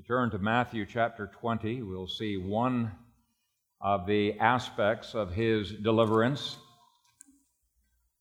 you 0.00 0.06
turn 0.06 0.30
to 0.30 0.38
Matthew 0.38 0.86
chapter 0.86 1.26
20, 1.26 1.82
we'll 1.82 2.06
see 2.06 2.38
one 2.38 2.90
of 3.82 4.06
the 4.06 4.38
aspects 4.38 5.14
of 5.14 5.34
his 5.34 5.72
deliverance. 5.72 6.56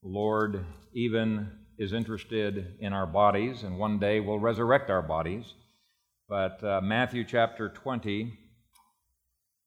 The 0.03 0.09
Lord 0.09 0.65
even 0.93 1.49
is 1.77 1.93
interested 1.93 2.75
in 2.81 2.91
our 2.91 3.05
bodies, 3.07 3.63
and 3.63 3.79
one 3.79 3.97
day 3.97 4.19
will 4.19 4.39
resurrect 4.39 4.89
our 4.89 5.01
bodies. 5.01 5.53
But 6.27 6.61
uh, 6.61 6.81
Matthew 6.83 7.23
chapter 7.23 7.69
20 7.69 8.37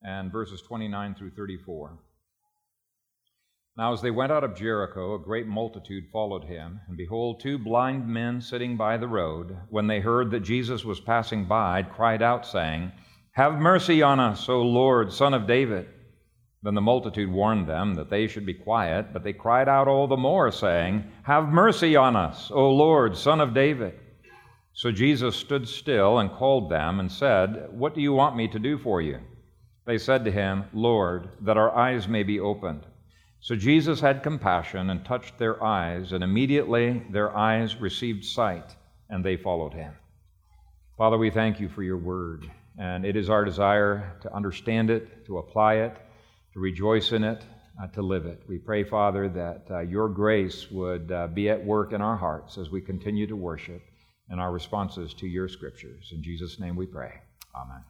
and 0.02 0.30
verses 0.30 0.60
29 0.60 1.14
through 1.14 1.30
34. 1.30 1.98
Now, 3.74 3.94
as 3.94 4.02
they 4.02 4.10
went 4.10 4.30
out 4.30 4.44
of 4.44 4.54
Jericho, 4.54 5.14
a 5.14 5.18
great 5.18 5.46
multitude 5.46 6.04
followed 6.12 6.44
him. 6.44 6.78
And 6.88 6.96
behold, 6.96 7.40
two 7.40 7.56
blind 7.58 8.06
men 8.06 8.42
sitting 8.42 8.76
by 8.76 8.98
the 8.98 9.08
road, 9.08 9.56
when 9.70 9.86
they 9.86 10.00
heard 10.00 10.30
that 10.30 10.40
Jesus 10.40 10.84
was 10.84 11.00
passing 11.00 11.46
by, 11.46 11.82
cried 11.82 12.20
out, 12.20 12.44
saying, 12.44 12.92
Have 13.32 13.54
mercy 13.54 14.02
on 14.02 14.20
us, 14.20 14.46
O 14.50 14.60
Lord, 14.60 15.10
Son 15.10 15.32
of 15.32 15.46
David. 15.46 15.88
Then 16.62 16.74
the 16.74 16.82
multitude 16.82 17.32
warned 17.32 17.66
them 17.66 17.94
that 17.94 18.10
they 18.10 18.26
should 18.28 18.44
be 18.44 18.52
quiet, 18.52 19.10
but 19.10 19.24
they 19.24 19.32
cried 19.32 19.70
out 19.70 19.88
all 19.88 20.06
the 20.06 20.18
more, 20.18 20.52
saying, 20.52 21.10
Have 21.22 21.48
mercy 21.48 21.96
on 21.96 22.14
us, 22.14 22.50
O 22.50 22.70
Lord, 22.70 23.16
Son 23.16 23.40
of 23.40 23.54
David. 23.54 23.98
So 24.74 24.92
Jesus 24.92 25.34
stood 25.34 25.66
still 25.66 26.18
and 26.18 26.30
called 26.30 26.70
them 26.70 27.00
and 27.00 27.10
said, 27.10 27.68
What 27.70 27.94
do 27.94 28.02
you 28.02 28.12
want 28.12 28.36
me 28.36 28.48
to 28.48 28.58
do 28.58 28.76
for 28.76 29.00
you? 29.00 29.18
They 29.86 29.96
said 29.96 30.26
to 30.26 30.30
him, 30.30 30.64
Lord, 30.74 31.30
that 31.40 31.56
our 31.56 31.74
eyes 31.74 32.06
may 32.06 32.22
be 32.22 32.38
opened. 32.38 32.84
So 33.42 33.56
Jesus 33.56 34.00
had 34.00 34.22
compassion 34.22 34.88
and 34.90 35.04
touched 35.04 35.36
their 35.36 35.60
eyes, 35.64 36.12
and 36.12 36.22
immediately 36.22 37.02
their 37.10 37.36
eyes 37.36 37.74
received 37.74 38.24
sight, 38.24 38.76
and 39.10 39.24
they 39.24 39.36
followed 39.36 39.74
him. 39.74 39.92
Father, 40.96 41.18
we 41.18 41.28
thank 41.28 41.58
you 41.58 41.68
for 41.68 41.82
your 41.82 41.96
word, 41.96 42.48
and 42.78 43.04
it 43.04 43.16
is 43.16 43.28
our 43.28 43.44
desire 43.44 44.16
to 44.22 44.32
understand 44.32 44.90
it, 44.90 45.26
to 45.26 45.38
apply 45.38 45.74
it, 45.74 45.96
to 46.52 46.60
rejoice 46.60 47.10
in 47.10 47.24
it, 47.24 47.44
uh, 47.82 47.88
to 47.88 48.00
live 48.00 48.26
it. 48.26 48.44
We 48.46 48.58
pray, 48.58 48.84
Father, 48.84 49.28
that 49.30 49.66
uh, 49.68 49.80
your 49.80 50.08
grace 50.08 50.70
would 50.70 51.10
uh, 51.10 51.26
be 51.26 51.50
at 51.50 51.64
work 51.64 51.92
in 51.92 52.00
our 52.00 52.16
hearts 52.16 52.58
as 52.58 52.70
we 52.70 52.80
continue 52.80 53.26
to 53.26 53.34
worship 53.34 53.82
and 54.28 54.40
our 54.40 54.52
responses 54.52 55.14
to 55.14 55.26
your 55.26 55.48
scriptures. 55.48 56.10
In 56.12 56.22
Jesus' 56.22 56.60
name 56.60 56.76
we 56.76 56.86
pray. 56.86 57.12
Amen. 57.56 57.82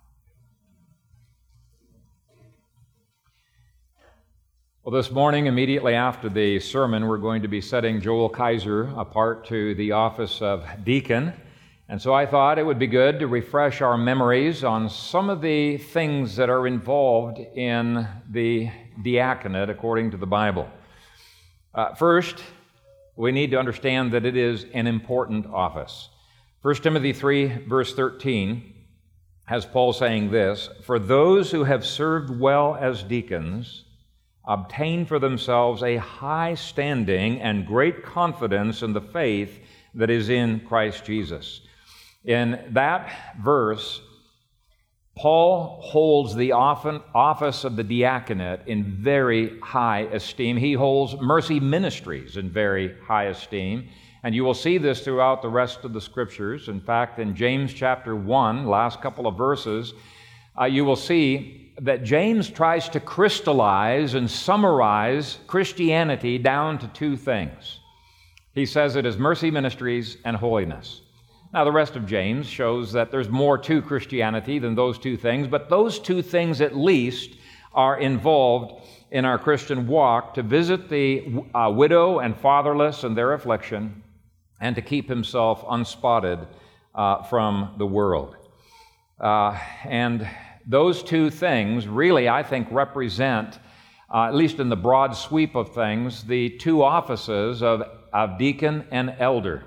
Well, 4.85 4.93
this 4.93 5.13
morning, 5.13 5.47
immediately 5.47 5.95
after 5.95 6.29
the 6.29 6.59
sermon, 6.59 7.07
we're 7.07 7.17
going 7.17 7.43
to 7.43 7.49
be 7.49 7.61
setting 7.61 8.01
Joel 8.01 8.29
Kayser 8.29 8.93
apart 8.99 9.47
to 9.47 9.77
the 9.77 9.93
office 9.93 10.43
of 10.43 10.67
deacon. 10.83 11.33
And 11.89 12.03
so 12.03 12.13
I 12.13 12.27
thought 12.27 12.59
it 12.59 12.67
would 12.67 12.81
be 12.81 12.89
good 12.89 13.21
to 13.21 13.29
refresh 13.29 13.81
our 13.81 13.97
memories 13.97 14.65
on 14.65 14.89
some 14.89 15.31
of 15.31 15.41
the 15.41 15.77
things 15.77 16.35
that 16.35 16.51
are 16.51 16.67
involved 16.67 17.39
in 17.39 18.09
the 18.29 18.71
diaconate 19.05 19.71
according 19.71 20.11
to 20.11 20.17
the 20.17 20.27
Bible. 20.27 20.69
Uh, 21.73 21.95
first, 21.95 22.43
we 23.15 23.31
need 23.31 23.53
to 23.53 23.61
understand 23.61 24.11
that 24.15 24.27
it 24.27 24.37
is 24.37 24.67
an 24.75 24.89
important 24.89 25.47
office. 25.47 26.09
1 26.63 26.75
Timothy 26.75 27.13
3, 27.13 27.67
verse 27.69 27.95
13, 27.95 28.75
has 29.45 29.65
Paul 29.65 29.93
saying 29.93 30.33
this 30.33 30.69
For 30.83 30.99
those 30.99 31.53
who 31.53 31.63
have 31.63 31.87
served 31.87 32.37
well 32.37 32.75
as 32.75 33.05
deacons, 33.05 33.85
obtain 34.45 35.07
for 35.07 35.19
themselves 35.19 35.83
a 35.83 35.97
high 35.97 36.55
standing 36.55 37.41
and 37.41 37.67
great 37.67 38.03
confidence 38.03 38.83
in 38.83 38.93
the 38.93 39.01
faith 39.01 39.61
that 39.95 40.11
is 40.11 40.29
in 40.29 40.61
Christ 40.61 41.05
Jesus. 41.05 41.61
In 42.25 42.65
that 42.71 43.37
verse, 43.41 44.01
Paul 45.17 45.81
holds 45.83 46.35
the 46.35 46.53
office 46.53 47.65
of 47.65 47.77
the 47.77 47.85
diaconate 47.85 48.67
in 48.67 48.85
very 48.85 49.59
high 49.61 50.01
esteem. 50.13 50.57
He 50.57 50.73
holds 50.73 51.17
mercy 51.21 51.61
ministries 51.61 52.37
in 52.37 52.49
very 52.51 52.97
high 53.07 53.25
esteem. 53.25 53.89
And 54.25 54.35
you 54.35 54.45
will 54.45 54.55
see 54.55 54.79
this 54.79 55.01
throughout 55.01 55.43
the 55.43 55.49
rest 55.49 55.85
of 55.85 55.93
the 55.93 56.01
scriptures. 56.01 56.69
In 56.69 56.81
fact, 56.81 57.19
in 57.19 57.35
James 57.35 57.75
chapter 57.75 58.17
1, 58.17 58.67
last 58.67 59.01
couple 59.01 59.27
of 59.27 59.37
verses, 59.37 59.93
uh, 60.59 60.65
you 60.65 60.85
will 60.85 60.97
see 60.97 61.62
that 61.83 62.05
James 62.05 62.49
tries 62.49 62.89
to 62.91 63.01
crystallize 63.01 64.15
and 64.15 64.31
summarize 64.31 65.39
Christianity 65.49 66.39
down 66.39 66.79
to 66.79 66.87
two 66.89 67.17
things. 67.17 67.81
He 68.55 68.67
says 68.67 68.95
it 68.95 69.05
is 69.05 69.17
mercy 69.17 69.51
ministries 69.51 70.17
and 70.25 70.37
holiness. 70.37 71.01
Now, 71.53 71.65
the 71.65 71.73
rest 71.73 71.97
of 71.97 72.07
James 72.07 72.47
shows 72.47 72.93
that 72.93 73.11
there's 73.11 73.29
more 73.29 73.59
to 73.59 73.83
Christianity 73.83 74.61
than 74.61 74.77
those 74.77 74.99
two 74.99 75.17
things, 75.17 75.49
but 75.49 75.69
those 75.69 75.99
two 75.99 76.23
things 76.23 76.61
at 76.61 76.77
least 76.77 77.37
are 77.75 77.99
involved 77.99 78.87
in 79.11 79.25
our 79.25 79.39
Christian 79.39 79.87
walk 79.87 80.35
to 80.35 80.43
visit 80.43 80.89
the 80.89 81.43
uh, 81.53 81.71
widow 81.75 82.21
and 82.21 82.37
fatherless 82.37 83.03
and 83.05 83.17
their 83.17 83.33
affliction 83.33 84.03
and 84.61 84.77
to 84.77 84.83
keep 84.83 85.09
himself 85.09 85.65
unspotted 85.69 86.47
uh, 86.95 87.23
from 87.25 87.75
the 87.77 87.87
world. 87.87 88.37
Uh, 89.21 89.59
and 89.85 90.29
those 90.67 91.03
two 91.03 91.31
things 91.31 91.87
really, 91.87 92.29
I 92.29 92.43
think, 92.43 92.69
represent, 92.71 93.59
uh, 94.13 94.25
at 94.25 94.35
least 94.35 94.59
in 94.59 94.69
the 94.69 94.77
broad 94.77 95.17
sweep 95.17 95.55
of 95.55 95.75
things, 95.75 96.25
the 96.25 96.51
two 96.51 96.83
offices 96.83 97.63
of, 97.63 97.83
of 98.13 98.39
deacon 98.39 98.87
and 98.91 99.15
elder. 99.19 99.65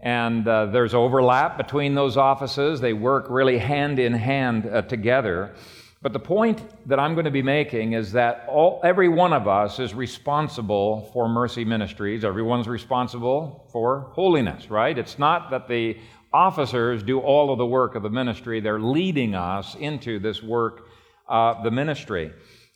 And 0.00 0.46
uh, 0.46 0.66
there's 0.66 0.94
overlap 0.94 1.56
between 1.56 1.94
those 1.94 2.16
offices, 2.16 2.80
they 2.80 2.92
work 2.92 3.26
really 3.30 3.58
hand 3.58 3.98
in 3.98 4.12
hand 4.12 4.66
uh, 4.66 4.82
together. 4.82 5.54
But 6.02 6.12
the 6.12 6.20
point 6.20 6.62
that 6.86 7.00
I'm 7.00 7.14
going 7.14 7.24
to 7.24 7.30
be 7.30 7.42
making 7.42 7.94
is 7.94 8.12
that 8.12 8.44
all, 8.46 8.82
every 8.84 9.08
one 9.08 9.32
of 9.32 9.48
us 9.48 9.78
is 9.78 9.94
responsible 9.94 11.08
for 11.14 11.26
mercy 11.30 11.64
ministries. 11.64 12.26
Everyone's 12.26 12.68
responsible 12.68 13.66
for 13.72 14.10
holiness, 14.12 14.68
right? 14.68 14.98
It's 14.98 15.18
not 15.18 15.50
that 15.50 15.66
the 15.66 15.96
officers 16.34 17.04
do 17.04 17.20
all 17.20 17.52
of 17.52 17.58
the 17.58 17.66
work 17.66 17.94
of 17.94 18.02
the 18.02 18.10
ministry. 18.10 18.60
They're 18.60 18.80
leading 18.80 19.36
us 19.36 19.76
into 19.76 20.18
this 20.18 20.42
work 20.42 20.88
of 21.28 21.62
the 21.62 21.70
ministry 21.70 22.32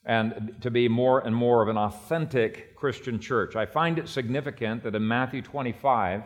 and 0.06 0.56
to 0.60 0.70
be 0.70 0.88
more 0.88 1.26
and 1.26 1.34
more 1.34 1.60
of 1.60 1.68
an 1.68 1.76
authentic 1.76 2.76
Christian 2.76 3.18
church. 3.18 3.56
I 3.56 3.66
find 3.66 3.98
it 3.98 4.08
significant 4.08 4.84
that 4.84 4.94
in 4.94 5.06
Matthew 5.06 5.42
25, 5.42 6.22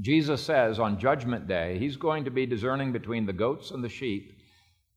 Jesus 0.00 0.42
says 0.42 0.78
on 0.78 0.98
Judgment 0.98 1.48
Day, 1.48 1.76
he's 1.78 1.96
going 1.96 2.24
to 2.24 2.30
be 2.30 2.46
discerning 2.46 2.92
between 2.92 3.26
the 3.26 3.32
goats 3.32 3.72
and 3.72 3.82
the 3.82 3.88
sheep 3.88 4.32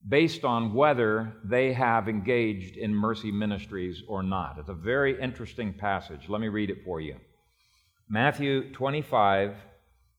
based 0.07 0.45
on 0.45 0.73
whether 0.73 1.33
they 1.43 1.73
have 1.73 2.07
engaged 2.07 2.77
in 2.77 2.93
mercy 2.93 3.31
ministries 3.31 4.03
or 4.07 4.21
not. 4.21 4.57
It's 4.59 4.69
a 4.69 4.73
very 4.73 5.19
interesting 5.19 5.73
passage. 5.73 6.29
Let 6.29 6.39
me 6.39 6.49
read 6.49 6.69
it 6.69 6.85
for 6.85 7.01
you. 7.01 7.15
Matthew 8.09 8.71
25, 8.71 9.55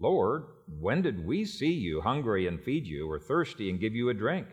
Lord, 0.00 0.44
when 0.66 1.02
did 1.02 1.26
we 1.26 1.44
see 1.44 1.72
you 1.72 2.00
hungry 2.00 2.46
and 2.46 2.60
feed 2.60 2.86
you, 2.86 3.10
or 3.10 3.18
thirsty 3.18 3.68
and 3.68 3.78
give 3.78 3.94
you 3.94 4.08
a 4.08 4.14
drink? 4.14 4.46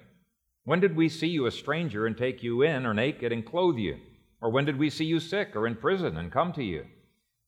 When 0.66 0.82
did 0.82 0.96
we 0.96 1.08
see 1.08 1.28
you 1.28 1.46
a 1.46 1.52
stranger 1.52 2.06
and 2.06 2.18
take 2.18 2.44
you 2.44 2.62
in, 2.64 2.86
or 2.86 2.94
naked 2.94 3.32
and 3.32 3.46
clothe 3.46 3.78
you? 3.78 3.98
Or 4.42 4.52
when 4.52 4.66
did 4.66 4.78
we 4.78 4.90
see 4.90 5.06
you 5.06 5.22
sick 5.22 5.56
or 5.56 5.66
in 5.66 5.76
prison 5.76 6.18
and 6.18 6.32
come 6.32 6.52
to 6.54 6.64
you? 6.64 6.86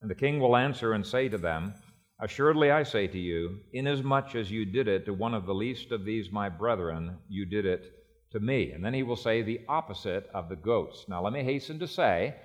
And 0.02 0.10
the 0.10 0.16
king 0.16 0.40
will 0.40 0.56
answer 0.56 0.94
and 0.94 1.06
say 1.06 1.28
to 1.28 1.38
them, 1.38 1.74
Assuredly 2.22 2.72
I 2.72 2.84
say 2.84 3.08
to 3.08 3.18
you, 3.18 3.60
inasmuch 3.74 4.36
as 4.36 4.52
you 4.52 4.66
did 4.66 4.88
it 4.88 5.06
to 5.06 5.14
one 5.14 5.34
of 5.34 5.46
the 5.46 5.54
least 5.54 5.92
of 5.92 6.06
these 6.06 6.32
my 6.32 6.50
brethren, 6.50 7.18
you 7.28 7.46
did 7.46 7.66
it 7.66 7.94
to 8.32 8.40
me. 8.40 8.72
And 8.72 8.84
then 8.84 8.94
he 8.94 9.04
will 9.04 9.16
say 9.16 9.42
the 9.42 9.62
opposite 9.68 10.30
of 10.34 10.50
the 10.50 10.56
goats. 10.56 11.06
Now 11.08 11.24
let 11.24 11.34
me 11.34 11.44
hasten 11.44 11.80
to 11.80 11.88
say 11.88 12.36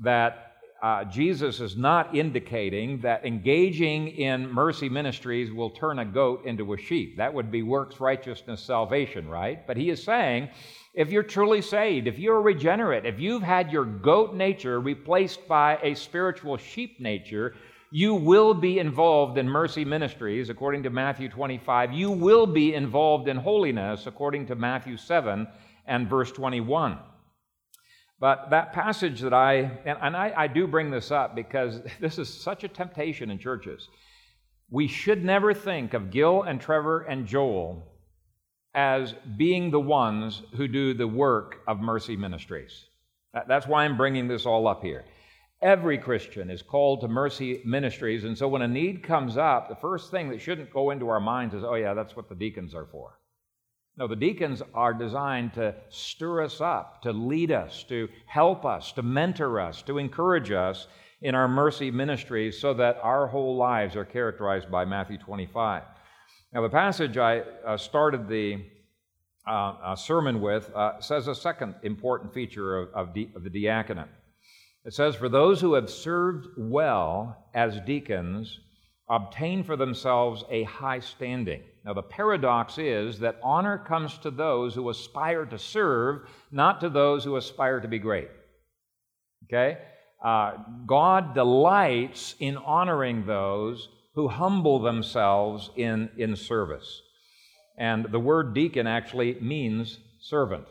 that 0.00 0.49
uh, 0.82 1.04
Jesus 1.04 1.60
is 1.60 1.76
not 1.76 2.14
indicating 2.16 3.00
that 3.00 3.24
engaging 3.26 4.08
in 4.08 4.50
mercy 4.50 4.88
ministries 4.88 5.52
will 5.52 5.70
turn 5.70 5.98
a 5.98 6.04
goat 6.04 6.44
into 6.46 6.72
a 6.72 6.78
sheep. 6.78 7.16
That 7.18 7.34
would 7.34 7.50
be 7.50 7.62
works 7.62 8.00
righteousness 8.00 8.62
salvation, 8.62 9.28
right? 9.28 9.66
But 9.66 9.76
he 9.76 9.90
is 9.90 10.02
saying 10.02 10.48
if 10.94 11.10
you're 11.10 11.22
truly 11.22 11.62
saved, 11.62 12.06
if 12.06 12.18
you're 12.18 12.40
regenerate, 12.40 13.06
if 13.06 13.20
you've 13.20 13.42
had 13.42 13.70
your 13.70 13.84
goat 13.84 14.34
nature 14.34 14.80
replaced 14.80 15.46
by 15.46 15.78
a 15.82 15.94
spiritual 15.94 16.56
sheep 16.56 16.98
nature, 16.98 17.54
You 17.92 18.14
will 18.14 18.54
be 18.54 18.78
involved 18.78 19.36
in 19.36 19.48
mercy 19.48 19.84
ministries, 19.84 20.48
according 20.48 20.84
to 20.84 20.90
Matthew 20.90 21.28
25. 21.28 21.92
You 21.92 22.12
will 22.12 22.46
be 22.46 22.74
involved 22.74 23.26
in 23.26 23.36
holiness, 23.36 24.06
according 24.06 24.46
to 24.46 24.54
Matthew 24.54 24.96
7 24.96 25.48
and 25.86 26.08
verse 26.08 26.30
21. 26.30 26.98
But 28.20 28.50
that 28.50 28.74
passage 28.74 29.22
that 29.22 29.32
I, 29.32 29.54
and, 29.86 29.98
and 30.02 30.16
I, 30.16 30.32
I 30.36 30.46
do 30.46 30.66
bring 30.66 30.90
this 30.90 31.10
up 31.10 31.34
because 31.34 31.80
this 32.00 32.18
is 32.18 32.28
such 32.28 32.62
a 32.62 32.68
temptation 32.68 33.30
in 33.30 33.38
churches. 33.38 33.88
We 34.70 34.86
should 34.86 35.24
never 35.24 35.54
think 35.54 35.94
of 35.94 36.10
Gil 36.10 36.42
and 36.42 36.60
Trevor 36.60 37.00
and 37.00 37.26
Joel 37.26 37.82
as 38.72 39.14
being 39.36 39.70
the 39.70 39.80
ones 39.80 40.42
who 40.56 40.68
do 40.68 40.94
the 40.94 41.08
work 41.08 41.56
of 41.66 41.80
mercy 41.80 42.16
ministries. 42.16 42.84
That's 43.48 43.66
why 43.66 43.84
I'm 43.84 43.96
bringing 43.96 44.28
this 44.28 44.46
all 44.46 44.68
up 44.68 44.82
here. 44.82 45.04
Every 45.62 45.98
Christian 45.98 46.50
is 46.50 46.62
called 46.62 47.00
to 47.00 47.08
mercy 47.08 47.62
ministries, 47.64 48.24
and 48.24 48.36
so 48.36 48.48
when 48.48 48.62
a 48.62 48.68
need 48.68 49.02
comes 49.02 49.36
up, 49.36 49.68
the 49.68 49.74
first 49.76 50.10
thing 50.10 50.30
that 50.30 50.40
shouldn't 50.40 50.72
go 50.72 50.90
into 50.90 51.08
our 51.08 51.20
minds 51.20 51.54
is, 51.54 51.64
oh, 51.64 51.74
yeah, 51.74 51.94
that's 51.94 52.16
what 52.16 52.28
the 52.28 52.34
deacons 52.34 52.74
are 52.74 52.86
for. 52.86 53.19
No, 54.00 54.06
the 54.06 54.16
deacons 54.16 54.62
are 54.72 54.94
designed 54.94 55.52
to 55.54 55.74
stir 55.90 56.42
us 56.42 56.62
up, 56.62 57.02
to 57.02 57.12
lead 57.12 57.52
us, 57.52 57.84
to 57.90 58.08
help 58.24 58.64
us, 58.64 58.92
to 58.92 59.02
mentor 59.02 59.60
us, 59.60 59.82
to 59.82 59.98
encourage 59.98 60.50
us 60.50 60.86
in 61.20 61.34
our 61.34 61.46
mercy 61.46 61.90
ministries 61.90 62.58
so 62.58 62.72
that 62.72 62.98
our 63.02 63.26
whole 63.26 63.56
lives 63.56 63.96
are 63.96 64.06
characterized 64.06 64.70
by 64.70 64.86
Matthew 64.86 65.18
25. 65.18 65.82
Now, 66.54 66.62
the 66.62 66.70
passage 66.70 67.18
I 67.18 67.40
uh, 67.40 67.76
started 67.76 68.26
the 68.26 68.64
uh, 69.46 69.50
uh, 69.50 69.96
sermon 69.96 70.40
with 70.40 70.74
uh, 70.74 70.98
says 71.02 71.28
a 71.28 71.34
second 71.34 71.74
important 71.82 72.32
feature 72.32 72.78
of, 72.78 72.88
of, 72.94 73.08
of 73.36 73.44
the 73.44 73.50
diaconate. 73.50 74.08
It 74.86 74.94
says, 74.94 75.14
For 75.14 75.28
those 75.28 75.60
who 75.60 75.74
have 75.74 75.90
served 75.90 76.46
well 76.56 77.36
as 77.52 77.78
deacons, 77.80 78.60
obtain 79.10 79.62
for 79.62 79.76
themselves 79.76 80.42
a 80.48 80.62
high 80.62 81.00
standing. 81.00 81.64
Now, 81.84 81.94
the 81.94 82.02
paradox 82.02 82.76
is 82.78 83.20
that 83.20 83.40
honor 83.42 83.78
comes 83.78 84.18
to 84.18 84.30
those 84.30 84.74
who 84.74 84.90
aspire 84.90 85.46
to 85.46 85.58
serve, 85.58 86.28
not 86.50 86.80
to 86.80 86.90
those 86.90 87.24
who 87.24 87.36
aspire 87.36 87.80
to 87.80 87.88
be 87.88 87.98
great. 87.98 88.28
Okay? 89.44 89.78
Uh, 90.22 90.52
God 90.86 91.34
delights 91.34 92.34
in 92.38 92.58
honoring 92.58 93.24
those 93.24 93.88
who 94.14 94.28
humble 94.28 94.80
themselves 94.80 95.70
in, 95.76 96.10
in 96.18 96.36
service. 96.36 97.00
And 97.78 98.04
the 98.10 98.20
word 98.20 98.52
deacon 98.52 98.86
actually 98.86 99.38
means 99.40 99.98
servant. 100.20 100.66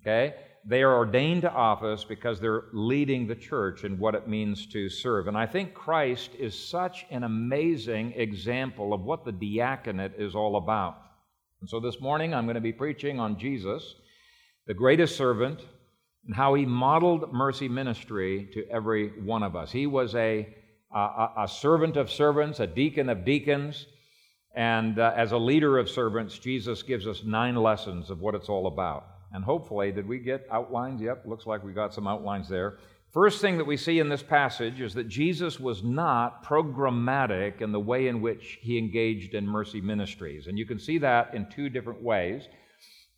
Okay? 0.00 0.34
They 0.68 0.82
are 0.82 0.96
ordained 0.96 1.42
to 1.42 1.52
office 1.52 2.02
because 2.02 2.40
they're 2.40 2.64
leading 2.72 3.28
the 3.28 3.36
church 3.36 3.84
in 3.84 4.00
what 4.00 4.16
it 4.16 4.26
means 4.26 4.66
to 4.66 4.88
serve. 4.88 5.28
And 5.28 5.38
I 5.38 5.46
think 5.46 5.74
Christ 5.74 6.30
is 6.36 6.58
such 6.58 7.06
an 7.08 7.22
amazing 7.22 8.14
example 8.16 8.92
of 8.92 9.02
what 9.02 9.24
the 9.24 9.30
diaconate 9.30 10.14
is 10.18 10.34
all 10.34 10.56
about. 10.56 10.98
And 11.60 11.70
so 11.70 11.78
this 11.78 12.00
morning 12.00 12.34
I'm 12.34 12.46
going 12.46 12.56
to 12.56 12.60
be 12.60 12.72
preaching 12.72 13.20
on 13.20 13.38
Jesus, 13.38 13.94
the 14.66 14.74
greatest 14.74 15.16
servant, 15.16 15.60
and 16.26 16.34
how 16.34 16.54
he 16.54 16.66
modeled 16.66 17.32
mercy 17.32 17.68
ministry 17.68 18.50
to 18.52 18.68
every 18.68 19.20
one 19.20 19.44
of 19.44 19.54
us. 19.54 19.70
He 19.70 19.86
was 19.86 20.16
a, 20.16 20.52
a, 20.92 21.28
a 21.44 21.48
servant 21.48 21.96
of 21.96 22.10
servants, 22.10 22.58
a 22.58 22.66
deacon 22.66 23.08
of 23.08 23.24
deacons. 23.24 23.86
And 24.56 24.98
uh, 24.98 25.12
as 25.16 25.30
a 25.30 25.38
leader 25.38 25.78
of 25.78 25.88
servants, 25.88 26.36
Jesus 26.36 26.82
gives 26.82 27.06
us 27.06 27.22
nine 27.22 27.54
lessons 27.54 28.10
of 28.10 28.18
what 28.18 28.34
it's 28.34 28.48
all 28.48 28.66
about. 28.66 29.06
And 29.32 29.44
hopefully, 29.44 29.92
did 29.92 30.06
we 30.06 30.18
get 30.18 30.46
outlines? 30.50 31.00
Yep, 31.00 31.24
looks 31.26 31.46
like 31.46 31.64
we 31.64 31.72
got 31.72 31.92
some 31.92 32.06
outlines 32.06 32.48
there. 32.48 32.78
First 33.12 33.40
thing 33.40 33.56
that 33.56 33.66
we 33.66 33.76
see 33.76 33.98
in 33.98 34.08
this 34.08 34.22
passage 34.22 34.80
is 34.80 34.92
that 34.94 35.08
Jesus 35.08 35.58
was 35.58 35.82
not 35.82 36.44
programmatic 36.44 37.62
in 37.62 37.72
the 37.72 37.80
way 37.80 38.08
in 38.08 38.20
which 38.20 38.58
he 38.60 38.76
engaged 38.76 39.34
in 39.34 39.46
mercy 39.46 39.80
ministries. 39.80 40.48
And 40.48 40.58
you 40.58 40.66
can 40.66 40.78
see 40.78 40.98
that 40.98 41.34
in 41.34 41.48
two 41.48 41.68
different 41.68 42.02
ways. 42.02 42.46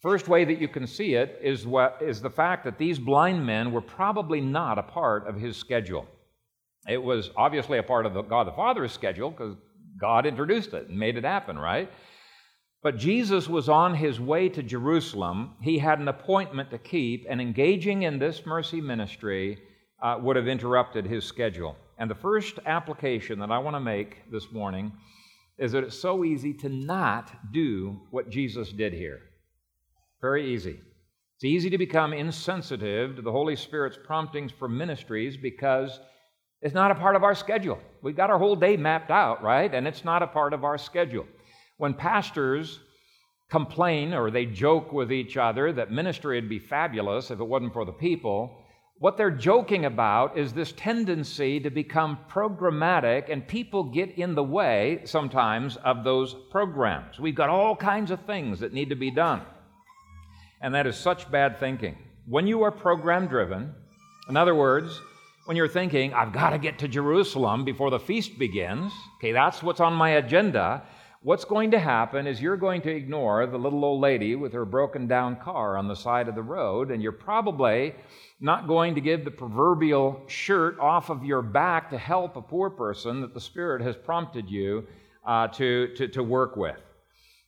First 0.01 0.29
way 0.29 0.45
that 0.45 0.61
you 0.61 0.69
can 0.69 0.87
see 0.87 1.15
it 1.15 1.41
is, 1.43 1.67
what, 1.67 1.99
is 2.01 2.21
the 2.21 2.31
fact 2.31 2.65
that 2.65 2.79
these 2.79 2.99
blind 2.99 3.45
men 3.45 3.73
were 3.73 3.81
probably 3.81 4.41
not 4.41 4.79
a 4.79 4.83
part 4.85 5.27
of 5.27 5.35
his 5.35 5.57
schedule. 5.57 6.07
It 6.87 7.03
was 7.03 7.31
obviously 7.37 7.79
a 7.79 7.83
part 7.83 8.07
of 8.07 8.15
the, 8.15 8.23
God 8.23 8.47
the 8.47 8.53
Father's 8.53 8.93
schedule 8.93 9.31
because 9.31 9.57
God 10.01 10.27
introduced 10.27 10.75
it 10.75 10.89
and 10.89 10.97
made 10.97 11.17
it 11.17 11.25
happen, 11.25 11.59
right? 11.59 11.91
But 12.83 12.97
Jesus 12.97 13.49
was 13.49 13.69
on 13.69 13.95
his 13.95 14.21
way 14.21 14.49
to 14.51 14.63
Jerusalem. 14.63 15.57
He 15.61 15.79
had 15.79 15.99
an 15.99 16.09
appointment 16.09 16.71
to 16.71 16.79
keep, 16.79 17.27
and 17.29 17.41
engaging 17.41 18.03
in 18.03 18.19
this 18.19 18.47
mercy 18.47 18.81
ministry 18.81 19.59
uh, 20.01 20.19
would 20.21 20.37
have 20.37 20.47
interrupted 20.47 21.05
his 21.05 21.25
schedule. 21.25 21.77
And 21.99 22.09
the 22.09 22.15
first 22.15 22.61
application 22.67 23.41
that 23.41 23.51
I 23.51 23.59
want 23.59 23.75
to 23.75 23.81
make 23.81 24.31
this 24.31 24.53
morning 24.53 24.93
is 25.59 25.73
that 25.73 25.83
it's 25.83 25.99
so 25.99 26.25
easy 26.25 26.55
to 26.55 26.69
not 26.69 27.53
do 27.53 27.99
what 28.13 28.31
Jesus 28.31 28.71
did 28.71 28.93
here. 28.93 29.23
Very 30.21 30.55
easy. 30.55 30.79
It's 31.35 31.45
easy 31.45 31.71
to 31.71 31.79
become 31.79 32.13
insensitive 32.13 33.17
to 33.17 33.23
the 33.23 33.33
Holy 33.33 33.57
Spirit's 33.57 33.99
promptings 34.05 34.53
for 34.53 34.69
ministries 34.69 35.37
because 35.37 35.99
it's 36.63 36.75
not 36.75 36.93
a 36.93 36.97
part 36.97 37.17
of 37.17 37.25
our 37.25 37.35
schedule. 37.35 37.79
We've 38.03 38.17
got 38.17 38.31
our 38.31 38.39
whole 38.39 38.57
day 38.57 38.77
mapped 38.77 39.11
out, 39.11 39.43
right? 39.43 39.73
And 39.73 39.87
it's 39.87 40.05
not 40.05 40.23
a 40.23 40.27
part 40.29 40.53
of 40.53 40.65
our 40.65 40.79
schedule. 40.79 41.27
When 41.79 41.95
pastors 41.95 42.81
complain 43.49 44.13
or 44.13 44.31
they 44.31 44.45
joke 44.45 44.93
with 44.93 45.11
each 45.11 45.37
other 45.37 45.73
that 45.73 45.91
ministry 45.91 46.39
would 46.39 46.49
be 46.49 46.59
fabulous 46.59 47.31
if 47.31 47.41
it 47.41 47.45
wasn't 47.45 47.73
for 47.73 47.85
the 47.85 47.93
people, 47.93 48.65
what 48.99 49.17
they're 49.17 49.31
joking 49.31 49.85
about 49.85 50.37
is 50.37 50.53
this 50.53 50.73
tendency 50.73 51.61
to 51.61 51.71
become 51.71 52.19
programmatic, 52.29 53.33
and 53.33 53.47
people 53.47 53.85
get 53.85 54.19
in 54.19 54.35
the 54.35 54.43
way 54.43 55.03
sometimes 55.05 55.77
of 55.77 56.03
those 56.03 56.35
programs. 56.51 57.21
We've 57.21 57.35
got 57.35 57.49
all 57.49 57.77
kinds 57.77 58.11
of 58.11 58.21
things 58.23 58.59
that 58.59 58.73
need 58.73 58.89
to 58.89 58.97
be 58.97 59.13
done. 59.13 59.43
And 60.61 60.75
that 60.75 60.89
is 60.89 60.97
such 60.97 61.31
bad 61.31 61.61
thinking. 61.61 61.97
When 62.27 62.49
you 62.49 62.65
are 62.65 62.73
program 62.73 63.29
driven, 63.29 63.73
in 64.29 64.37
other 64.37 64.55
words, 64.55 65.01
when 65.45 65.57
you're 65.57 65.69
thinking, 65.69 66.13
I've 66.13 66.33
got 66.33 66.51
to 66.51 66.59
get 66.59 66.81
to 66.81 66.89
Jerusalem 66.89 67.65
before 67.65 67.91
the 67.91 68.01
feast 68.01 68.37
begins, 68.37 68.93
okay, 69.19 69.31
that's 69.31 69.63
what's 69.63 69.81
on 69.81 69.95
my 69.95 70.11
agenda, 70.11 70.83
what's 71.29 71.45
going 71.45 71.73
to 71.73 71.79
happen 71.79 72.27
is 72.27 72.41
you're 72.41 72.57
going 72.57 72.81
to 72.81 72.91
ignore 72.91 73.47
the 73.47 73.59
little 73.59 73.85
old 73.85 74.01
lady 74.01 74.35
with 74.35 74.51
her 74.51 74.65
broken 74.65 75.07
down 75.07 75.37
car 75.37 75.77
on 75.77 75.87
the 75.87 75.95
side 75.95 76.27
of 76.27 76.35
the 76.35 76.43
road, 76.43 76.91
and 76.91 77.03
you're 77.03 77.13
probably 77.13 77.95
not 78.41 78.67
going 78.67 78.95
to 78.95 79.01
give 79.03 79.27
the 79.27 79.31
proverbial 79.31 80.23
shirt 80.27 80.79
off 80.81 81.11
of 81.11 81.23
your 81.27 81.43
back 81.43 81.91
to 81.91 81.99
help 81.99 82.37
a 82.37 82.41
poor 82.41 82.71
person 82.71 83.21
that 83.21 83.35
the 83.35 83.41
Spirit 83.43 83.83
has 83.83 83.95
prompted 83.95 84.49
you 84.49 84.87
uh, 85.27 85.47
to, 85.49 85.89
to, 85.97 86.09
to 86.09 86.23
work 86.23 86.57
with. 86.57 86.81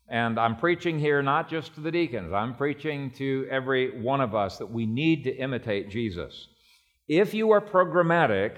And 0.08 0.38
I'm 0.38 0.56
preaching 0.56 0.98
here 0.98 1.22
not 1.22 1.48
just 1.48 1.74
to 1.76 1.80
the 1.80 1.90
deacons, 1.90 2.34
I'm 2.34 2.54
preaching 2.56 3.10
to 3.12 3.48
every 3.50 3.98
one 3.98 4.20
of 4.20 4.34
us 4.34 4.58
that 4.58 4.70
we 4.70 4.84
need 4.84 5.24
to 5.24 5.34
imitate 5.34 5.88
Jesus. 5.88 6.48
If 7.08 7.32
you 7.32 7.50
are 7.52 7.62
programmatic, 7.62 8.56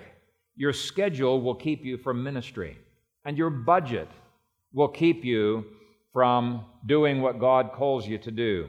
your 0.57 0.73
schedule 0.73 1.41
will 1.41 1.55
keep 1.55 1.85
you 1.85 1.97
from 1.97 2.25
ministry, 2.25 2.77
and 3.25 3.39
your 3.39 3.51
budget 3.51 4.09
will 4.73 4.89
keep 4.89 5.25
you 5.25 5.65
from 6.13 6.65
doing 6.87 7.21
what 7.21 7.41
God 7.41 7.73
calls 7.73 8.07
you 8.07 8.19
to 8.19 8.31
do. 8.31 8.69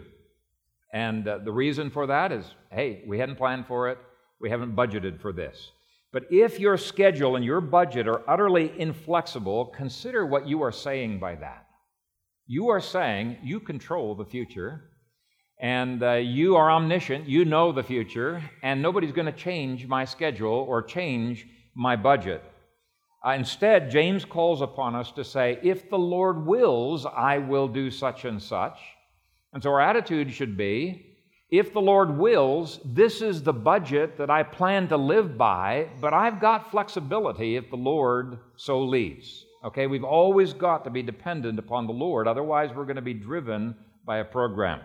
And 0.93 1.27
uh, 1.27 1.39
the 1.39 1.51
reason 1.51 1.89
for 1.89 2.07
that 2.07 2.31
is 2.31 2.45
hey, 2.71 3.03
we 3.07 3.19
hadn't 3.19 3.35
planned 3.35 3.67
for 3.67 3.89
it, 3.89 3.97
we 4.39 4.49
haven't 4.49 4.75
budgeted 4.75 5.21
for 5.21 5.31
this. 5.31 5.71
But 6.11 6.25
if 6.31 6.59
your 6.59 6.77
schedule 6.77 7.35
and 7.35 7.43
your 7.43 7.61
budget 7.61 8.07
are 8.07 8.21
utterly 8.29 8.71
inflexible, 8.79 9.65
consider 9.65 10.25
what 10.25 10.47
you 10.47 10.61
are 10.61 10.71
saying 10.71 11.19
by 11.19 11.35
that. 11.35 11.65
You 12.45 12.69
are 12.69 12.81
saying 12.81 13.37
you 13.41 13.59
control 13.59 14.13
the 14.13 14.25
future, 14.25 14.83
and 15.59 16.03
uh, 16.03 16.13
you 16.13 16.55
are 16.55 16.71
omniscient, 16.71 17.27
you 17.27 17.45
know 17.45 17.71
the 17.71 17.83
future, 17.83 18.43
and 18.61 18.81
nobody's 18.81 19.11
going 19.11 19.25
to 19.25 19.31
change 19.31 19.87
my 19.87 20.05
schedule 20.05 20.65
or 20.67 20.83
change 20.83 21.47
my 21.73 21.95
budget. 21.95 22.43
Uh, 23.25 23.31
instead, 23.31 23.89
James 23.89 24.25
calls 24.25 24.61
upon 24.61 24.95
us 24.95 25.11
to 25.11 25.23
say, 25.23 25.59
If 25.63 25.89
the 25.89 25.97
Lord 25.97 26.45
wills, 26.45 27.05
I 27.05 27.37
will 27.37 27.67
do 27.67 27.89
such 27.89 28.25
and 28.25 28.41
such. 28.41 28.77
And 29.53 29.63
so 29.63 29.69
our 29.69 29.79
attitude 29.79 30.33
should 30.33 30.57
be, 30.57 31.13
if 31.49 31.71
the 31.71 31.79
Lord 31.79 32.17
wills, 32.17 32.79
this 32.83 33.21
is 33.21 33.43
the 33.43 33.53
budget 33.53 34.17
that 34.17 34.31
I 34.31 34.41
plan 34.41 34.87
to 34.87 34.97
live 34.97 35.37
by, 35.37 35.87
but 36.01 36.11
I've 36.11 36.41
got 36.41 36.71
flexibility 36.71 37.55
if 37.55 37.69
the 37.69 37.77
Lord 37.77 38.39
so 38.55 38.83
leads. 38.83 39.45
Okay, 39.63 39.85
we've 39.85 40.03
always 40.03 40.51
got 40.51 40.83
to 40.83 40.89
be 40.89 41.03
dependent 41.03 41.59
upon 41.59 41.85
the 41.85 41.93
Lord, 41.93 42.27
otherwise, 42.27 42.71
we're 42.73 42.85
going 42.85 42.95
to 42.95 43.03
be 43.03 43.13
driven 43.13 43.75
by 44.03 44.17
a 44.17 44.25
program. 44.25 44.81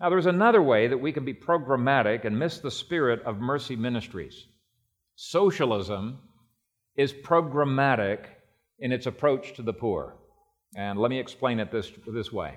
Now, 0.00 0.08
there's 0.08 0.26
another 0.26 0.62
way 0.62 0.86
that 0.86 0.96
we 0.96 1.12
can 1.12 1.24
be 1.24 1.34
programmatic 1.34 2.24
and 2.24 2.38
miss 2.38 2.58
the 2.58 2.70
spirit 2.70 3.20
of 3.24 3.40
mercy 3.40 3.76
ministries. 3.76 4.46
Socialism 5.16 6.18
is 6.96 7.12
programmatic 7.12 8.26
in 8.78 8.92
its 8.92 9.06
approach 9.06 9.54
to 9.54 9.62
the 9.62 9.72
poor. 9.72 10.14
And 10.76 10.98
let 10.98 11.10
me 11.10 11.18
explain 11.18 11.60
it 11.60 11.70
this, 11.70 11.90
this 12.06 12.32
way. 12.32 12.56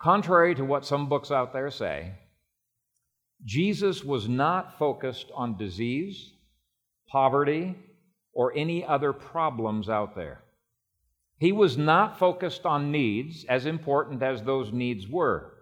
Contrary 0.00 0.54
to 0.54 0.64
what 0.64 0.86
some 0.86 1.08
books 1.08 1.30
out 1.30 1.52
there 1.52 1.70
say, 1.70 2.12
Jesus 3.44 4.04
was 4.04 4.28
not 4.28 4.78
focused 4.78 5.30
on 5.34 5.56
disease, 5.56 6.32
poverty, 7.08 7.74
or 8.32 8.52
any 8.56 8.84
other 8.84 9.12
problems 9.12 9.88
out 9.88 10.14
there. 10.14 10.42
He 11.38 11.52
was 11.52 11.76
not 11.78 12.18
focused 12.18 12.66
on 12.66 12.92
needs, 12.92 13.44
as 13.48 13.66
important 13.66 14.22
as 14.22 14.42
those 14.42 14.72
needs 14.72 15.08
were. 15.08 15.54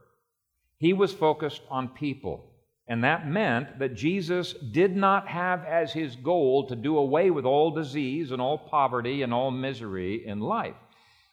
He 0.76 0.92
was 0.92 1.12
focused 1.12 1.62
on 1.70 1.88
people. 1.88 2.47
And 2.88 3.04
that 3.04 3.28
meant 3.28 3.78
that 3.78 3.94
Jesus 3.94 4.54
did 4.54 4.96
not 4.96 5.28
have 5.28 5.64
as 5.64 5.92
his 5.92 6.16
goal 6.16 6.66
to 6.68 6.74
do 6.74 6.96
away 6.96 7.30
with 7.30 7.44
all 7.44 7.70
disease 7.70 8.32
and 8.32 8.40
all 8.40 8.56
poverty 8.56 9.22
and 9.22 9.32
all 9.32 9.50
misery 9.50 10.26
in 10.26 10.40
life. 10.40 10.74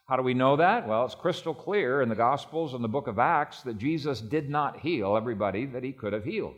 How 0.07 0.17
do 0.17 0.21
we 0.21 0.33
know 0.33 0.57
that? 0.57 0.85
Well, 0.88 1.05
it's 1.05 1.15
crystal 1.15 1.53
clear 1.53 2.01
in 2.01 2.09
the 2.09 2.15
Gospels 2.15 2.74
and 2.74 2.83
the 2.83 2.89
book 2.89 3.07
of 3.07 3.19
Acts 3.19 3.62
that 3.63 3.77
Jesus 3.77 4.19
did 4.19 4.50
not 4.50 4.81
heal 4.81 5.15
everybody 5.15 5.65
that 5.67 5.83
he 5.83 5.93
could 5.93 6.13
have 6.13 6.25
healed. 6.25 6.55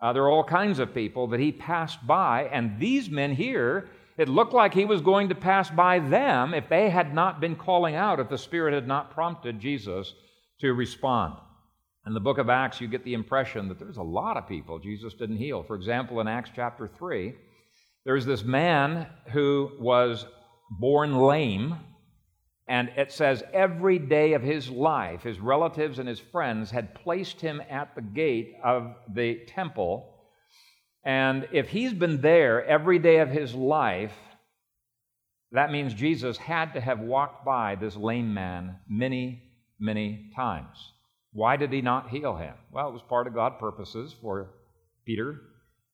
Uh, 0.00 0.12
there 0.12 0.24
are 0.24 0.30
all 0.30 0.44
kinds 0.44 0.78
of 0.78 0.94
people 0.94 1.28
that 1.28 1.40
he 1.40 1.52
passed 1.52 2.04
by, 2.06 2.44
and 2.52 2.80
these 2.80 3.08
men 3.08 3.34
here, 3.34 3.88
it 4.18 4.28
looked 4.28 4.52
like 4.52 4.74
he 4.74 4.84
was 4.84 5.00
going 5.00 5.28
to 5.28 5.34
pass 5.34 5.70
by 5.70 5.98
them 5.98 6.54
if 6.54 6.68
they 6.68 6.90
had 6.90 7.14
not 7.14 7.40
been 7.40 7.54
calling 7.54 7.94
out, 7.94 8.18
if 8.18 8.28
the 8.28 8.38
Spirit 8.38 8.74
had 8.74 8.88
not 8.88 9.10
prompted 9.10 9.60
Jesus 9.60 10.14
to 10.60 10.72
respond. 10.72 11.34
In 12.06 12.14
the 12.14 12.20
book 12.20 12.38
of 12.38 12.48
Acts, 12.48 12.80
you 12.80 12.86
get 12.86 13.02
the 13.02 13.14
impression 13.14 13.66
that 13.66 13.80
there's 13.80 13.96
a 13.96 14.02
lot 14.02 14.36
of 14.36 14.46
people 14.46 14.78
Jesus 14.78 15.14
didn't 15.14 15.38
heal. 15.38 15.64
For 15.64 15.74
example, 15.74 16.20
in 16.20 16.28
Acts 16.28 16.50
chapter 16.54 16.86
3, 16.86 17.34
there's 18.04 18.24
this 18.24 18.44
man 18.44 19.08
who 19.32 19.72
was 19.80 20.24
born 20.70 21.16
lame, 21.16 21.74
and 22.68 22.90
it 22.96 23.10
says 23.10 23.42
every 23.52 23.98
day 23.98 24.34
of 24.34 24.42
his 24.42 24.70
life, 24.70 25.24
his 25.24 25.40
relatives 25.40 25.98
and 25.98 26.08
his 26.08 26.20
friends 26.20 26.70
had 26.70 26.94
placed 26.94 27.40
him 27.40 27.60
at 27.68 27.96
the 27.96 28.02
gate 28.02 28.54
of 28.62 28.94
the 29.12 29.40
temple. 29.48 30.14
And 31.04 31.48
if 31.50 31.68
he's 31.68 31.92
been 31.92 32.20
there 32.20 32.64
every 32.64 33.00
day 33.00 33.18
of 33.18 33.30
his 33.30 33.52
life, 33.52 34.14
that 35.50 35.72
means 35.72 35.92
Jesus 35.92 36.36
had 36.36 36.74
to 36.74 36.80
have 36.80 37.00
walked 37.00 37.44
by 37.44 37.74
this 37.74 37.96
lame 37.96 38.32
man 38.32 38.76
many, 38.88 39.42
many 39.80 40.30
times. 40.36 40.92
Why 41.36 41.56
did 41.58 41.70
he 41.70 41.82
not 41.82 42.08
heal 42.08 42.34
him? 42.34 42.54
Well, 42.72 42.88
it 42.88 42.94
was 42.94 43.02
part 43.02 43.26
of 43.26 43.34
God's 43.34 43.56
purposes 43.60 44.14
for 44.22 44.54
Peter 45.04 45.42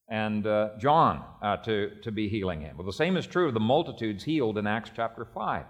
and 0.08 0.46
uh, 0.46 0.68
John 0.78 1.24
uh, 1.42 1.56
to, 1.56 2.00
to 2.02 2.12
be 2.12 2.28
healing 2.28 2.60
him. 2.60 2.76
Well, 2.76 2.86
the 2.86 2.92
same 2.92 3.16
is 3.16 3.26
true 3.26 3.48
of 3.48 3.54
the 3.54 3.58
multitudes 3.58 4.22
healed 4.22 4.56
in 4.56 4.68
Acts 4.68 4.92
chapter 4.94 5.24
5. 5.24 5.64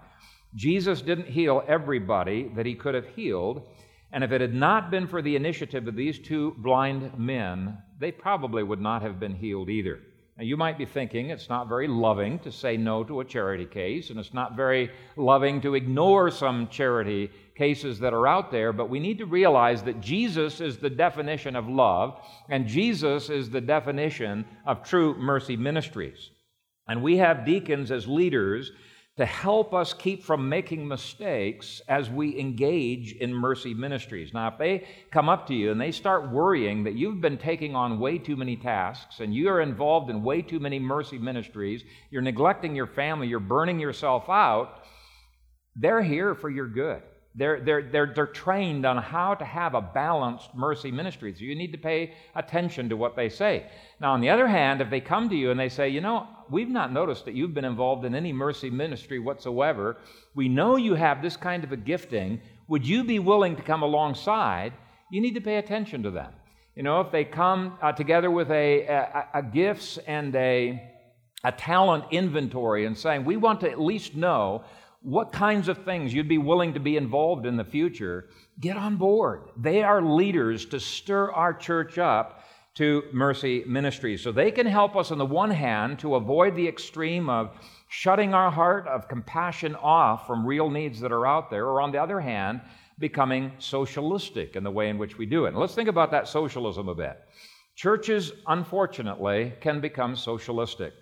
Jesus 0.53 1.01
didn't 1.01 1.27
heal 1.27 1.63
everybody 1.67 2.51
that 2.55 2.67
he 2.67 2.75
could 2.75 2.93
have 2.93 3.07
healed, 3.15 3.67
and 4.11 4.23
if 4.23 4.31
it 4.31 4.41
had 4.41 4.53
not 4.53 4.91
been 4.91 5.07
for 5.07 5.23
the 5.23 5.35
initiative 5.35 5.87
of 5.87 5.95
these 5.95 6.19
two 6.19 6.53
blind 6.59 7.17
men, 7.17 7.79
they 7.99 8.11
probably 8.11 8.61
would 8.61 8.79
not 8.79 9.01
have 9.01 9.19
been 9.19 9.33
healed 9.33 9.71
either. 9.71 9.99
Now, 10.37 10.43
you 10.43 10.57
might 10.57 10.79
be 10.79 10.85
thinking 10.85 11.29
it's 11.29 11.49
not 11.49 11.69
very 11.69 11.87
loving 11.87 12.39
to 12.39 12.51
say 12.51 12.75
no 12.75 13.03
to 13.03 13.19
a 13.19 13.25
charity 13.25 13.67
case, 13.67 14.09
and 14.09 14.19
it's 14.19 14.33
not 14.33 14.55
very 14.55 14.89
loving 15.15 15.61
to 15.61 15.75
ignore 15.75 16.31
some 16.31 16.67
charity 16.69 17.29
cases 17.55 17.99
that 17.99 18.13
are 18.13 18.25
out 18.25 18.49
there, 18.49 18.73
but 18.73 18.89
we 18.89 18.99
need 18.99 19.19
to 19.19 19.27
realize 19.27 19.83
that 19.83 20.01
Jesus 20.01 20.59
is 20.59 20.77
the 20.77 20.89
definition 20.89 21.55
of 21.55 21.67
love, 21.67 22.19
and 22.49 22.67
Jesus 22.67 23.29
is 23.29 23.51
the 23.51 23.61
definition 23.61 24.43
of 24.65 24.83
true 24.83 25.15
mercy 25.19 25.55
ministries. 25.55 26.31
And 26.87 27.03
we 27.03 27.17
have 27.17 27.45
deacons 27.45 27.91
as 27.91 28.07
leaders 28.07 28.71
to 29.17 29.25
help 29.25 29.75
us 29.75 29.93
keep 29.93 30.23
from 30.23 30.49
making 30.49 30.87
mistakes 30.87 31.81
as 31.87 32.09
we 32.09 32.39
engage 32.39 33.13
in 33.13 33.31
mercy 33.31 33.73
ministries. 33.73 34.33
Now, 34.33 34.47
if 34.47 34.57
they 34.57 34.87
come 35.11 35.29
up 35.29 35.45
to 35.47 35.53
you 35.53 35.71
and 35.71 35.79
they 35.79 35.91
start 35.91 36.31
worrying 36.31 36.83
that 36.85 36.95
you've 36.95 37.21
been 37.21 37.37
taking 37.37 37.75
on 37.75 37.99
way 37.99 38.17
too 38.17 38.35
many 38.35 38.55
tasks 38.55 39.19
and 39.19 39.33
you 39.33 39.49
are 39.49 39.61
involved 39.61 40.09
in 40.09 40.23
way 40.23 40.41
too 40.41 40.59
many 40.59 40.79
mercy 40.79 41.19
ministries, 41.19 41.83
you're 42.09 42.23
neglecting 42.23 42.75
your 42.75 42.87
family, 42.87 43.27
you're 43.27 43.39
burning 43.39 43.79
yourself 43.79 44.29
out, 44.29 44.83
they're 45.75 46.01
here 46.01 46.33
for 46.33 46.49
your 46.49 46.67
good. 46.67 47.03
They're, 47.35 47.59
they're, 47.61 47.81
they're, 47.81 48.11
they're 48.13 48.27
trained 48.27 48.85
on 48.85 48.97
how 48.97 49.33
to 49.33 49.43
have 49.43 49.73
a 49.73 49.81
balanced 49.81 50.53
mercy 50.53 50.91
ministry. 50.91 51.33
So 51.35 51.43
you 51.43 51.55
need 51.55 51.71
to 51.71 51.79
pay 51.79 52.13
attention 52.35 52.89
to 52.89 52.97
what 52.97 53.15
they 53.15 53.29
say. 53.29 53.65
Now, 53.99 54.13
on 54.13 54.21
the 54.21 54.29
other 54.29 54.47
hand, 54.47 54.81
if 54.81 54.91
they 54.91 55.01
come 55.01 55.29
to 55.29 55.35
you 55.35 55.49
and 55.49 55.59
they 55.59 55.69
say, 55.69 55.89
you 55.89 55.99
know, 55.99 56.27
we've 56.51 56.69
not 56.69 56.93
noticed 56.93 57.25
that 57.25 57.33
you've 57.33 57.55
been 57.55 57.65
involved 57.65 58.05
in 58.05 58.13
any 58.13 58.31
mercy 58.31 58.69
ministry 58.69 59.17
whatsoever, 59.17 59.97
we 60.35 60.47
know 60.47 60.75
you 60.75 60.93
have 60.93 61.23
this 61.23 61.35
kind 61.35 61.63
of 61.63 61.71
a 61.71 61.77
gifting, 61.77 62.39
would 62.67 62.87
you 62.87 63.03
be 63.03 63.17
willing 63.17 63.55
to 63.55 63.63
come 63.63 63.81
alongside? 63.81 64.73
You 65.11 65.19
need 65.19 65.33
to 65.33 65.41
pay 65.41 65.57
attention 65.57 66.03
to 66.03 66.11
them. 66.11 66.33
You 66.75 66.83
know, 66.83 67.01
if 67.01 67.11
they 67.11 67.25
come 67.25 67.77
uh, 67.81 67.93
together 67.93 68.29
with 68.29 68.51
a, 68.51 68.85
a, 68.85 69.27
a 69.35 69.43
gifts 69.43 69.97
and 70.05 70.35
a, 70.35 70.81
a 71.43 71.51
talent 71.51 72.05
inventory 72.11 72.85
and 72.85 72.97
saying, 72.97 73.25
we 73.25 73.37
want 73.37 73.61
to 73.61 73.71
at 73.71 73.79
least 73.79 74.15
know 74.15 74.63
what 75.03 75.33
kinds 75.33 75.67
of 75.67 75.83
things 75.83 76.13
you'd 76.13 76.29
be 76.29 76.37
willing 76.37 76.73
to 76.73 76.79
be 76.79 76.97
involved 76.97 77.45
in 77.45 77.57
the 77.57 77.63
future, 77.63 78.29
get 78.59 78.77
on 78.77 78.95
board. 78.95 79.49
They 79.57 79.83
are 79.83 80.01
leaders 80.01 80.65
to 80.67 80.79
stir 80.79 81.31
our 81.31 81.53
church 81.53 81.97
up 81.97 82.43
to 82.75 83.03
mercy 83.11 83.63
ministries. 83.67 84.23
So 84.23 84.31
they 84.31 84.49
can 84.49 84.65
help 84.65 84.95
us, 84.95 85.11
on 85.11 85.17
the 85.17 85.25
one 85.25 85.51
hand, 85.51 85.99
to 85.99 86.15
avoid 86.15 86.55
the 86.55 86.67
extreme 86.67 87.29
of 87.29 87.51
shutting 87.89 88.33
our 88.33 88.49
heart 88.49 88.87
of 88.87 89.07
compassion 89.07 89.75
off 89.75 90.25
from 90.25 90.45
real 90.45 90.69
needs 90.69 90.99
that 91.01 91.11
are 91.11 91.27
out 91.27 91.51
there, 91.51 91.65
or 91.65 91.81
on 91.81 91.91
the 91.91 92.01
other 92.01 92.19
hand, 92.19 92.61
becoming 92.97 93.51
socialistic 93.59 94.55
in 94.55 94.63
the 94.63 94.71
way 94.71 94.89
in 94.89 94.97
which 94.97 95.17
we 95.17 95.25
do 95.25 95.45
it. 95.45 95.49
And 95.49 95.57
let's 95.57 95.75
think 95.75 95.89
about 95.89 96.11
that 96.11 96.27
socialism 96.27 96.87
a 96.87 96.95
bit. 96.95 97.19
Churches, 97.75 98.31
unfortunately, 98.47 99.53
can 99.59 99.81
become 99.81 100.15
socialistic. 100.15 100.93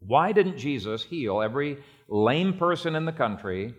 Why 0.00 0.32
didn't 0.32 0.58
Jesus 0.58 1.02
heal 1.02 1.42
every 1.42 1.78
lame 2.08 2.58
person 2.58 2.94
in 2.94 3.04
the 3.04 3.12
country 3.12 3.74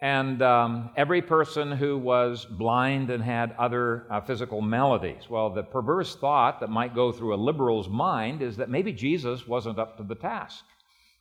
and 0.00 0.42
um, 0.42 0.90
every 0.96 1.22
person 1.22 1.72
who 1.72 1.98
was 1.98 2.44
blind 2.44 3.10
and 3.10 3.22
had 3.22 3.52
other 3.58 4.06
uh, 4.10 4.20
physical 4.20 4.60
maladies. 4.60 5.28
Well, 5.28 5.50
the 5.50 5.64
perverse 5.64 6.14
thought 6.14 6.60
that 6.60 6.70
might 6.70 6.94
go 6.94 7.10
through 7.10 7.34
a 7.34 7.36
liberal's 7.36 7.88
mind 7.88 8.40
is 8.40 8.56
that 8.58 8.70
maybe 8.70 8.92
Jesus 8.92 9.46
wasn't 9.46 9.78
up 9.78 9.96
to 9.96 10.04
the 10.04 10.14
task. 10.14 10.64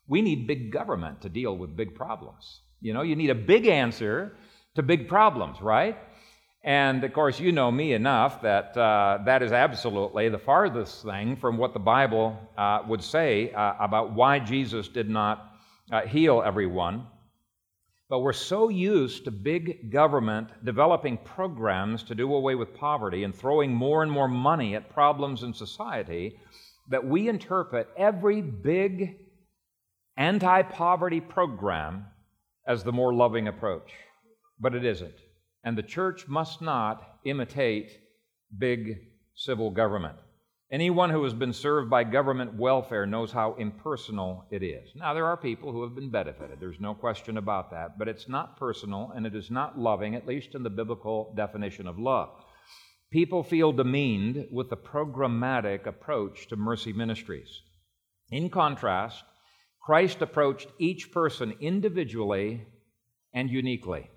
We 0.08 0.22
need 0.22 0.46
big 0.46 0.72
government 0.72 1.22
to 1.22 1.29
deal 1.29 1.58
with 1.58 1.75
big 1.75 1.96
problems. 1.96 2.62
You 2.79 2.94
know, 2.94 3.01
you 3.01 3.15
need 3.15 3.32
a 3.32 3.36
big 3.36 3.65
answer 3.65 4.38
to 4.75 4.84
big 4.84 5.08
problems, 5.08 5.60
right? 5.60 5.98
And 6.63 7.03
of 7.03 7.13
course, 7.13 7.39
you 7.39 7.51
know 7.51 7.72
me 7.72 7.94
enough 7.94 8.41
that 8.44 8.77
uh, 8.77 9.20
that 9.25 9.41
is 9.41 9.51
absolutely 9.51 10.29
the 10.29 10.38
farthest 10.38 11.03
thing 11.03 11.36
from 11.36 11.58
what 11.58 11.74
the 11.74 11.79
Bible 11.79 12.38
uh, 12.58 12.84
would 12.88 13.03
say 13.03 13.51
uh, 13.53 13.74
about 13.79 14.13
why 14.13 14.38
Jesus 14.38 14.88
did 14.88 15.10
not 15.10 15.56
uh, 15.91 16.01
heal 16.01 16.44
everyone. 16.46 17.08
But 18.10 18.20
we're 18.20 18.34
so 18.34 18.70
used 18.70 19.25
to 19.25 19.32
big 19.32 19.91
government 19.91 20.50
developing 20.63 21.17
programs 21.17 22.03
to 22.03 22.15
do 22.15 22.34
away 22.34 22.56
with 22.56 22.74
poverty 22.74 23.24
and 23.24 23.36
throwing 23.36 23.74
more 23.74 24.01
and 24.01 24.12
more 24.12 24.29
money 24.29 24.75
at 24.75 24.89
problems 24.89 25.44
in 25.44 25.53
society 25.53 26.39
that 26.89 27.06
we 27.06 27.27
interpret 27.27 27.89
every 27.98 28.41
big 28.41 29.17
anti 30.15 30.62
poverty 30.62 31.20
program 31.20 32.06
as 32.65 32.84
the 32.84 32.94
more 32.94 33.13
loving 33.13 33.48
approach. 33.48 33.91
But 34.60 34.74
it 34.74 34.86
isn't. 34.86 35.15
And 35.63 35.77
the 35.77 35.84
church 35.84 36.27
must 36.27 36.62
not 36.62 37.20
imitate 37.25 37.91
big 38.58 39.00
civil 39.36 39.70
government. 39.70 40.17
Anyone 40.69 41.12
who 41.12 41.24
has 41.24 41.33
been 41.33 41.53
served 41.53 41.89
by 41.89 42.03
government 42.03 42.55
welfare 42.55 43.05
knows 43.05 43.31
how 43.31 43.55
impersonal 43.55 44.45
it 44.51 44.62
is. 44.62 44.89
Now, 44.95 45.13
there 45.13 45.25
are 45.25 45.38
people 45.38 45.71
who 45.71 45.81
have 45.83 45.95
been 45.95 46.09
benefited, 46.09 46.59
there's 46.59 46.81
no 46.81 46.93
question 46.93 47.38
about 47.38 47.71
that, 47.71 47.97
but 47.97 48.09
it's 48.09 48.27
not 48.27 48.57
personal 48.57 49.13
and 49.15 49.25
it 49.25 49.33
is 49.33 49.50
not 49.50 49.79
loving, 49.79 50.13
at 50.13 50.27
least 50.27 50.55
in 50.55 50.63
the 50.63 50.69
biblical 50.69 51.33
definition 51.38 51.88
of 51.88 51.97
love. 51.97 52.29
People 53.09 53.43
feel 53.43 53.71
demeaned 53.71 54.47
with 54.51 54.69
the 54.69 54.75
programmatic 54.75 55.86
approach 55.86 56.47
to 56.50 56.57
mercy 56.57 56.91
ministries. 56.91 57.62
In 58.29 58.50
contrast, 58.50 59.24
Christ 59.81 60.21
approached 60.21 60.67
each 60.79 61.13
person 61.13 61.53
individually 61.62 62.67
and 63.33 63.50
uniquely. 63.50 64.09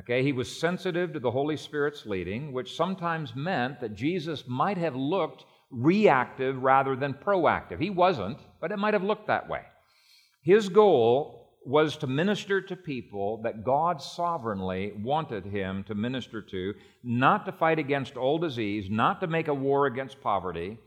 Okay, 0.00 0.22
he 0.22 0.32
was 0.32 0.60
sensitive 0.60 1.14
to 1.14 1.20
the 1.20 1.30
Holy 1.30 1.56
Spirit's 1.56 2.04
leading, 2.04 2.52
which 2.52 2.76
sometimes 2.76 3.34
meant 3.34 3.80
that 3.80 3.94
Jesus 3.94 4.44
might 4.46 4.76
have 4.76 4.94
looked 4.94 5.46
reactive 5.70 6.62
rather 6.62 6.96
than 6.96 7.14
proactive. 7.14 7.80
He 7.80 7.90
wasn't, 7.90 8.38
but 8.60 8.72
it 8.72 8.78
might 8.78 8.94
have 8.94 9.02
looked 9.02 9.26
that 9.26 9.48
way. 9.48 9.62
His 10.42 10.68
goal 10.68 11.38
was 11.66 11.96
to 11.98 12.06
minister 12.06 12.62
to 12.62 12.76
people 12.76 13.42
that 13.42 13.64
God 13.64 14.00
sovereignly 14.00 14.92
wanted 14.96 15.44
him 15.44 15.84
to 15.84 15.94
minister 15.94 16.40
to, 16.40 16.74
not 17.02 17.44
to 17.44 17.52
fight 17.52 17.78
against 17.78 18.16
all 18.16 18.38
disease, 18.38 18.88
not 18.88 19.20
to 19.20 19.26
make 19.26 19.48
a 19.48 19.54
war 19.54 19.86
against 19.86 20.22
poverty. 20.22 20.78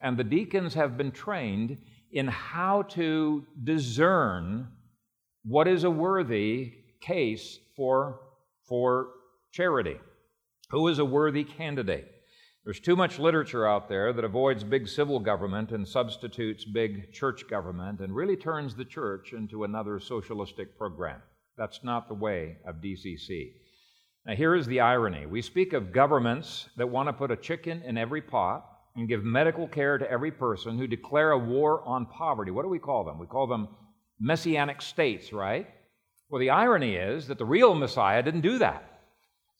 And 0.00 0.16
the 0.16 0.24
deacons 0.24 0.74
have 0.74 0.96
been 0.96 1.10
trained 1.10 1.78
in 2.12 2.28
how 2.28 2.82
to 2.82 3.44
discern 3.64 4.68
what 5.44 5.66
is 5.66 5.84
a 5.84 5.90
worthy 5.90 6.74
case 7.00 7.58
for, 7.76 8.20
for 8.68 9.08
charity, 9.52 9.98
who 10.70 10.86
is 10.88 10.98
a 10.98 11.04
worthy 11.04 11.44
candidate. 11.44 12.09
There's 12.64 12.80
too 12.80 12.94
much 12.94 13.18
literature 13.18 13.66
out 13.66 13.88
there 13.88 14.12
that 14.12 14.24
avoids 14.24 14.64
big 14.64 14.86
civil 14.86 15.18
government 15.18 15.72
and 15.72 15.88
substitutes 15.88 16.62
big 16.64 17.10
church 17.10 17.48
government 17.48 18.00
and 18.00 18.14
really 18.14 18.36
turns 18.36 18.74
the 18.74 18.84
church 18.84 19.32
into 19.32 19.64
another 19.64 19.98
socialistic 19.98 20.76
program. 20.76 21.22
That's 21.56 21.82
not 21.82 22.06
the 22.06 22.14
way 22.14 22.58
of 22.66 22.82
DCC. 22.82 23.52
Now, 24.26 24.34
here 24.34 24.54
is 24.54 24.66
the 24.66 24.80
irony 24.80 25.24
we 25.24 25.40
speak 25.40 25.72
of 25.72 25.92
governments 25.92 26.68
that 26.76 26.90
want 26.90 27.08
to 27.08 27.14
put 27.14 27.30
a 27.30 27.36
chicken 27.36 27.82
in 27.82 27.96
every 27.96 28.20
pot 28.20 28.66
and 28.94 29.08
give 29.08 29.24
medical 29.24 29.66
care 29.66 29.96
to 29.96 30.10
every 30.10 30.30
person 30.30 30.76
who 30.76 30.86
declare 30.86 31.30
a 31.30 31.38
war 31.38 31.82
on 31.86 32.04
poverty. 32.04 32.50
What 32.50 32.64
do 32.64 32.68
we 32.68 32.78
call 32.78 33.04
them? 33.04 33.18
We 33.18 33.26
call 33.26 33.46
them 33.46 33.68
messianic 34.18 34.82
states, 34.82 35.32
right? 35.32 35.66
Well, 36.28 36.40
the 36.40 36.50
irony 36.50 36.96
is 36.96 37.26
that 37.28 37.38
the 37.38 37.46
real 37.46 37.74
Messiah 37.74 38.22
didn't 38.22 38.42
do 38.42 38.58
that. 38.58 38.99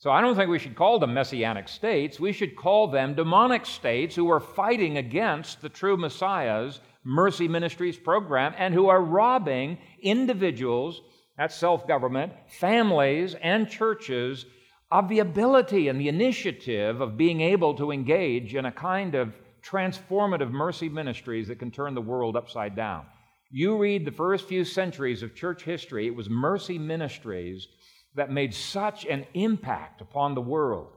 So 0.01 0.09
I 0.09 0.19
don't 0.19 0.35
think 0.35 0.49
we 0.49 0.57
should 0.57 0.75
call 0.75 0.97
them 0.97 1.13
messianic 1.13 1.67
states. 1.67 2.19
We 2.19 2.33
should 2.33 2.55
call 2.55 2.87
them 2.87 3.13
demonic 3.13 3.67
states 3.67 4.15
who 4.15 4.31
are 4.31 4.39
fighting 4.39 4.97
against 4.97 5.61
the 5.61 5.69
true 5.69 5.95
Messiah's 5.95 6.79
mercy 7.03 7.47
ministries 7.47 7.97
program 7.97 8.55
and 8.57 8.73
who 8.73 8.87
are 8.87 8.99
robbing 8.99 9.77
individuals, 10.01 11.01
that's 11.37 11.53
self 11.53 11.87
government, 11.87 12.33
families, 12.47 13.35
and 13.43 13.69
churches 13.69 14.47
of 14.91 15.07
the 15.07 15.19
ability 15.19 15.87
and 15.87 16.01
the 16.01 16.09
initiative 16.09 16.99
of 16.99 17.15
being 17.15 17.41
able 17.41 17.75
to 17.75 17.91
engage 17.91 18.55
in 18.55 18.65
a 18.65 18.71
kind 18.71 19.13
of 19.13 19.35
transformative 19.63 20.49
mercy 20.49 20.89
ministries 20.89 21.47
that 21.47 21.59
can 21.59 21.69
turn 21.69 21.93
the 21.93 22.01
world 22.01 22.35
upside 22.35 22.75
down. 22.75 23.05
You 23.51 23.77
read 23.77 24.05
the 24.05 24.11
first 24.11 24.47
few 24.47 24.65
centuries 24.65 25.21
of 25.21 25.35
church 25.35 25.61
history, 25.61 26.07
it 26.07 26.15
was 26.15 26.27
mercy 26.27 26.79
ministries 26.79 27.67
that 28.15 28.31
made 28.31 28.53
such 28.53 29.05
an 29.05 29.25
impact 29.33 30.01
upon 30.01 30.35
the 30.35 30.41
world. 30.41 30.89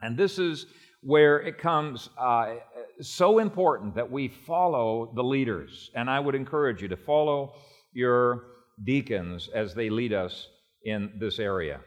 And 0.00 0.16
this 0.16 0.38
is 0.38 0.66
where 1.02 1.38
it 1.38 1.58
comes 1.58 2.08
uh, 2.18 2.54
so 3.00 3.38
important 3.38 3.94
that 3.94 4.10
we 4.10 4.28
follow 4.28 5.12
the 5.14 5.22
leaders. 5.22 5.90
And 5.94 6.10
I 6.10 6.18
would 6.18 6.34
encourage 6.34 6.82
you 6.82 6.88
to 6.88 6.96
follow 6.96 7.54
your 7.92 8.44
deacons 8.82 9.48
as 9.54 9.74
they 9.74 9.90
lead 9.90 10.12
us 10.12 10.48
in 10.84 11.12
this 11.18 11.38
area. 11.38 11.80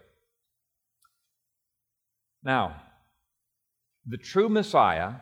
Now, 2.44 2.82
the 4.08 4.18
true 4.18 4.50
Messiah 4.50 5.16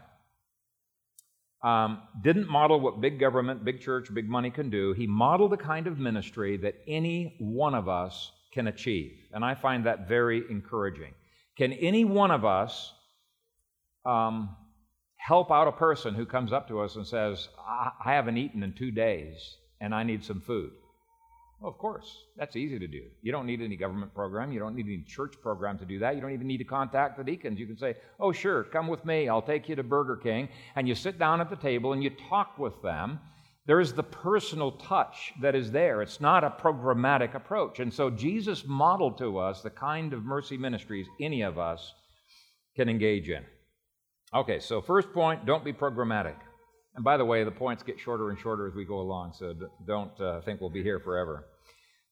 um, 1.64 2.04
didn't 2.24 2.50
model 2.50 2.80
what 2.80 3.02
big 3.02 3.20
government, 3.20 3.66
big 3.66 3.82
church, 3.82 4.14
big 4.14 4.30
money 4.30 4.52
can 4.52 4.70
do. 4.70 4.94
He 4.94 5.08
modeled 5.08 5.52
the 5.52 5.58
kind 5.58 5.88
of 5.88 5.98
ministry 5.98 6.58
that 6.58 6.76
any 6.88 7.36
one 7.40 7.74
of 7.74 7.90
us 7.90 8.32
can 8.58 8.68
achieve. 8.68 9.14
And 9.34 9.46
I 9.46 9.54
find 9.54 9.86
that 9.86 10.08
very 10.08 10.42
encouraging. 10.50 11.14
Can 11.60 11.74
any 11.74 12.06
one 12.06 12.32
of 12.32 12.44
us 12.44 12.92
um, 14.04 14.56
help 15.18 15.52
out 15.52 15.68
a 15.68 15.72
person 15.72 16.16
who 16.16 16.26
comes 16.26 16.52
up 16.52 16.68
to 16.70 16.80
us 16.80 16.96
and 16.96 17.06
says, 17.06 17.50
I, 17.60 17.92
haven't 18.14 18.38
eaten 18.38 18.64
in 18.64 18.74
two 18.74 18.90
days 18.90 19.58
and 19.80 19.94
I 19.94 20.02
need 20.02 20.26
some 20.26 20.42
food? 20.42 20.72
Well, 21.62 21.72
of 21.72 21.78
course, 21.78 22.18
that's 22.36 22.56
easy 22.56 22.80
to 22.80 22.88
do. 22.88 23.04
You 23.22 23.32
don't 23.32 23.46
need 23.46 23.62
any 23.62 23.76
government 23.76 24.16
program. 24.16 24.52
You 24.52 24.60
don't 24.60 24.76
need 24.76 24.88
any 24.88 25.04
church 25.08 25.36
program 25.40 25.78
to 25.78 25.86
do 25.86 26.00
that. 26.00 26.16
You 26.16 26.22
don't 26.22 26.34
even 26.34 26.48
need 26.48 26.58
to 26.58 26.64
contact 26.64 27.16
the 27.16 27.24
deacons. 27.24 27.60
You 27.60 27.68
can 27.68 27.78
say, 27.78 27.94
Oh, 28.20 28.32
sure, 28.32 28.64
come 28.64 28.88
with 28.88 29.06
me. 29.06 29.30
I'll 29.30 29.44
take 29.44 29.70
you 29.70 29.76
to 29.76 29.84
Burger 29.84 30.16
King. 30.16 30.50
And 30.76 30.88
you 30.88 30.96
sit 30.96 31.20
down 31.20 31.42
at 31.42 31.52
the 31.52 31.56
table 31.56 31.94
and 31.94 32.04
you 32.04 32.10
talk 32.28 32.58
with 32.58 32.82
them. 32.82 33.20
There 33.68 33.82
is 33.82 33.94
the 33.94 34.04
personal 34.04 34.72
touch 34.72 35.34
that 35.42 35.54
is 35.54 35.72
there. 35.72 36.02
It's 36.02 36.22
not 36.22 36.46
a 36.46 36.50
programmatic 36.50 37.36
approach. 37.36 37.80
And 37.80 37.94
so 37.94 38.10
Jesus 38.10 38.64
modeled 38.66 39.18
to 39.18 39.38
us 39.38 39.62
the 39.62 39.70
kind 39.70 40.14
of 40.14 40.24
mercy 40.24 40.58
ministries 40.58 41.06
any 41.20 41.42
of 41.42 41.60
us 41.60 41.94
can 42.78 42.88
engage 42.88 43.30
in. 43.30 43.44
Okay, 44.34 44.60
so 44.60 44.82
first 44.82 45.12
point 45.12 45.46
don't 45.46 45.66
be 45.66 45.74
programmatic. 45.74 46.36
And 46.96 47.04
by 47.04 47.18
the 47.18 47.26
way, 47.26 47.44
the 47.44 47.52
points 47.52 47.84
get 47.84 48.00
shorter 48.00 48.30
and 48.30 48.40
shorter 48.40 48.68
as 48.68 48.74
we 48.74 48.86
go 48.86 49.00
along, 49.00 49.34
so 49.34 49.54
don't 49.86 50.20
uh, 50.20 50.42
think 50.42 50.62
we'll 50.62 50.70
be 50.70 50.82
here 50.82 51.00
forever. 51.00 51.46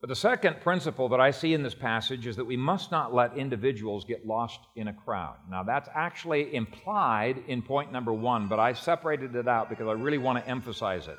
But 0.01 0.09
the 0.09 0.15
second 0.15 0.61
principle 0.61 1.09
that 1.09 1.21
I 1.21 1.31
see 1.31 1.53
in 1.53 1.63
this 1.63 1.73
passage 1.73 2.27
is 2.27 2.35
that 2.35 2.45
we 2.45 2.57
must 2.57 2.91
not 2.91 3.13
let 3.13 3.37
individuals 3.37 4.03
get 4.03 4.27
lost 4.27 4.59
in 4.75 4.89
a 4.89 4.93
crowd. 4.93 5.37
Now, 5.49 5.63
that's 5.63 5.89
actually 5.95 6.53
implied 6.53 7.43
in 7.47 7.61
point 7.61 7.91
number 7.91 8.13
one, 8.13 8.47
but 8.47 8.59
I 8.59 8.73
separated 8.73 9.35
it 9.35 9.47
out 9.47 9.69
because 9.69 9.87
I 9.87 9.93
really 9.93 10.19
want 10.19 10.37
to 10.37 10.47
emphasize 10.47 11.07
it. 11.07 11.17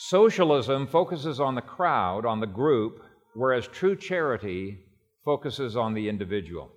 Socialism 0.00 0.86
focuses 0.86 1.40
on 1.40 1.56
the 1.56 1.60
crowd, 1.60 2.24
on 2.24 2.38
the 2.38 2.46
group, 2.46 3.02
whereas 3.34 3.66
true 3.66 3.96
charity 3.96 4.78
focuses 5.24 5.76
on 5.76 5.92
the 5.92 6.08
individual. 6.08 6.70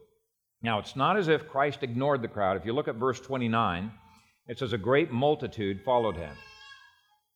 Now, 0.64 0.80
it's 0.80 0.96
not 0.96 1.18
as 1.18 1.28
if 1.28 1.48
Christ 1.48 1.84
ignored 1.84 2.24
the 2.24 2.28
crowd. 2.28 2.58
If 2.58 2.66
you 2.66 2.74
look 2.74 2.88
at 2.88 2.96
verse 2.96 3.20
29, 3.20 3.92
it 4.48 4.58
says, 4.58 4.74
A 4.74 4.78
great 4.80 5.12
multitude 5.12 5.84
followed 5.86 6.18
him. 6.18 6.36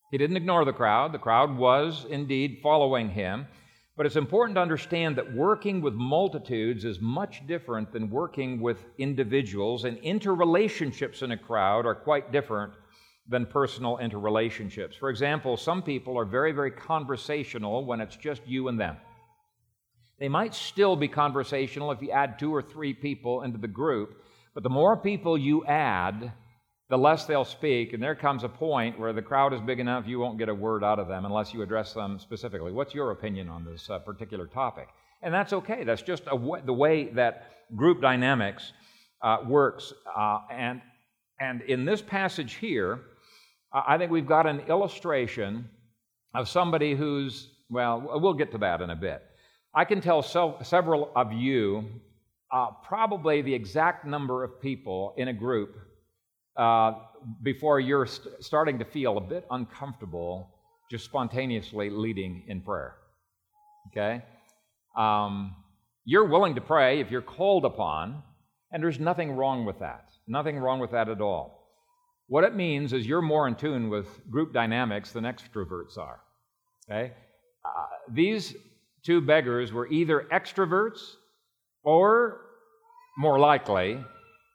He 0.09 0.17
didn't 0.17 0.37
ignore 0.37 0.65
the 0.65 0.73
crowd. 0.73 1.11
The 1.11 1.19
crowd 1.19 1.55
was 1.55 2.07
indeed 2.09 2.61
following 2.63 3.11
him. 3.11 3.45
But 3.95 4.07
it's 4.07 4.15
important 4.15 4.55
to 4.55 4.61
understand 4.61 5.15
that 5.17 5.35
working 5.35 5.81
with 5.81 5.93
multitudes 5.93 6.83
is 6.83 6.99
much 6.99 7.45
different 7.45 7.93
than 7.93 8.09
working 8.09 8.59
with 8.59 8.83
individuals, 8.97 9.85
and 9.85 9.99
interrelationships 9.99 11.21
in 11.21 11.29
a 11.29 11.37
crowd 11.37 11.85
are 11.85 11.93
quite 11.93 12.31
different 12.31 12.73
than 13.27 13.45
personal 13.45 13.97
interrelationships. 13.97 14.97
For 14.99 15.09
example, 15.09 15.57
some 15.57 15.81
people 15.81 16.17
are 16.17 16.25
very, 16.25 16.51
very 16.51 16.71
conversational 16.71 17.85
when 17.85 18.01
it's 18.01 18.15
just 18.15 18.41
you 18.45 18.67
and 18.67 18.79
them. 18.79 18.97
They 20.19 20.29
might 20.29 20.53
still 20.53 20.95
be 20.95 21.07
conversational 21.07 21.91
if 21.91 22.01
you 22.01 22.11
add 22.11 22.39
two 22.39 22.53
or 22.53 22.61
three 22.61 22.93
people 22.93 23.41
into 23.41 23.57
the 23.57 23.67
group, 23.67 24.21
but 24.53 24.63
the 24.63 24.69
more 24.69 24.95
people 24.95 25.37
you 25.37 25.65
add, 25.65 26.31
the 26.89 26.97
less 26.97 27.25
they'll 27.25 27.43
speak, 27.43 27.93
and 27.93 28.01
there 28.01 28.15
comes 28.15 28.43
a 28.43 28.49
point 28.49 28.99
where 28.99 29.11
the 29.11 29.21
crowd 29.21 29.53
is 29.53 29.61
big 29.61 29.79
enough 29.79 30.07
you 30.07 30.19
won't 30.19 30.37
get 30.37 30.49
a 30.49 30.53
word 30.53 30.83
out 30.83 30.99
of 30.99 31.07
them 31.07 31.25
unless 31.25 31.53
you 31.53 31.63
address 31.63 31.93
them 31.93 32.19
specifically. 32.19 32.71
What's 32.71 32.93
your 32.93 33.11
opinion 33.11 33.49
on 33.49 33.65
this 33.65 33.89
uh, 33.89 33.99
particular 33.99 34.45
topic? 34.45 34.87
And 35.23 35.33
that's 35.33 35.51
okay. 35.51 35.83
That's 35.83 36.03
just 36.03 36.25
the 36.25 36.35
way 36.35 37.05
that 37.15 37.51
group 37.75 38.01
dynamics 38.01 38.71
uh, 39.23 39.39
works. 39.47 39.91
Uh, 40.15 40.39
and, 40.51 40.81
and 41.39 41.61
in 41.63 41.85
this 41.85 42.01
passage 42.01 42.53
here, 42.55 43.01
I 43.75 43.97
think 43.97 44.09
we've 44.09 44.27
got 44.27 44.47
an 44.47 44.61
illustration 44.61 45.69
of 46.33 46.47
somebody 46.47 46.95
who's, 46.95 47.49
well, 47.69 48.19
we'll 48.21 48.33
get 48.33 48.51
to 48.53 48.57
that 48.59 48.81
in 48.81 48.89
a 48.89 48.95
bit. 48.95 49.21
I 49.73 49.83
can 49.83 49.99
tell 49.99 50.21
so, 50.21 50.57
several 50.63 51.11
of 51.15 51.33
you 51.33 51.83
uh, 52.53 52.67
probably 52.87 53.41
the 53.41 53.53
exact 53.53 54.05
number 54.05 54.43
of 54.45 54.61
people 54.61 55.13
in 55.17 55.27
a 55.27 55.33
group 55.33 55.75
uh, 56.55 56.93
before 57.43 57.81
you're 57.81 58.05
st- 58.05 58.41
starting 58.41 58.79
to 58.79 58.85
feel 58.85 59.17
a 59.17 59.21
bit 59.21 59.45
uncomfortable 59.51 60.51
just 60.89 61.03
spontaneously 61.03 61.89
leading 61.89 62.43
in 62.47 62.61
prayer. 62.61 62.95
Okay? 63.87 64.23
Um, 64.95 65.53
you're 66.05 66.25
willing 66.25 66.55
to 66.55 66.61
pray 66.61 67.01
if 67.01 67.11
you're 67.11 67.21
called 67.21 67.65
upon, 67.65 68.23
and 68.71 68.81
there's 68.81 68.99
nothing 68.99 69.31
wrong 69.31 69.65
with 69.65 69.79
that. 69.79 70.09
Nothing 70.27 70.57
wrong 70.59 70.79
with 70.79 70.91
that 70.91 71.09
at 71.09 71.19
all. 71.19 71.54
What 72.27 72.43
it 72.43 72.55
means 72.55 72.93
is 72.93 73.05
you're 73.05 73.21
more 73.21 73.47
in 73.47 73.55
tune 73.55 73.89
with 73.89 74.07
group 74.31 74.53
dynamics 74.53 75.11
than 75.11 75.25
extroverts 75.25 75.97
are. 75.97 76.21
Okay? 76.89 77.13
Uh, 77.63 77.85
these 78.09 78.55
two 79.03 79.21
beggars 79.21 79.71
were 79.71 79.87
either 79.87 80.27
extroverts 80.31 81.15
or, 81.83 82.41
more 83.17 83.37
likely, 83.37 84.03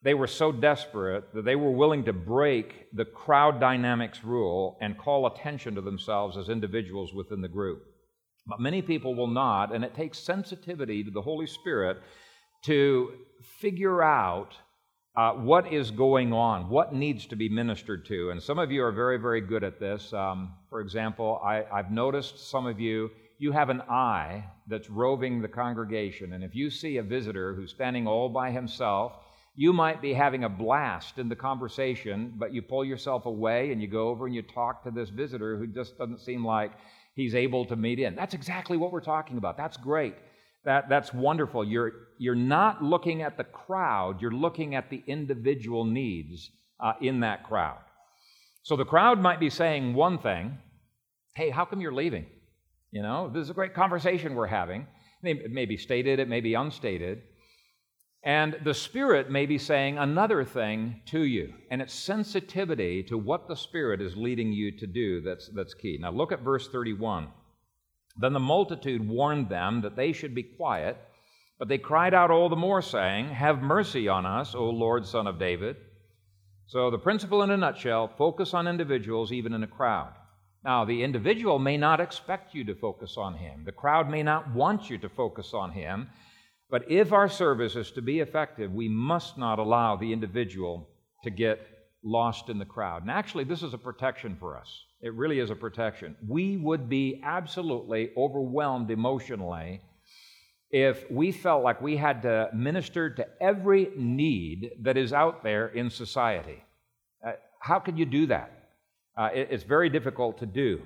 they 0.02 0.14
were 0.14 0.26
so 0.26 0.50
desperate 0.50 1.32
that 1.34 1.44
they 1.44 1.56
were 1.56 1.70
willing 1.70 2.04
to 2.04 2.12
break 2.12 2.86
the 2.92 3.04
crowd 3.04 3.60
dynamics 3.60 4.24
rule 4.24 4.78
and 4.80 4.98
call 4.98 5.26
attention 5.26 5.74
to 5.74 5.80
themselves 5.80 6.36
as 6.36 6.48
individuals 6.48 7.12
within 7.14 7.40
the 7.40 7.48
group. 7.48 7.84
But 8.46 8.60
many 8.60 8.82
people 8.82 9.14
will 9.14 9.28
not, 9.28 9.72
and 9.72 9.84
it 9.84 9.94
takes 9.94 10.18
sensitivity 10.18 11.04
to 11.04 11.10
the 11.10 11.22
Holy 11.22 11.46
Spirit 11.46 11.98
to 12.64 13.12
figure 13.60 14.02
out 14.02 14.54
uh, 15.16 15.32
what 15.32 15.72
is 15.72 15.90
going 15.90 16.32
on, 16.32 16.68
what 16.68 16.94
needs 16.94 17.26
to 17.26 17.36
be 17.36 17.48
ministered 17.48 18.06
to. 18.06 18.30
And 18.30 18.42
some 18.42 18.58
of 18.58 18.70
you 18.70 18.84
are 18.84 18.92
very, 18.92 19.18
very 19.18 19.40
good 19.40 19.64
at 19.64 19.80
this. 19.80 20.12
Um, 20.12 20.54
for 20.68 20.80
example, 20.80 21.40
I, 21.44 21.64
I've 21.72 21.90
noticed 21.90 22.48
some 22.50 22.66
of 22.66 22.78
you, 22.78 23.10
you 23.38 23.52
have 23.52 23.70
an 23.70 23.82
eye 23.82 24.44
that's 24.68 24.88
roving 24.88 25.42
the 25.42 25.48
congregation. 25.48 26.32
And 26.32 26.44
if 26.44 26.54
you 26.54 26.70
see 26.70 26.98
a 26.98 27.02
visitor 27.02 27.54
who's 27.54 27.70
standing 27.70 28.06
all 28.06 28.28
by 28.28 28.50
himself, 28.50 29.14
you 29.56 29.72
might 29.72 30.00
be 30.00 30.14
having 30.14 30.44
a 30.44 30.48
blast 30.48 31.18
in 31.18 31.28
the 31.28 31.36
conversation, 31.36 32.32
but 32.38 32.54
you 32.54 32.62
pull 32.62 32.84
yourself 32.84 33.26
away 33.26 33.72
and 33.72 33.82
you 33.82 33.88
go 33.88 34.08
over 34.08 34.26
and 34.26 34.34
you 34.34 34.42
talk 34.42 34.84
to 34.84 34.90
this 34.92 35.08
visitor 35.08 35.58
who 35.58 35.66
just 35.66 35.98
doesn't 35.98 36.20
seem 36.20 36.46
like 36.46 36.70
he's 37.14 37.34
able 37.34 37.64
to 37.64 37.74
meet 37.74 37.98
in. 37.98 38.14
That's 38.14 38.34
exactly 38.34 38.76
what 38.76 38.92
we're 38.92 39.00
talking 39.00 39.38
about. 39.38 39.56
That's 39.56 39.76
great. 39.76 40.14
That, 40.64 40.88
that's 40.88 41.14
wonderful. 41.14 41.64
You're, 41.64 41.92
you're 42.18 42.34
not 42.34 42.82
looking 42.82 43.22
at 43.22 43.36
the 43.36 43.44
crowd, 43.44 44.20
you're 44.20 44.30
looking 44.30 44.74
at 44.74 44.90
the 44.90 45.02
individual 45.06 45.84
needs 45.84 46.50
uh, 46.78 46.92
in 47.00 47.20
that 47.20 47.44
crowd. 47.44 47.78
So 48.62 48.76
the 48.76 48.84
crowd 48.84 49.20
might 49.20 49.40
be 49.40 49.50
saying 49.50 49.94
one 49.94 50.18
thing 50.18 50.58
Hey, 51.36 51.50
how 51.50 51.64
come 51.64 51.80
you're 51.80 51.92
leaving? 51.92 52.26
You 52.90 53.02
know, 53.02 53.30
this 53.32 53.44
is 53.44 53.50
a 53.50 53.54
great 53.54 53.72
conversation 53.72 54.34
we're 54.34 54.48
having. 54.48 54.86
It 55.22 55.52
may 55.52 55.64
be 55.64 55.76
stated, 55.76 56.18
it 56.18 56.28
may 56.28 56.40
be 56.40 56.54
unstated. 56.54 57.22
And 58.22 58.58
the 58.64 58.74
Spirit 58.74 59.30
may 59.30 59.46
be 59.46 59.56
saying 59.56 59.96
another 59.96 60.44
thing 60.44 61.00
to 61.06 61.20
you. 61.20 61.54
And 61.70 61.80
it's 61.80 61.94
sensitivity 61.94 63.02
to 63.04 63.16
what 63.16 63.48
the 63.48 63.56
Spirit 63.56 64.02
is 64.02 64.16
leading 64.16 64.52
you 64.52 64.76
to 64.76 64.86
do 64.86 65.20
that's, 65.22 65.48
that's 65.54 65.72
key. 65.72 65.98
Now, 66.00 66.10
look 66.10 66.32
at 66.32 66.42
verse 66.42 66.68
31. 66.68 67.28
Then 68.16 68.32
the 68.32 68.40
multitude 68.40 69.06
warned 69.06 69.48
them 69.48 69.82
that 69.82 69.96
they 69.96 70.12
should 70.12 70.34
be 70.34 70.42
quiet, 70.42 70.96
but 71.58 71.68
they 71.68 71.78
cried 71.78 72.14
out 72.14 72.30
all 72.30 72.48
the 72.48 72.56
more, 72.56 72.82
saying, 72.82 73.28
Have 73.28 73.62
mercy 73.62 74.08
on 74.08 74.26
us, 74.26 74.54
O 74.54 74.70
Lord, 74.70 75.06
Son 75.06 75.26
of 75.26 75.38
David. 75.38 75.76
So, 76.66 76.90
the 76.90 76.98
principle 76.98 77.42
in 77.42 77.50
a 77.50 77.56
nutshell 77.56 78.08
focus 78.16 78.54
on 78.54 78.68
individuals, 78.68 79.32
even 79.32 79.52
in 79.52 79.62
a 79.62 79.68
crowd. 79.68 80.12
Now, 80.64 80.84
the 80.84 81.02
individual 81.02 81.58
may 81.58 81.76
not 81.76 82.00
expect 82.00 82.54
you 82.54 82.64
to 82.64 82.74
focus 82.74 83.16
on 83.16 83.34
him, 83.34 83.64
the 83.64 83.72
crowd 83.72 84.10
may 84.10 84.22
not 84.22 84.54
want 84.54 84.90
you 84.90 84.98
to 84.98 85.08
focus 85.08 85.52
on 85.54 85.72
him. 85.72 86.08
But 86.70 86.88
if 86.88 87.12
our 87.12 87.28
service 87.28 87.74
is 87.74 87.90
to 87.92 88.02
be 88.02 88.20
effective, 88.20 88.72
we 88.72 88.88
must 88.88 89.36
not 89.36 89.58
allow 89.58 89.96
the 89.96 90.12
individual 90.12 90.88
to 91.24 91.30
get 91.30 91.58
lost 92.02 92.48
in 92.48 92.58
the 92.58 92.64
crowd. 92.64 93.02
And 93.02 93.10
actually, 93.10 93.44
this 93.44 93.62
is 93.62 93.74
a 93.74 93.78
protection 93.78 94.36
for 94.38 94.56
us. 94.56 94.84
It 95.02 95.14
really 95.14 95.38
is 95.38 95.50
a 95.50 95.54
protection. 95.54 96.16
We 96.26 96.56
would 96.56 96.88
be 96.88 97.20
absolutely 97.24 98.10
overwhelmed 98.16 98.90
emotionally 98.90 99.80
if 100.70 101.10
we 101.10 101.32
felt 101.32 101.64
like 101.64 101.82
we 101.82 101.96
had 101.96 102.22
to 102.22 102.48
minister 102.54 103.10
to 103.10 103.26
every 103.40 103.90
need 103.96 104.70
that 104.82 104.96
is 104.96 105.12
out 105.12 105.42
there 105.42 105.68
in 105.68 105.90
society. 105.90 106.62
Uh, 107.26 107.32
how 107.58 107.80
could 107.80 107.98
you 107.98 108.06
do 108.06 108.26
that? 108.26 108.68
Uh, 109.16 109.30
it, 109.34 109.48
it's 109.50 109.64
very 109.64 109.88
difficult 109.88 110.38
to 110.38 110.46
do. 110.46 110.80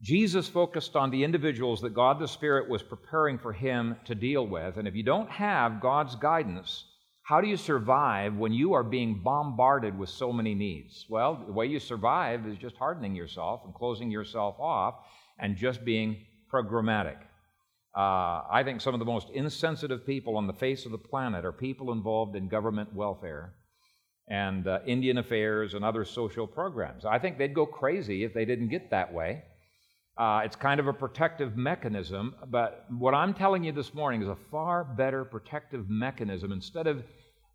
Jesus 0.00 0.48
focused 0.48 0.94
on 0.94 1.10
the 1.10 1.24
individuals 1.24 1.80
that 1.80 1.94
God 1.94 2.20
the 2.20 2.28
Spirit 2.28 2.68
was 2.68 2.82
preparing 2.82 3.38
for 3.38 3.52
him 3.52 3.96
to 4.04 4.14
deal 4.14 4.46
with. 4.46 4.76
And 4.76 4.86
if 4.86 4.94
you 4.94 5.02
don't 5.02 5.30
have 5.30 5.80
God's 5.80 6.14
guidance, 6.14 6.84
how 7.28 7.42
do 7.42 7.46
you 7.46 7.58
survive 7.58 8.38
when 8.38 8.54
you 8.54 8.72
are 8.72 8.82
being 8.82 9.20
bombarded 9.22 9.98
with 9.98 10.08
so 10.08 10.32
many 10.32 10.54
needs? 10.54 11.04
Well, 11.10 11.44
the 11.46 11.52
way 11.52 11.66
you 11.66 11.78
survive 11.78 12.46
is 12.46 12.56
just 12.56 12.78
hardening 12.78 13.14
yourself 13.14 13.60
and 13.66 13.74
closing 13.74 14.10
yourself 14.10 14.56
off 14.58 14.94
and 15.38 15.54
just 15.54 15.84
being 15.84 16.24
programmatic. 16.50 17.18
Uh, 17.94 18.48
I 18.50 18.62
think 18.64 18.80
some 18.80 18.94
of 18.94 18.98
the 18.98 19.04
most 19.04 19.28
insensitive 19.34 20.06
people 20.06 20.38
on 20.38 20.46
the 20.46 20.54
face 20.54 20.86
of 20.86 20.90
the 20.90 20.96
planet 20.96 21.44
are 21.44 21.52
people 21.52 21.92
involved 21.92 22.34
in 22.34 22.48
government 22.48 22.94
welfare 22.94 23.52
and 24.30 24.66
uh, 24.66 24.78
Indian 24.86 25.18
affairs 25.18 25.74
and 25.74 25.84
other 25.84 26.06
social 26.06 26.46
programs. 26.46 27.04
I 27.04 27.18
think 27.18 27.36
they'd 27.36 27.54
go 27.54 27.66
crazy 27.66 28.24
if 28.24 28.32
they 28.32 28.46
didn't 28.46 28.68
get 28.68 28.88
that 28.90 29.12
way. 29.12 29.42
Uh, 30.16 30.40
it's 30.44 30.56
kind 30.56 30.80
of 30.80 30.86
a 30.88 30.94
protective 30.94 31.58
mechanism, 31.58 32.34
but 32.48 32.86
what 32.88 33.14
I'm 33.14 33.34
telling 33.34 33.64
you 33.64 33.72
this 33.72 33.92
morning 33.92 34.22
is 34.22 34.28
a 34.28 34.36
far 34.50 34.82
better 34.82 35.26
protective 35.26 35.90
mechanism. 35.90 36.52
Instead 36.52 36.88
of 36.88 37.04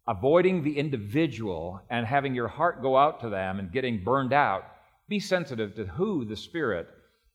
avoiding 0.07 0.63
the 0.63 0.77
individual 0.77 1.81
and 1.89 2.05
having 2.05 2.35
your 2.35 2.47
heart 2.47 2.81
go 2.81 2.97
out 2.97 3.21
to 3.21 3.29
them 3.29 3.59
and 3.59 3.71
getting 3.71 4.03
burned 4.03 4.33
out, 4.33 4.63
be 5.07 5.19
sensitive 5.19 5.75
to 5.75 5.85
who 5.85 6.25
the 6.25 6.35
Spirit 6.35 6.87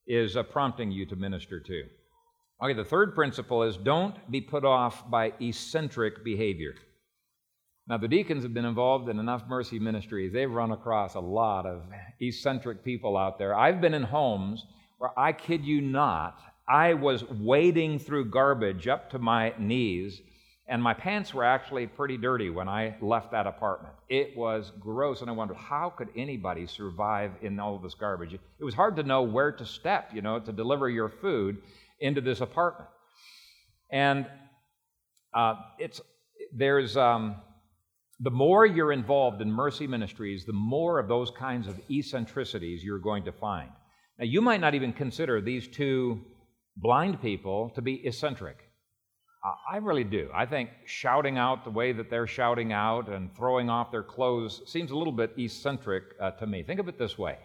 is 0.07 0.37
uh, 0.37 0.43
prompting 0.43 0.91
you 0.91 1.07
to 1.07 1.17
minister 1.17 1.61
to. 1.61 1.85
Okay, 2.63 2.75
the 2.75 2.85
third 2.85 3.15
principle 3.15 3.63
is 3.63 3.77
don't 3.77 4.31
be 4.31 4.41
put 4.41 4.65
off 4.65 5.09
by 5.11 5.33
eccentric 5.41 6.25
behavior. 6.25 6.75
Now, 7.87 7.97
the 7.97 8.09
deacons 8.09 8.43
have 8.43 8.53
been 8.53 8.65
involved 8.65 9.09
in 9.09 9.19
enough 9.19 9.45
mercy 9.49 9.79
ministries. 9.79 10.33
They've 10.33 10.51
run 10.51 10.73
across 10.73 11.15
a 11.15 11.21
lot 11.21 11.65
of 11.65 11.85
eccentric 12.21 12.85
people 12.85 13.17
out 13.17 13.39
there. 13.39 13.55
I've 13.55 13.81
been 13.81 13.95
in 13.95 14.03
homes 14.03 14.65
where 14.99 15.19
I 15.19 15.33
kid 15.33 15.65
you 15.65 15.81
not, 15.81 16.39
I 16.69 16.95
was 16.95 17.25
wading 17.25 18.01
through 18.01 18.27
garbage 18.27 18.89
up 18.89 19.11
to 19.11 19.19
my 19.19 19.55
knees, 19.59 20.21
and 20.69 20.83
my 20.83 20.93
pants 20.93 21.33
were 21.33 21.45
actually 21.45 21.87
pretty 21.87 22.19
dirty 22.19 22.51
when 22.51 22.69
I 22.69 22.95
left 23.01 23.33
that 23.33 23.47
apartment. 23.47 23.95
It 24.11 24.37
was 24.37 24.71
gross, 24.79 25.23
and 25.23 25.31
I 25.31 25.33
wondered, 25.33 25.57
how 25.57 25.91
could 25.97 26.09
anybody 26.15 26.67
survive 26.67 27.33
in 27.41 27.59
all 27.59 27.79
this 27.79 27.95
garbage? 27.95 28.35
It 28.35 28.65
was 28.65 28.75
hard 28.75 28.97
to 28.97 29.03
know 29.03 29.23
where 29.23 29.51
to 29.53 29.65
step, 29.65 30.11
you 30.13 30.21
know, 30.21 30.39
to 30.39 30.53
deliver 30.53 30.91
your 30.91 31.09
food 31.09 31.57
into 32.01 32.21
this 32.21 32.43
apartment. 32.43 32.91
And 33.91 34.27
uh, 35.33 35.55
it's, 35.79 36.03
there's, 36.55 36.99
um, 36.99 37.37
the 38.21 38.31
more 38.31 38.67
you're 38.67 38.93
involved 38.93 39.41
in 39.41 39.51
mercy 39.51 39.87
ministries, 39.87 40.45
the 40.45 40.53
more 40.53 40.99
of 40.99 41.09
those 41.09 41.31
kinds 41.31 41.67
of 41.67 41.81
eccentricities 41.91 42.85
you're 42.85 42.99
going 42.99 43.25
to 43.25 43.33
find. 43.33 43.71
Now, 44.19 44.27
you 44.27 44.43
might 44.43 44.61
not 44.61 44.75
even 44.75 44.93
consider 44.93 45.41
these 45.41 45.67
two 45.67 46.21
blind 46.77 47.23
people 47.23 47.71
to 47.71 47.81
be 47.81 48.07
eccentric. 48.07 48.68
I 49.70 49.77
really 49.77 50.05
do. 50.05 50.29
I 50.35 50.46
think 50.46 50.70
shouting 50.85 51.38
out 51.38 51.64
the 51.64 51.70
way 51.70 51.92
that 51.92 52.11
they're 52.11 52.27
shouting 52.27 52.72
out 52.72 53.09
and 53.09 53.35
throwing 53.37 53.70
off 53.70 53.90
their 53.90 54.03
clothes 54.03 54.62
seems 54.66 54.90
a 54.90 54.96
little 54.96 55.12
bit 55.12 55.33
eccentric 55.37 56.03
uh, 56.20 56.33
to 56.33 56.46
me. 56.46 56.62
Think 56.62 56.81
of 56.81 56.88
it 56.88 56.98
this 56.98 57.16
way 57.16 57.38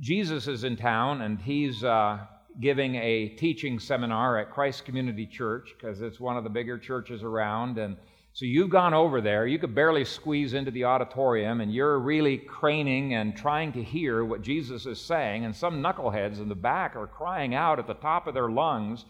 Jesus 0.00 0.46
is 0.46 0.64
in 0.64 0.76
town 0.76 1.22
and 1.22 1.40
he's 1.40 1.82
uh, 1.82 2.18
giving 2.60 2.96
a 2.96 3.28
teaching 3.30 3.78
seminar 3.78 4.38
at 4.38 4.50
Christ 4.50 4.84
Community 4.84 5.26
Church 5.26 5.74
because 5.76 6.00
it's 6.00 6.20
one 6.20 6.36
of 6.36 6.44
the 6.44 6.50
bigger 6.50 6.78
churches 6.78 7.22
around. 7.22 7.78
And 7.78 7.96
so 8.32 8.44
you've 8.44 8.70
gone 8.70 8.94
over 8.94 9.20
there, 9.20 9.46
you 9.46 9.58
could 9.58 9.74
barely 9.74 10.04
squeeze 10.04 10.54
into 10.54 10.70
the 10.70 10.84
auditorium, 10.84 11.60
and 11.60 11.72
you're 11.72 11.98
really 11.98 12.38
craning 12.38 13.14
and 13.14 13.36
trying 13.36 13.72
to 13.72 13.82
hear 13.82 14.24
what 14.24 14.42
Jesus 14.42 14.86
is 14.86 15.00
saying. 15.00 15.44
And 15.44 15.56
some 15.56 15.82
knuckleheads 15.82 16.38
in 16.38 16.48
the 16.48 16.54
back 16.54 16.94
are 16.94 17.06
crying 17.06 17.54
out 17.54 17.78
at 17.78 17.86
the 17.86 17.94
top 17.94 18.26
of 18.26 18.34
their 18.34 18.50
lungs, 18.50 19.04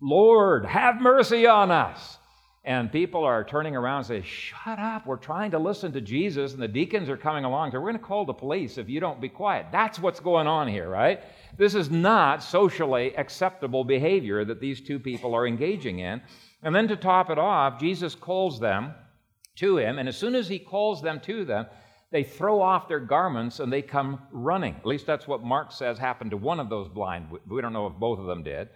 Lord, 0.00 0.66
have 0.66 1.00
mercy 1.00 1.46
on 1.46 1.70
us. 1.70 2.18
And 2.64 2.90
people 2.90 3.22
are 3.22 3.44
turning 3.44 3.76
around 3.76 3.98
and 3.98 4.06
say, 4.06 4.22
Shut 4.22 4.80
up, 4.80 5.06
we're 5.06 5.16
trying 5.16 5.52
to 5.52 5.58
listen 5.58 5.92
to 5.92 6.00
Jesus. 6.00 6.52
And 6.52 6.60
the 6.60 6.66
deacons 6.66 7.08
are 7.08 7.16
coming 7.16 7.44
along. 7.44 7.70
So 7.70 7.78
we're 7.78 7.92
going 7.92 8.00
to 8.00 8.04
call 8.04 8.24
the 8.24 8.32
police 8.32 8.76
if 8.76 8.88
you 8.88 8.98
don't 8.98 9.20
be 9.20 9.28
quiet. 9.28 9.66
That's 9.70 10.00
what's 10.00 10.18
going 10.18 10.48
on 10.48 10.66
here, 10.66 10.88
right? 10.88 11.20
This 11.56 11.76
is 11.76 11.90
not 11.90 12.42
socially 12.42 13.14
acceptable 13.14 13.84
behavior 13.84 14.44
that 14.44 14.60
these 14.60 14.80
two 14.80 14.98
people 14.98 15.32
are 15.32 15.46
engaging 15.46 16.00
in. 16.00 16.20
And 16.62 16.74
then 16.74 16.88
to 16.88 16.96
top 16.96 17.30
it 17.30 17.38
off, 17.38 17.78
Jesus 17.78 18.16
calls 18.16 18.58
them 18.58 18.94
to 19.56 19.78
him, 19.78 19.98
and 19.98 20.08
as 20.08 20.16
soon 20.16 20.34
as 20.34 20.48
he 20.48 20.58
calls 20.58 21.02
them 21.02 21.20
to 21.20 21.44
them, 21.44 21.66
they 22.12 22.22
throw 22.22 22.60
off 22.60 22.88
their 22.88 23.00
garments 23.00 23.58
and 23.58 23.72
they 23.72 23.82
come 23.82 24.20
running. 24.30 24.74
At 24.76 24.86
least 24.86 25.06
that's 25.06 25.26
what 25.26 25.42
Mark 25.42 25.72
says 25.72 25.98
happened 25.98 26.30
to 26.30 26.36
one 26.36 26.60
of 26.60 26.68
those 26.68 26.88
blind. 26.88 27.28
We 27.48 27.62
don't 27.62 27.72
know 27.72 27.86
if 27.86 27.94
both 27.94 28.18
of 28.18 28.26
them 28.26 28.42
did. 28.42 28.68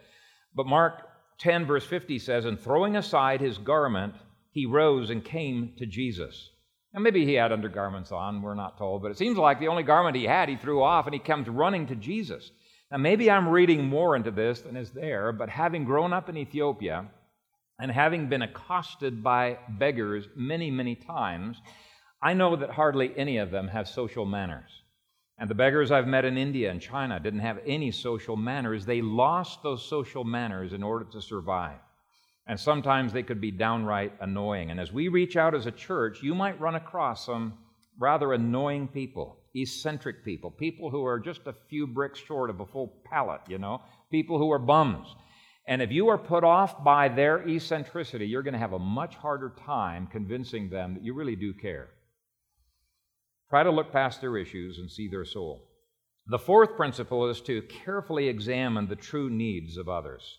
But 0.54 0.66
Mark 0.66 1.09
10, 1.40 1.66
verse 1.66 1.84
50 1.84 2.18
says, 2.18 2.44
And 2.44 2.58
throwing 2.58 2.96
aside 2.96 3.40
his 3.40 3.58
garment, 3.58 4.14
he 4.52 4.66
rose 4.66 5.10
and 5.10 5.24
came 5.24 5.72
to 5.78 5.86
Jesus. 5.86 6.50
Now, 6.94 7.00
maybe 7.00 7.24
he 7.24 7.34
had 7.34 7.52
undergarments 7.52 8.12
on, 8.12 8.42
we're 8.42 8.54
not 8.54 8.78
told, 8.78 9.02
but 9.02 9.10
it 9.10 9.18
seems 9.18 9.38
like 9.38 9.60
the 9.60 9.68
only 9.68 9.82
garment 9.82 10.16
he 10.16 10.24
had, 10.24 10.48
he 10.48 10.56
threw 10.56 10.82
off 10.82 11.06
and 11.06 11.14
he 11.14 11.20
comes 11.20 11.48
running 11.48 11.86
to 11.86 11.94
Jesus. 11.94 12.50
Now, 12.90 12.98
maybe 12.98 13.30
I'm 13.30 13.48
reading 13.48 13.84
more 13.84 14.16
into 14.16 14.30
this 14.30 14.60
than 14.60 14.76
is 14.76 14.90
there, 14.90 15.32
but 15.32 15.48
having 15.48 15.84
grown 15.84 16.12
up 16.12 16.28
in 16.28 16.36
Ethiopia, 16.36 17.06
and 17.80 17.90
having 17.90 18.28
been 18.28 18.42
accosted 18.42 19.22
by 19.22 19.58
beggars 19.68 20.28
many, 20.36 20.70
many 20.70 20.94
times, 20.94 21.60
I 22.22 22.34
know 22.34 22.54
that 22.56 22.70
hardly 22.70 23.12
any 23.16 23.38
of 23.38 23.50
them 23.50 23.68
have 23.68 23.88
social 23.88 24.26
manners. 24.26 24.70
And 25.40 25.48
the 25.48 25.54
beggars 25.54 25.90
I've 25.90 26.06
met 26.06 26.26
in 26.26 26.36
India 26.36 26.70
and 26.70 26.82
China 26.82 27.18
didn't 27.18 27.40
have 27.40 27.60
any 27.66 27.90
social 27.90 28.36
manners. 28.36 28.84
They 28.84 29.00
lost 29.00 29.62
those 29.62 29.82
social 29.82 30.22
manners 30.22 30.74
in 30.74 30.82
order 30.82 31.06
to 31.12 31.22
survive. 31.22 31.78
And 32.46 32.60
sometimes 32.60 33.10
they 33.10 33.22
could 33.22 33.40
be 33.40 33.50
downright 33.50 34.12
annoying. 34.20 34.70
And 34.70 34.78
as 34.78 34.92
we 34.92 35.08
reach 35.08 35.38
out 35.38 35.54
as 35.54 35.64
a 35.64 35.70
church, 35.70 36.22
you 36.22 36.34
might 36.34 36.60
run 36.60 36.74
across 36.74 37.24
some 37.24 37.54
rather 37.98 38.34
annoying 38.34 38.86
people, 38.88 39.38
eccentric 39.54 40.26
people, 40.26 40.50
people 40.50 40.90
who 40.90 41.06
are 41.06 41.18
just 41.18 41.46
a 41.46 41.54
few 41.70 41.86
bricks 41.86 42.18
short 42.18 42.50
of 42.50 42.60
a 42.60 42.66
full 42.66 43.00
pallet, 43.06 43.40
you 43.48 43.56
know, 43.56 43.80
people 44.10 44.36
who 44.36 44.52
are 44.52 44.58
bums. 44.58 45.08
And 45.66 45.80
if 45.80 45.90
you 45.90 46.08
are 46.08 46.18
put 46.18 46.44
off 46.44 46.84
by 46.84 47.08
their 47.08 47.48
eccentricity, 47.48 48.26
you're 48.26 48.42
going 48.42 48.52
to 48.52 48.58
have 48.58 48.74
a 48.74 48.78
much 48.78 49.14
harder 49.14 49.54
time 49.64 50.06
convincing 50.06 50.68
them 50.68 50.94
that 50.94 51.04
you 51.04 51.14
really 51.14 51.36
do 51.36 51.54
care. 51.54 51.88
Try 53.50 53.64
to 53.64 53.70
look 53.70 53.92
past 53.92 54.20
their 54.20 54.36
issues 54.36 54.78
and 54.78 54.90
see 54.90 55.08
their 55.08 55.24
soul. 55.24 55.66
The 56.28 56.38
fourth 56.38 56.76
principle 56.76 57.28
is 57.28 57.40
to 57.42 57.62
carefully 57.62 58.28
examine 58.28 58.86
the 58.86 58.96
true 58.96 59.28
needs 59.28 59.76
of 59.76 59.88
others. 59.88 60.38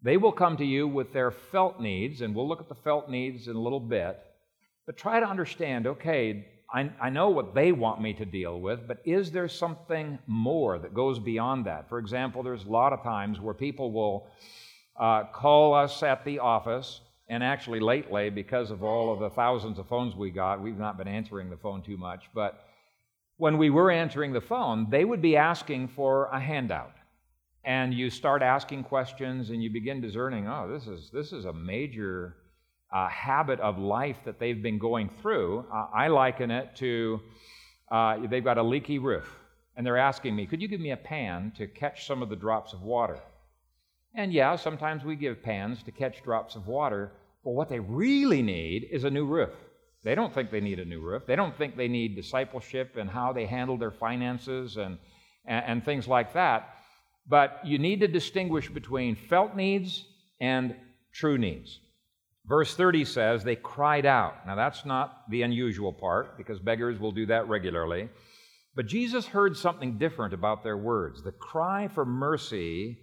They 0.00 0.16
will 0.16 0.32
come 0.32 0.56
to 0.58 0.64
you 0.64 0.86
with 0.86 1.12
their 1.12 1.32
felt 1.32 1.80
needs, 1.80 2.20
and 2.20 2.34
we'll 2.34 2.46
look 2.46 2.60
at 2.60 2.68
the 2.68 2.74
felt 2.76 3.10
needs 3.10 3.48
in 3.48 3.56
a 3.56 3.60
little 3.60 3.80
bit. 3.80 4.18
But 4.86 4.96
try 4.96 5.18
to 5.18 5.26
understand 5.26 5.86
okay, 5.86 6.46
I, 6.72 6.90
I 7.00 7.10
know 7.10 7.30
what 7.30 7.54
they 7.54 7.72
want 7.72 8.00
me 8.00 8.12
to 8.14 8.24
deal 8.24 8.60
with, 8.60 8.86
but 8.86 8.98
is 9.04 9.32
there 9.32 9.48
something 9.48 10.18
more 10.26 10.78
that 10.78 10.94
goes 10.94 11.18
beyond 11.18 11.66
that? 11.66 11.88
For 11.88 11.98
example, 11.98 12.42
there's 12.42 12.64
a 12.64 12.70
lot 12.70 12.92
of 12.92 13.02
times 13.02 13.40
where 13.40 13.54
people 13.54 13.90
will 13.92 14.28
uh, 14.98 15.24
call 15.32 15.74
us 15.74 16.02
at 16.02 16.24
the 16.24 16.38
office, 16.38 17.00
and 17.28 17.42
actually 17.42 17.80
lately, 17.80 18.30
because 18.30 18.70
of 18.70 18.82
all 18.82 19.12
of 19.12 19.20
the 19.20 19.30
thousands 19.30 19.78
of 19.78 19.88
phones 19.88 20.14
we 20.14 20.30
got, 20.30 20.60
we've 20.60 20.78
not 20.78 20.98
been 20.98 21.08
answering 21.08 21.50
the 21.50 21.56
phone 21.56 21.82
too 21.82 21.96
much, 21.96 22.24
but 22.34 22.66
when 23.36 23.58
we 23.58 23.70
were 23.70 23.90
answering 23.90 24.32
the 24.32 24.40
phone, 24.40 24.88
they 24.90 25.04
would 25.04 25.22
be 25.22 25.36
asking 25.36 25.88
for 25.88 26.26
a 26.26 26.38
handout. 26.38 26.92
and 27.64 27.94
you 27.94 28.10
start 28.10 28.42
asking 28.42 28.84
questions 28.84 29.50
and 29.50 29.62
you 29.62 29.70
begin 29.70 30.00
discerning, 30.00 30.46
oh, 30.46 30.70
this 30.70 30.86
is, 30.86 31.10
this 31.12 31.32
is 31.32 31.46
a 31.46 31.52
major 31.52 32.36
uh, 32.92 33.08
habit 33.08 33.58
of 33.60 33.78
life 33.78 34.18
that 34.24 34.38
they've 34.38 34.62
been 34.62 34.78
going 34.78 35.10
through. 35.20 35.64
Uh, 35.72 35.86
I 35.94 36.08
liken 36.08 36.50
it 36.50 36.76
to 36.76 37.20
uh, 37.90 38.18
they've 38.28 38.44
got 38.44 38.58
a 38.58 38.62
leaky 38.62 38.98
roof, 38.98 39.28
and 39.76 39.86
they're 39.86 39.98
asking 39.98 40.34
me, 40.34 40.46
could 40.46 40.60
you 40.60 40.68
give 40.68 40.80
me 40.80 40.90
a 40.90 40.96
pan 40.96 41.52
to 41.56 41.66
catch 41.66 42.06
some 42.06 42.22
of 42.22 42.28
the 42.28 42.36
drops 42.36 42.72
of 42.72 42.82
water? 42.82 43.18
And 44.14 44.32
yeah, 44.32 44.56
sometimes 44.56 45.04
we 45.04 45.16
give 45.16 45.42
pans 45.42 45.82
to 45.82 45.90
catch 45.90 46.22
drops 46.22 46.54
of 46.54 46.68
water, 46.68 47.12
but 47.44 47.50
what 47.50 47.68
they 47.68 47.80
really 47.80 48.42
need 48.42 48.88
is 48.90 49.04
a 49.04 49.10
new 49.10 49.26
roof. 49.26 49.50
They 50.04 50.14
don't 50.14 50.32
think 50.32 50.50
they 50.50 50.60
need 50.60 50.78
a 50.78 50.84
new 50.84 51.00
roof. 51.00 51.24
They 51.26 51.36
don't 51.36 51.56
think 51.56 51.76
they 51.76 51.88
need 51.88 52.14
discipleship 52.14 52.96
and 52.96 53.10
how 53.10 53.32
they 53.32 53.46
handle 53.46 53.76
their 53.76 53.90
finances 53.90 54.76
and, 54.76 54.98
and, 55.46 55.64
and 55.66 55.84
things 55.84 56.06
like 56.06 56.34
that. 56.34 56.76
But 57.26 57.60
you 57.64 57.78
need 57.78 58.00
to 58.00 58.08
distinguish 58.08 58.68
between 58.68 59.16
felt 59.16 59.56
needs 59.56 60.04
and 60.40 60.76
true 61.12 61.38
needs. 61.38 61.80
Verse 62.46 62.76
30 62.76 63.06
says, 63.06 63.42
They 63.42 63.56
cried 63.56 64.04
out. 64.04 64.46
Now, 64.46 64.54
that's 64.54 64.84
not 64.84 65.30
the 65.30 65.42
unusual 65.42 65.92
part 65.92 66.36
because 66.36 66.60
beggars 66.60 67.00
will 67.00 67.12
do 67.12 67.26
that 67.26 67.48
regularly. 67.48 68.10
But 68.76 68.86
Jesus 68.86 69.26
heard 69.26 69.56
something 69.56 69.96
different 69.96 70.34
about 70.34 70.62
their 70.62 70.76
words. 70.76 71.22
The 71.22 71.32
cry 71.32 71.88
for 71.88 72.04
mercy 72.04 72.98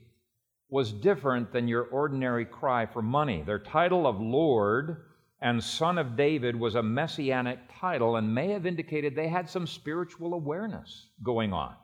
was 0.72 0.94
different 0.94 1.52
than 1.52 1.68
your 1.68 1.84
ordinary 1.84 2.46
cry 2.46 2.86
for 2.86 3.02
money. 3.02 3.44
Their 3.46 3.60
title 3.60 4.08
of 4.08 4.22
Lord 4.22 5.04
and 5.42 5.62
Son 5.62 5.98
of 5.98 6.16
David 6.16 6.56
was 6.56 6.76
a 6.76 6.82
messianic 6.82 7.60
title 7.78 8.16
and 8.16 8.34
may 8.34 8.48
have 8.52 8.66
indicated 8.66 9.14
they 9.14 9.28
had 9.28 9.50
some 9.50 9.68
spiritual 9.68 10.34
awareness 10.34 11.08
going 11.22 11.52
on. 11.52 11.76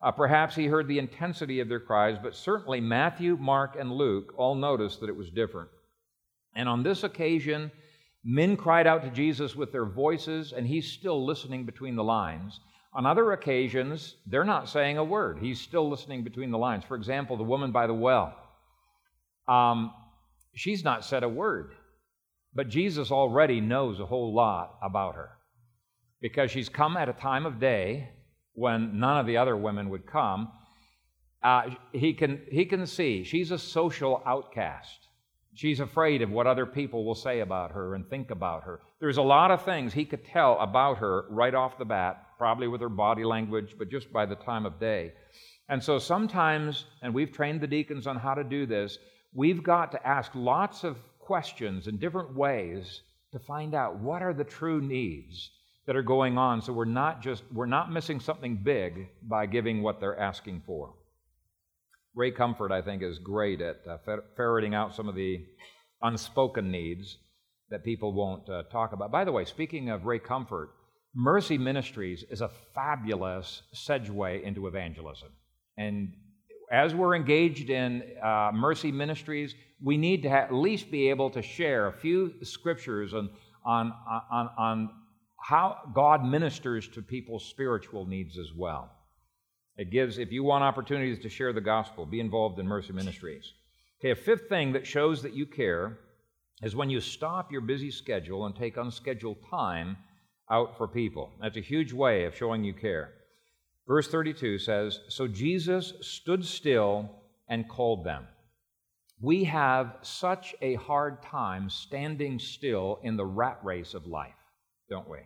Uh, 0.00 0.10
perhaps 0.10 0.56
he 0.56 0.66
heard 0.66 0.88
the 0.88 0.98
intensity 0.98 1.60
of 1.60 1.68
their 1.68 1.78
cries, 1.78 2.16
but 2.20 2.34
certainly 2.34 2.80
Matthew, 2.80 3.36
Mark, 3.36 3.76
and 3.78 3.92
Luke 3.92 4.32
all 4.36 4.54
noticed 4.54 5.00
that 5.00 5.10
it 5.10 5.16
was 5.16 5.30
different. 5.30 5.68
And 6.56 6.68
on 6.68 6.82
this 6.82 7.04
occasion, 7.04 7.70
men 8.24 8.56
cried 8.56 8.86
out 8.86 9.02
to 9.02 9.10
Jesus 9.10 9.54
with 9.54 9.72
their 9.72 9.84
voices, 9.84 10.52
and 10.52 10.66
he's 10.66 10.90
still 10.90 11.24
listening 11.24 11.64
between 11.64 11.96
the 11.96 12.02
lines. 12.02 12.60
On 12.94 13.06
other 13.06 13.32
occasions, 13.32 14.16
they're 14.26 14.44
not 14.44 14.68
saying 14.68 14.98
a 14.98 15.04
word. 15.04 15.38
He's 15.40 15.60
still 15.60 15.88
listening 15.88 16.24
between 16.24 16.50
the 16.50 16.58
lines. 16.58 16.84
For 16.84 16.94
example, 16.94 17.36
the 17.36 17.42
woman 17.42 17.72
by 17.72 17.86
the 17.86 17.94
well. 17.94 18.36
Um, 19.48 19.92
she's 20.54 20.84
not 20.84 21.04
said 21.04 21.22
a 21.22 21.28
word, 21.28 21.72
but 22.54 22.68
Jesus 22.68 23.10
already 23.10 23.60
knows 23.60 23.98
a 23.98 24.06
whole 24.06 24.34
lot 24.34 24.78
about 24.82 25.14
her 25.14 25.30
because 26.20 26.50
she's 26.50 26.68
come 26.68 26.96
at 26.96 27.08
a 27.08 27.14
time 27.14 27.46
of 27.46 27.58
day 27.58 28.10
when 28.52 29.00
none 29.00 29.18
of 29.18 29.26
the 29.26 29.38
other 29.38 29.56
women 29.56 29.88
would 29.88 30.06
come. 30.06 30.52
Uh, 31.42 31.70
he, 31.92 32.12
can, 32.12 32.42
he 32.50 32.66
can 32.66 32.86
see 32.86 33.24
she's 33.24 33.50
a 33.50 33.58
social 33.58 34.22
outcast. 34.26 35.08
She's 35.54 35.80
afraid 35.80 36.22
of 36.22 36.30
what 36.30 36.46
other 36.46 36.64
people 36.64 37.04
will 37.04 37.14
say 37.14 37.40
about 37.40 37.72
her 37.72 37.94
and 37.94 38.08
think 38.08 38.30
about 38.30 38.64
her. 38.64 38.80
There's 39.00 39.18
a 39.18 39.22
lot 39.22 39.50
of 39.50 39.64
things 39.64 39.92
he 39.92 40.06
could 40.06 40.24
tell 40.24 40.58
about 40.58 40.98
her 40.98 41.24
right 41.28 41.54
off 41.54 41.78
the 41.78 41.84
bat, 41.84 42.26
probably 42.38 42.68
with 42.68 42.80
her 42.80 42.88
body 42.88 43.24
language, 43.24 43.74
but 43.78 43.90
just 43.90 44.12
by 44.12 44.24
the 44.24 44.34
time 44.34 44.64
of 44.64 44.80
day. 44.80 45.12
And 45.68 45.82
so 45.82 45.98
sometimes, 45.98 46.86
and 47.02 47.12
we've 47.12 47.32
trained 47.32 47.60
the 47.60 47.66
deacons 47.66 48.06
on 48.06 48.16
how 48.16 48.34
to 48.34 48.44
do 48.44 48.66
this, 48.66 48.98
we've 49.34 49.62
got 49.62 49.92
to 49.92 50.06
ask 50.06 50.32
lots 50.34 50.84
of 50.84 50.96
questions 51.18 51.86
in 51.86 51.98
different 51.98 52.34
ways 52.34 53.02
to 53.32 53.38
find 53.38 53.74
out 53.74 53.98
what 53.98 54.22
are 54.22 54.34
the 54.34 54.44
true 54.44 54.80
needs 54.80 55.50
that 55.86 55.96
are 55.96 56.02
going 56.02 56.38
on 56.38 56.62
so 56.62 56.72
we're 56.72 56.84
not 56.84 57.22
just 57.22 57.42
we're 57.52 57.66
not 57.66 57.90
missing 57.90 58.20
something 58.20 58.56
big 58.56 59.08
by 59.22 59.46
giving 59.46 59.82
what 59.82 60.00
they're 60.00 60.18
asking 60.18 60.62
for. 60.66 60.94
Ray 62.14 62.30
Comfort, 62.30 62.72
I 62.72 62.82
think, 62.82 63.02
is 63.02 63.18
great 63.18 63.60
at 63.60 63.80
uh, 63.88 63.96
ferreting 64.36 64.74
out 64.74 64.94
some 64.94 65.08
of 65.08 65.14
the 65.14 65.44
unspoken 66.02 66.70
needs 66.70 67.16
that 67.70 67.84
people 67.84 68.12
won't 68.12 68.48
uh, 68.48 68.64
talk 68.64 68.92
about. 68.92 69.10
By 69.10 69.24
the 69.24 69.32
way, 69.32 69.44
speaking 69.44 69.88
of 69.88 70.04
Ray 70.04 70.18
Comfort, 70.18 70.70
Mercy 71.14 71.56
Ministries 71.56 72.24
is 72.30 72.40
a 72.40 72.50
fabulous 72.74 73.62
segue 73.74 74.42
into 74.42 74.66
evangelism. 74.66 75.28
And 75.76 76.12
as 76.70 76.94
we're 76.94 77.14
engaged 77.14 77.70
in 77.70 78.02
uh, 78.22 78.50
Mercy 78.52 78.92
Ministries, 78.92 79.54
we 79.82 79.96
need 79.96 80.22
to 80.22 80.30
at 80.30 80.54
least 80.54 80.90
be 80.90 81.08
able 81.10 81.30
to 81.30 81.42
share 81.42 81.88
a 81.88 81.92
few 81.92 82.32
scriptures 82.42 83.14
on, 83.14 83.30
on, 83.64 83.92
on, 84.30 84.50
on 84.58 84.90
how 85.38 85.78
God 85.94 86.24
ministers 86.24 86.88
to 86.88 87.02
people's 87.02 87.44
spiritual 87.44 88.06
needs 88.06 88.38
as 88.38 88.52
well. 88.56 88.90
It 89.76 89.90
gives, 89.90 90.18
if 90.18 90.30
you 90.30 90.44
want 90.44 90.64
opportunities 90.64 91.18
to 91.20 91.28
share 91.28 91.52
the 91.52 91.60
gospel, 91.60 92.04
be 92.04 92.20
involved 92.20 92.58
in 92.58 92.66
Mercy 92.66 92.92
Ministries. 92.92 93.52
Okay, 94.00 94.10
a 94.10 94.16
fifth 94.16 94.48
thing 94.48 94.72
that 94.72 94.86
shows 94.86 95.22
that 95.22 95.34
you 95.34 95.46
care 95.46 95.98
is 96.62 96.76
when 96.76 96.90
you 96.90 97.00
stop 97.00 97.50
your 97.50 97.60
busy 97.60 97.90
schedule 97.90 98.46
and 98.46 98.54
take 98.54 98.76
unscheduled 98.76 99.38
time 99.48 99.96
out 100.50 100.76
for 100.76 100.86
people. 100.86 101.30
That's 101.40 101.56
a 101.56 101.60
huge 101.60 101.92
way 101.92 102.24
of 102.24 102.36
showing 102.36 102.64
you 102.64 102.74
care. 102.74 103.12
Verse 103.86 104.08
32 104.08 104.58
says 104.58 105.00
So 105.08 105.26
Jesus 105.26 105.94
stood 106.00 106.44
still 106.44 107.10
and 107.48 107.68
called 107.68 108.04
them. 108.04 108.26
We 109.20 109.44
have 109.44 109.96
such 110.02 110.54
a 110.60 110.74
hard 110.74 111.22
time 111.22 111.70
standing 111.70 112.38
still 112.38 112.98
in 113.02 113.16
the 113.16 113.24
rat 113.24 113.60
race 113.62 113.94
of 113.94 114.06
life, 114.06 114.34
don't 114.90 115.08
we? 115.08 115.18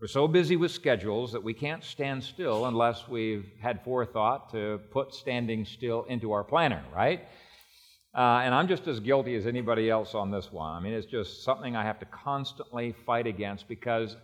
We're 0.00 0.06
so 0.06 0.26
busy 0.26 0.56
with 0.56 0.70
schedules 0.70 1.32
that 1.32 1.42
we 1.42 1.52
can't 1.52 1.84
stand 1.84 2.24
still 2.24 2.64
unless 2.64 3.06
we've 3.06 3.44
had 3.60 3.84
forethought 3.84 4.50
to 4.52 4.80
put 4.90 5.12
standing 5.12 5.66
still 5.66 6.04
into 6.04 6.32
our 6.32 6.42
planner, 6.42 6.82
right? 6.96 7.28
Uh, 8.16 8.40
and 8.42 8.54
I'm 8.54 8.66
just 8.66 8.86
as 8.86 8.98
guilty 8.98 9.34
as 9.34 9.46
anybody 9.46 9.90
else 9.90 10.14
on 10.14 10.30
this 10.30 10.50
one. 10.50 10.74
I 10.74 10.80
mean, 10.80 10.94
it's 10.94 11.06
just 11.06 11.44
something 11.44 11.76
I 11.76 11.82
have 11.82 11.98
to 11.98 12.06
constantly 12.06 12.94
fight 13.04 13.26
against 13.26 13.68
because 13.68 14.16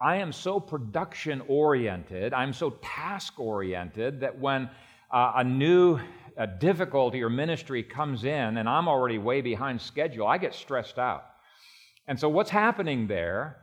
I 0.00 0.18
am 0.18 0.30
so 0.30 0.60
production 0.60 1.42
oriented, 1.48 2.32
I'm 2.32 2.52
so 2.52 2.78
task 2.80 3.40
oriented 3.40 4.20
that 4.20 4.38
when 4.38 4.70
uh, 5.10 5.32
a 5.34 5.42
new 5.42 5.98
a 6.36 6.46
difficulty 6.46 7.24
or 7.24 7.28
ministry 7.28 7.82
comes 7.82 8.22
in 8.22 8.56
and 8.58 8.68
I'm 8.68 8.86
already 8.86 9.18
way 9.18 9.40
behind 9.40 9.80
schedule, 9.80 10.28
I 10.28 10.38
get 10.38 10.54
stressed 10.54 10.96
out. 10.96 11.24
And 12.06 12.20
so, 12.20 12.28
what's 12.28 12.50
happening 12.50 13.08
there 13.08 13.56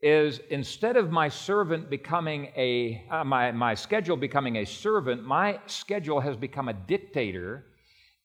is 0.00 0.40
instead 0.50 0.96
of 0.96 1.10
my 1.10 1.28
servant 1.28 1.90
becoming 1.90 2.52
a, 2.56 3.04
uh, 3.10 3.24
my, 3.24 3.50
my 3.50 3.74
schedule 3.74 4.16
becoming 4.16 4.56
a 4.56 4.64
servant, 4.64 5.24
my 5.24 5.58
schedule 5.66 6.20
has 6.20 6.36
become 6.36 6.68
a 6.68 6.72
dictator. 6.72 7.66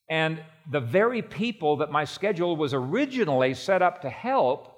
And 0.09 0.43
the 0.71 0.79
very 0.79 1.21
people 1.21 1.77
that 1.77 1.91
my 1.91 2.03
schedule 2.03 2.55
was 2.55 2.73
originally 2.73 3.55
set 3.55 3.81
up 3.81 4.01
to 4.03 4.09
help, 4.09 4.75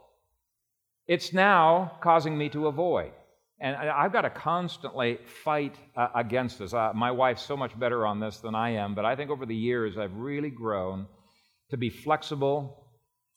it's 1.08 1.34
now 1.34 1.98
causing 2.02 2.38
me 2.38 2.50
to 2.50 2.68
avoid. 2.68 3.12
And 3.60 3.76
I've 3.76 4.12
got 4.12 4.22
to 4.22 4.30
constantly 4.30 5.20
fight 5.44 5.76
uh, 5.96 6.10
against 6.16 6.60
this. 6.60 6.74
Uh, 6.74 6.92
my 6.94 7.12
wife's 7.12 7.42
so 7.42 7.56
much 7.56 7.78
better 7.80 8.06
on 8.06 8.20
this 8.20 8.38
than 8.38 8.54
I 8.54 8.72
am, 8.72 8.96
but 8.96 9.06
I 9.06 9.16
think 9.16 9.32
over 9.32 9.46
the 9.46 9.56
years 9.56 9.98
I've 9.98 10.16
really 10.16 10.50
grown 10.50 11.08
to 11.70 11.78
be 11.78 11.90
flexible 11.90 12.86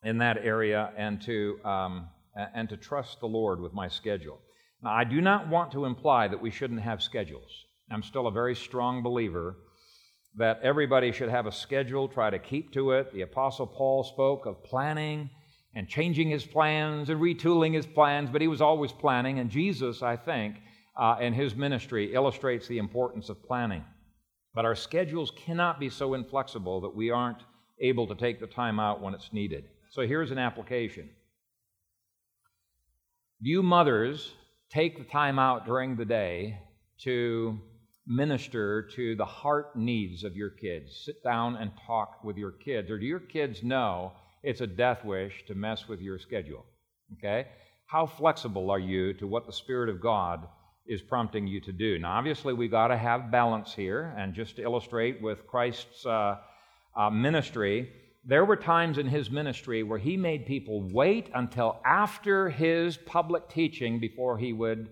in 0.05 0.18
that 0.18 0.38
area 0.38 0.92
and 0.97 1.21
to 1.23 1.59
um, 1.64 2.09
and 2.34 2.68
to 2.68 2.76
trust 2.76 3.20
the 3.20 3.26
Lord 3.26 3.60
with 3.60 3.72
my 3.72 3.88
schedule. 3.88 4.40
Now, 4.82 4.92
I 4.92 5.04
do 5.04 5.20
not 5.20 5.48
want 5.48 5.72
to 5.72 5.84
imply 5.84 6.28
that 6.28 6.40
we 6.40 6.50
shouldn't 6.50 6.82
have 6.82 7.02
schedules. 7.02 7.64
I'm 7.90 8.02
still 8.02 8.26
a 8.26 8.32
very 8.32 8.54
strong 8.54 9.02
believer 9.02 9.56
that 10.36 10.60
everybody 10.62 11.10
should 11.10 11.30
have 11.30 11.46
a 11.46 11.52
schedule, 11.52 12.06
try 12.06 12.30
to 12.30 12.38
keep 12.38 12.72
to 12.72 12.92
it. 12.92 13.12
The 13.12 13.22
Apostle 13.22 13.66
Paul 13.66 14.04
spoke 14.04 14.46
of 14.46 14.62
planning 14.62 15.30
and 15.74 15.88
changing 15.88 16.30
his 16.30 16.44
plans 16.44 17.10
and 17.10 17.20
retooling 17.20 17.74
his 17.74 17.86
plans, 17.86 18.30
but 18.30 18.40
he 18.40 18.48
was 18.48 18.60
always 18.60 18.92
planning. 18.92 19.38
And 19.38 19.50
Jesus, 19.50 20.02
I 20.02 20.16
think, 20.16 20.56
uh, 20.96 21.16
in 21.20 21.32
his 21.32 21.54
ministry 21.54 22.14
illustrates 22.14 22.68
the 22.68 22.78
importance 22.78 23.28
of 23.28 23.42
planning. 23.42 23.84
But 24.54 24.64
our 24.64 24.74
schedules 24.74 25.32
cannot 25.36 25.80
be 25.80 25.88
so 25.88 26.14
inflexible 26.14 26.80
that 26.82 26.94
we 26.94 27.10
aren't 27.10 27.42
able 27.80 28.06
to 28.08 28.14
take 28.14 28.40
the 28.40 28.46
time 28.46 28.80
out 28.80 29.00
when 29.00 29.14
it's 29.14 29.32
needed. 29.32 29.64
So 29.90 30.06
here's 30.06 30.30
an 30.30 30.38
application. 30.38 31.10
You 33.40 33.62
mothers 33.62 34.35
take 34.68 34.98
the 34.98 35.05
time 35.05 35.38
out 35.38 35.64
during 35.64 35.94
the 35.94 36.05
day 36.05 36.59
to 37.03 37.57
minister 38.05 38.88
to 38.96 39.14
the 39.14 39.24
heart 39.24 39.77
needs 39.77 40.24
of 40.24 40.35
your 40.35 40.51
kids. 40.51 41.05
Sit 41.05 41.22
down 41.22 41.55
and 41.55 41.70
talk 41.87 42.24
with 42.24 42.37
your 42.37 42.51
kids. 42.51 42.90
Or 42.90 42.98
do 42.98 43.07
your 43.07 43.20
kids 43.20 43.62
know 43.62 44.11
it's 44.42 44.61
a 44.61 44.66
death 44.66 45.05
wish 45.05 45.44
to 45.46 45.55
mess 45.55 45.87
with 45.87 46.01
your 46.01 46.18
schedule? 46.18 46.66
Okay? 47.18 47.46
How 47.87 48.07
flexible 48.07 48.72
are 48.72 48.79
you 48.81 49.14
to 49.14 49.27
what 49.29 49.46
the 49.46 49.53
Spirit 49.53 49.88
of 49.88 50.01
God 50.01 50.48
is 50.88 51.01
prompting 51.01 51.46
you 51.46 51.61
to 51.61 51.72
do? 51.72 51.96
Now, 51.96 52.18
obviously, 52.18 52.55
we've 52.55 52.72
got 52.72 52.88
to 52.88 52.96
have 52.96 53.31
balance 53.31 53.72
here. 53.72 54.14
And 54.18 54.35
just 54.35 54.57
to 54.57 54.62
illustrate 54.62 55.22
with 55.22 55.46
Christ's 55.46 56.05
uh, 56.05 56.38
uh, 56.96 57.11
ministry, 57.11 57.88
there 58.24 58.44
were 58.44 58.57
times 58.57 58.98
in 58.98 59.07
his 59.07 59.31
ministry 59.31 59.83
where 59.83 59.98
he 59.98 60.16
made 60.16 60.46
people 60.46 60.88
wait 60.92 61.31
until 61.35 61.81
after 61.85 62.50
his 62.50 62.96
public 62.96 63.48
teaching 63.48 64.00
before 64.00 64.37
he 64.38 64.52
would, 64.52 64.90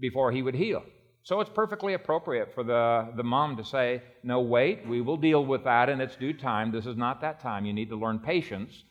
before 0.00 0.32
he 0.32 0.42
would 0.42 0.54
heal. 0.54 0.82
So 1.24 1.40
it's 1.40 1.50
perfectly 1.50 1.94
appropriate 1.94 2.52
for 2.52 2.64
the, 2.64 3.12
the 3.16 3.22
mom 3.22 3.56
to 3.56 3.64
say, 3.64 4.02
No, 4.24 4.40
wait, 4.40 4.86
we 4.86 5.00
will 5.00 5.16
deal 5.16 5.44
with 5.44 5.62
that 5.64 5.88
in 5.88 6.00
its 6.00 6.16
due 6.16 6.32
time. 6.32 6.72
This 6.72 6.86
is 6.86 6.96
not 6.96 7.20
that 7.20 7.40
time. 7.40 7.64
You 7.64 7.72
need 7.72 7.90
to 7.90 7.96
learn 7.96 8.18
patience. 8.18 8.82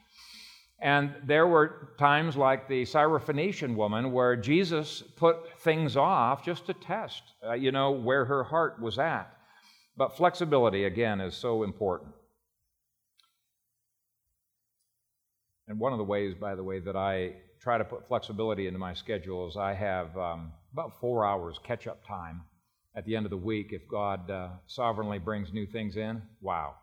And 0.82 1.14
there 1.26 1.46
were 1.46 1.90
times 2.00 2.36
like 2.36 2.68
the 2.68 2.84
Syrophoenician 2.84 3.76
woman 3.76 4.12
where 4.12 4.36
Jesus 4.36 5.04
put 5.16 5.60
things 5.60 5.96
off 5.96 6.44
just 6.44 6.66
to 6.68 6.74
test, 6.74 7.22
uh, 7.46 7.54
you 7.54 7.72
know, 7.72 7.92
where 7.92 8.26
her 8.26 8.44
heart 8.44 8.82
was 8.82 8.98
at. 8.98 9.32
But 9.96 10.18
flexibility, 10.18 10.86
again, 10.86 11.22
is 11.22 11.36
so 11.36 11.64
important. 11.64 12.14
And 15.72 15.80
one 15.80 15.94
of 15.94 16.00
the 16.00 16.04
ways, 16.04 16.36
by 16.36 16.54
the 16.54 16.64
way, 16.66 16.80
that 16.80 16.98
I 16.98 17.32
try 17.62 17.78
to 17.78 17.86
put 17.86 18.06
flexibility 18.06 18.68
into 18.68 18.78
my 18.78 18.94
schedule 18.94 19.48
is 19.48 19.56
I 19.56 19.74
have 19.74 20.18
um, 20.18 20.52
about 20.74 21.00
four 21.00 21.26
hours 21.26 21.62
catch 21.64 21.88
up 21.88 22.06
time 22.06 22.42
at 22.94 23.06
the 23.06 23.16
end 23.16 23.26
of 23.26 23.30
the 23.30 23.38
week 23.38 23.68
if 23.72 23.88
God 23.88 24.30
uh, 24.30 24.50
sovereignly 24.68 25.18
brings 25.18 25.54
new 25.54 25.66
things 25.66 25.96
in. 25.96 26.24
Wow. 26.42 26.76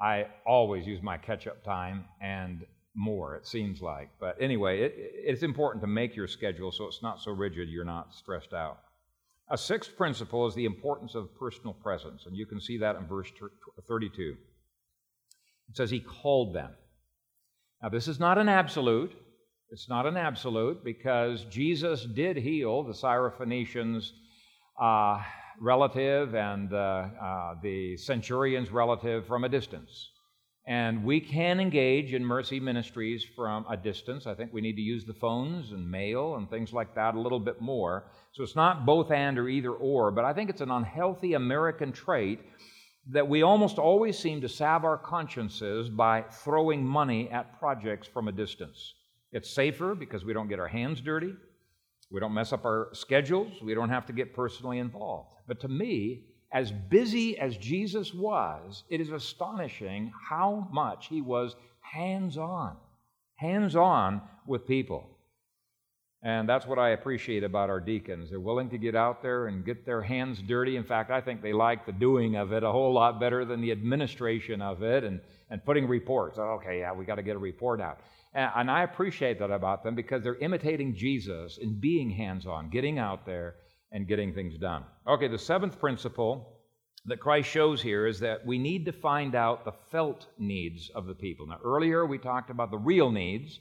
I 0.00 0.26
always 0.44 0.84
use 0.84 1.00
my 1.00 1.16
catch 1.16 1.46
up 1.46 1.62
time 1.62 2.06
and 2.20 2.66
more, 2.96 3.36
it 3.36 3.46
seems 3.46 3.80
like. 3.80 4.10
But 4.18 4.36
anyway, 4.40 4.80
it, 4.80 4.94
it's 4.96 5.44
important 5.44 5.80
to 5.84 5.86
make 5.86 6.16
your 6.16 6.26
schedule 6.26 6.72
so 6.72 6.88
it's 6.88 7.04
not 7.04 7.20
so 7.20 7.30
rigid 7.30 7.68
you're 7.68 7.84
not 7.84 8.16
stressed 8.16 8.52
out. 8.52 8.80
A 9.48 9.56
sixth 9.56 9.96
principle 9.96 10.48
is 10.48 10.56
the 10.56 10.64
importance 10.64 11.14
of 11.14 11.32
personal 11.38 11.74
presence, 11.74 12.26
and 12.26 12.36
you 12.36 12.46
can 12.46 12.60
see 12.60 12.78
that 12.78 12.96
in 12.96 13.06
verse 13.06 13.30
32. 13.86 14.34
It 15.68 15.76
says, 15.76 15.92
He 15.92 16.00
called 16.00 16.52
them. 16.52 16.72
Now, 17.84 17.90
this 17.90 18.08
is 18.08 18.18
not 18.18 18.38
an 18.38 18.48
absolute. 18.48 19.12
It's 19.68 19.90
not 19.90 20.06
an 20.06 20.16
absolute 20.16 20.82
because 20.82 21.44
Jesus 21.50 22.06
did 22.06 22.38
heal 22.38 22.82
the 22.82 22.94
Syrophoenicians' 22.94 24.08
uh, 24.80 25.20
relative 25.60 26.34
and 26.34 26.72
uh, 26.72 26.76
uh, 26.76 27.54
the 27.62 27.98
centurion's 27.98 28.70
relative 28.70 29.26
from 29.26 29.44
a 29.44 29.50
distance. 29.50 30.08
And 30.66 31.04
we 31.04 31.20
can 31.20 31.60
engage 31.60 32.14
in 32.14 32.24
mercy 32.24 32.58
ministries 32.58 33.22
from 33.36 33.66
a 33.68 33.76
distance. 33.76 34.26
I 34.26 34.34
think 34.34 34.54
we 34.54 34.62
need 34.62 34.76
to 34.76 34.80
use 34.80 35.04
the 35.04 35.12
phones 35.12 35.72
and 35.72 35.90
mail 35.90 36.36
and 36.36 36.48
things 36.48 36.72
like 36.72 36.94
that 36.94 37.14
a 37.14 37.20
little 37.20 37.38
bit 37.38 37.60
more. 37.60 38.04
So 38.32 38.42
it's 38.42 38.56
not 38.56 38.86
both 38.86 39.10
and 39.10 39.38
or 39.38 39.46
either 39.46 39.72
or, 39.72 40.10
but 40.10 40.24
I 40.24 40.32
think 40.32 40.48
it's 40.48 40.62
an 40.62 40.70
unhealthy 40.70 41.34
American 41.34 41.92
trait 41.92 42.40
that 43.08 43.28
we 43.28 43.42
almost 43.42 43.78
always 43.78 44.18
seem 44.18 44.40
to 44.40 44.48
salve 44.48 44.84
our 44.84 44.96
consciences 44.96 45.88
by 45.88 46.22
throwing 46.22 46.84
money 46.84 47.28
at 47.30 47.58
projects 47.58 48.06
from 48.06 48.28
a 48.28 48.32
distance. 48.32 48.94
It's 49.32 49.50
safer 49.50 49.94
because 49.94 50.24
we 50.24 50.32
don't 50.32 50.48
get 50.48 50.60
our 50.60 50.68
hands 50.68 51.00
dirty, 51.00 51.34
we 52.10 52.20
don't 52.20 52.32
mess 52.32 52.52
up 52.52 52.64
our 52.64 52.88
schedules, 52.92 53.60
we 53.62 53.74
don't 53.74 53.90
have 53.90 54.06
to 54.06 54.12
get 54.12 54.34
personally 54.34 54.78
involved. 54.78 55.28
But 55.46 55.60
to 55.60 55.68
me, 55.68 56.24
as 56.52 56.70
busy 56.70 57.36
as 57.36 57.56
Jesus 57.56 58.14
was, 58.14 58.84
it 58.88 59.00
is 59.00 59.10
astonishing 59.10 60.12
how 60.28 60.68
much 60.72 61.08
he 61.08 61.20
was 61.20 61.56
hands 61.80 62.38
on, 62.38 62.76
hands 63.34 63.76
on 63.76 64.22
with 64.46 64.66
people. 64.66 65.13
And 66.24 66.48
that's 66.48 66.66
what 66.66 66.78
I 66.78 66.90
appreciate 66.90 67.44
about 67.44 67.68
our 67.68 67.80
deacons. 67.80 68.30
They're 68.30 68.40
willing 68.40 68.70
to 68.70 68.78
get 68.78 68.96
out 68.96 69.20
there 69.20 69.48
and 69.48 69.62
get 69.62 69.84
their 69.84 70.00
hands 70.00 70.40
dirty. 70.40 70.76
In 70.76 70.84
fact, 70.84 71.10
I 71.10 71.20
think 71.20 71.42
they 71.42 71.52
like 71.52 71.84
the 71.84 71.92
doing 71.92 72.36
of 72.36 72.50
it 72.54 72.62
a 72.62 72.72
whole 72.72 72.94
lot 72.94 73.20
better 73.20 73.44
than 73.44 73.60
the 73.60 73.70
administration 73.72 74.62
of 74.62 74.82
it 74.82 75.04
and, 75.04 75.20
and 75.50 75.62
putting 75.66 75.86
reports. 75.86 76.38
Oh, 76.38 76.58
okay, 76.62 76.78
yeah, 76.78 76.94
we 76.94 77.04
got 77.04 77.16
to 77.16 77.22
get 77.22 77.36
a 77.36 77.38
report 77.38 77.78
out. 77.78 77.98
And, 78.32 78.50
and 78.56 78.70
I 78.70 78.84
appreciate 78.84 79.38
that 79.40 79.50
about 79.50 79.84
them 79.84 79.94
because 79.94 80.22
they're 80.22 80.36
imitating 80.36 80.96
Jesus 80.96 81.58
in 81.58 81.78
being 81.78 82.08
hands 82.08 82.46
on, 82.46 82.70
getting 82.70 82.98
out 82.98 83.26
there 83.26 83.56
and 83.92 84.08
getting 84.08 84.32
things 84.32 84.56
done. 84.56 84.84
Okay, 85.06 85.28
the 85.28 85.38
seventh 85.38 85.78
principle 85.78 86.58
that 87.04 87.20
Christ 87.20 87.50
shows 87.50 87.82
here 87.82 88.06
is 88.06 88.20
that 88.20 88.46
we 88.46 88.58
need 88.58 88.86
to 88.86 88.92
find 88.92 89.34
out 89.34 89.66
the 89.66 89.74
felt 89.92 90.26
needs 90.38 90.90
of 90.94 91.04
the 91.04 91.14
people. 91.14 91.46
Now, 91.46 91.58
earlier 91.62 92.06
we 92.06 92.16
talked 92.16 92.48
about 92.48 92.70
the 92.70 92.78
real 92.78 93.10
needs, 93.10 93.60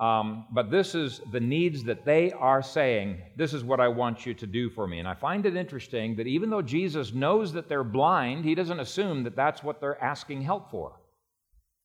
um, 0.00 0.46
but 0.50 0.70
this 0.70 0.94
is 0.94 1.20
the 1.30 1.40
needs 1.40 1.84
that 1.84 2.06
they 2.06 2.32
are 2.32 2.62
saying, 2.62 3.20
This 3.36 3.52
is 3.52 3.62
what 3.62 3.80
I 3.80 3.88
want 3.88 4.24
you 4.24 4.32
to 4.32 4.46
do 4.46 4.70
for 4.70 4.86
me. 4.86 4.98
And 4.98 5.06
I 5.06 5.14
find 5.14 5.44
it 5.44 5.56
interesting 5.56 6.16
that 6.16 6.26
even 6.26 6.48
though 6.48 6.62
Jesus 6.62 7.12
knows 7.12 7.52
that 7.52 7.68
they're 7.68 7.84
blind, 7.84 8.46
he 8.46 8.54
doesn't 8.54 8.80
assume 8.80 9.24
that 9.24 9.36
that's 9.36 9.62
what 9.62 9.78
they're 9.78 10.02
asking 10.02 10.40
help 10.40 10.70
for. 10.70 11.00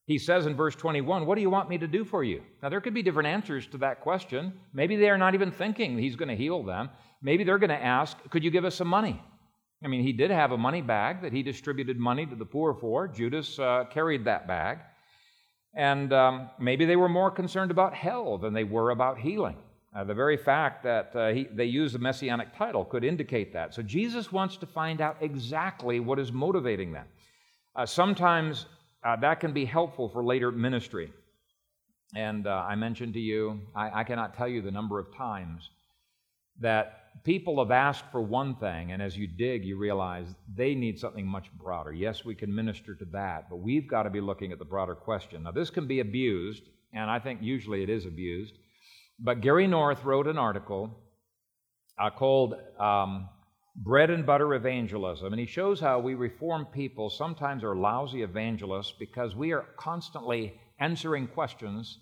He 0.05 0.17
says 0.17 0.45
in 0.45 0.55
verse 0.55 0.75
21, 0.75 1.25
What 1.25 1.35
do 1.35 1.41
you 1.41 1.49
want 1.49 1.67
me 1.67 1.77
to 1.77 1.87
do 1.87 2.05
for 2.05 2.23
you? 2.23 2.41
Now, 2.63 2.69
there 2.69 2.79
could 2.79 2.93
be 2.93 3.03
different 3.03 3.27
answers 3.27 3.67
to 3.67 3.77
that 3.79 3.99
question. 3.99 4.53
Maybe 4.73 4.95
they 4.95 5.09
are 5.09 5.17
not 5.17 5.33
even 5.33 5.51
thinking 5.51 5.97
he's 5.97 6.15
going 6.15 6.29
to 6.29 6.37
heal 6.37 6.63
them. 6.63 6.91
Maybe 7.21 7.43
they're 7.43 7.57
going 7.57 7.69
to 7.69 7.83
ask, 7.83 8.17
Could 8.29 8.45
you 8.45 8.51
give 8.51 8.63
us 8.63 8.75
some 8.75 8.87
money? 8.87 9.21
I 9.83 9.89
mean, 9.89 10.03
he 10.03 10.13
did 10.13 10.31
have 10.31 10.53
a 10.53 10.57
money 10.57 10.81
bag 10.81 11.21
that 11.21 11.33
he 11.33 11.43
distributed 11.43 11.99
money 11.99 12.25
to 12.25 12.35
the 12.35 12.45
poor 12.45 12.73
for. 12.73 13.09
Judas 13.09 13.59
uh, 13.59 13.83
carried 13.91 14.23
that 14.23 14.47
bag. 14.47 14.79
And 15.75 16.13
um, 16.13 16.49
maybe 16.57 16.85
they 16.85 16.95
were 16.95 17.09
more 17.09 17.29
concerned 17.29 17.69
about 17.69 17.93
hell 17.93 18.37
than 18.37 18.53
they 18.53 18.63
were 18.63 18.91
about 18.91 19.19
healing. 19.19 19.57
Uh, 19.93 20.03
the 20.03 20.13
very 20.13 20.37
fact 20.37 20.83
that 20.83 21.15
uh, 21.15 21.31
he, 21.31 21.47
they 21.53 21.65
use 21.65 21.95
a 21.95 21.99
messianic 21.99 22.55
title 22.55 22.83
could 22.83 23.03
indicate 23.03 23.53
that. 23.53 23.73
So 23.73 23.81
Jesus 23.81 24.31
wants 24.31 24.57
to 24.57 24.65
find 24.65 24.99
out 24.99 25.17
exactly 25.21 25.99
what 25.99 26.19
is 26.19 26.31
motivating 26.31 26.91
them. 26.91 27.05
Uh, 27.75 27.85
sometimes 27.85 28.65
uh, 29.03 29.15
that 29.17 29.39
can 29.39 29.53
be 29.53 29.65
helpful 29.65 30.09
for 30.09 30.23
later 30.23 30.51
ministry. 30.51 31.13
And 32.15 32.47
uh, 32.47 32.65
I 32.67 32.75
mentioned 32.75 33.13
to 33.13 33.19
you, 33.19 33.61
I, 33.75 34.01
I 34.01 34.03
cannot 34.03 34.35
tell 34.35 34.47
you 34.47 34.61
the 34.61 34.71
number 34.71 34.99
of 34.99 35.15
times 35.15 35.69
that 36.59 37.04
people 37.23 37.59
have 37.59 37.71
asked 37.71 38.05
for 38.11 38.21
one 38.21 38.55
thing, 38.55 38.91
and 38.91 39.01
as 39.01 39.17
you 39.17 39.27
dig, 39.27 39.65
you 39.65 39.77
realize 39.77 40.27
they 40.53 40.75
need 40.75 40.99
something 40.99 41.25
much 41.25 41.51
broader. 41.53 41.93
Yes, 41.93 42.25
we 42.25 42.35
can 42.35 42.53
minister 42.53 42.95
to 42.95 43.05
that, 43.05 43.49
but 43.49 43.57
we've 43.57 43.87
got 43.87 44.03
to 44.03 44.09
be 44.09 44.21
looking 44.21 44.51
at 44.51 44.59
the 44.59 44.65
broader 44.65 44.95
question. 44.95 45.43
Now, 45.43 45.51
this 45.51 45.69
can 45.69 45.87
be 45.87 45.99
abused, 45.99 46.63
and 46.93 47.09
I 47.09 47.19
think 47.19 47.41
usually 47.41 47.83
it 47.83 47.89
is 47.89 48.05
abused. 48.05 48.55
But 49.19 49.41
Gary 49.41 49.67
North 49.67 50.03
wrote 50.03 50.27
an 50.27 50.37
article 50.37 50.99
uh, 51.97 52.09
called 52.09 52.55
um, 52.79 53.29
bread 53.75 54.09
and 54.09 54.25
butter 54.25 54.53
evangelism. 54.53 55.31
And 55.33 55.39
he 55.39 55.45
shows 55.45 55.79
how 55.79 55.99
we 55.99 56.15
reform 56.15 56.65
people 56.65 57.09
sometimes 57.09 57.63
are 57.63 57.75
lousy 57.75 58.23
evangelists 58.23 58.93
because 58.97 59.35
we 59.35 59.51
are 59.51 59.65
constantly 59.77 60.59
answering 60.79 61.27
questions 61.27 61.99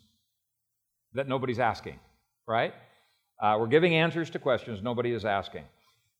that 1.13 1.27
nobody's 1.27 1.59
asking, 1.59 1.99
right? 2.47 2.73
Uh, 3.43 3.57
we're 3.59 3.67
giving 3.67 3.93
answers 3.93 4.29
to 4.29 4.39
questions 4.39 4.81
nobody 4.81 5.11
is 5.11 5.25
asking. 5.25 5.65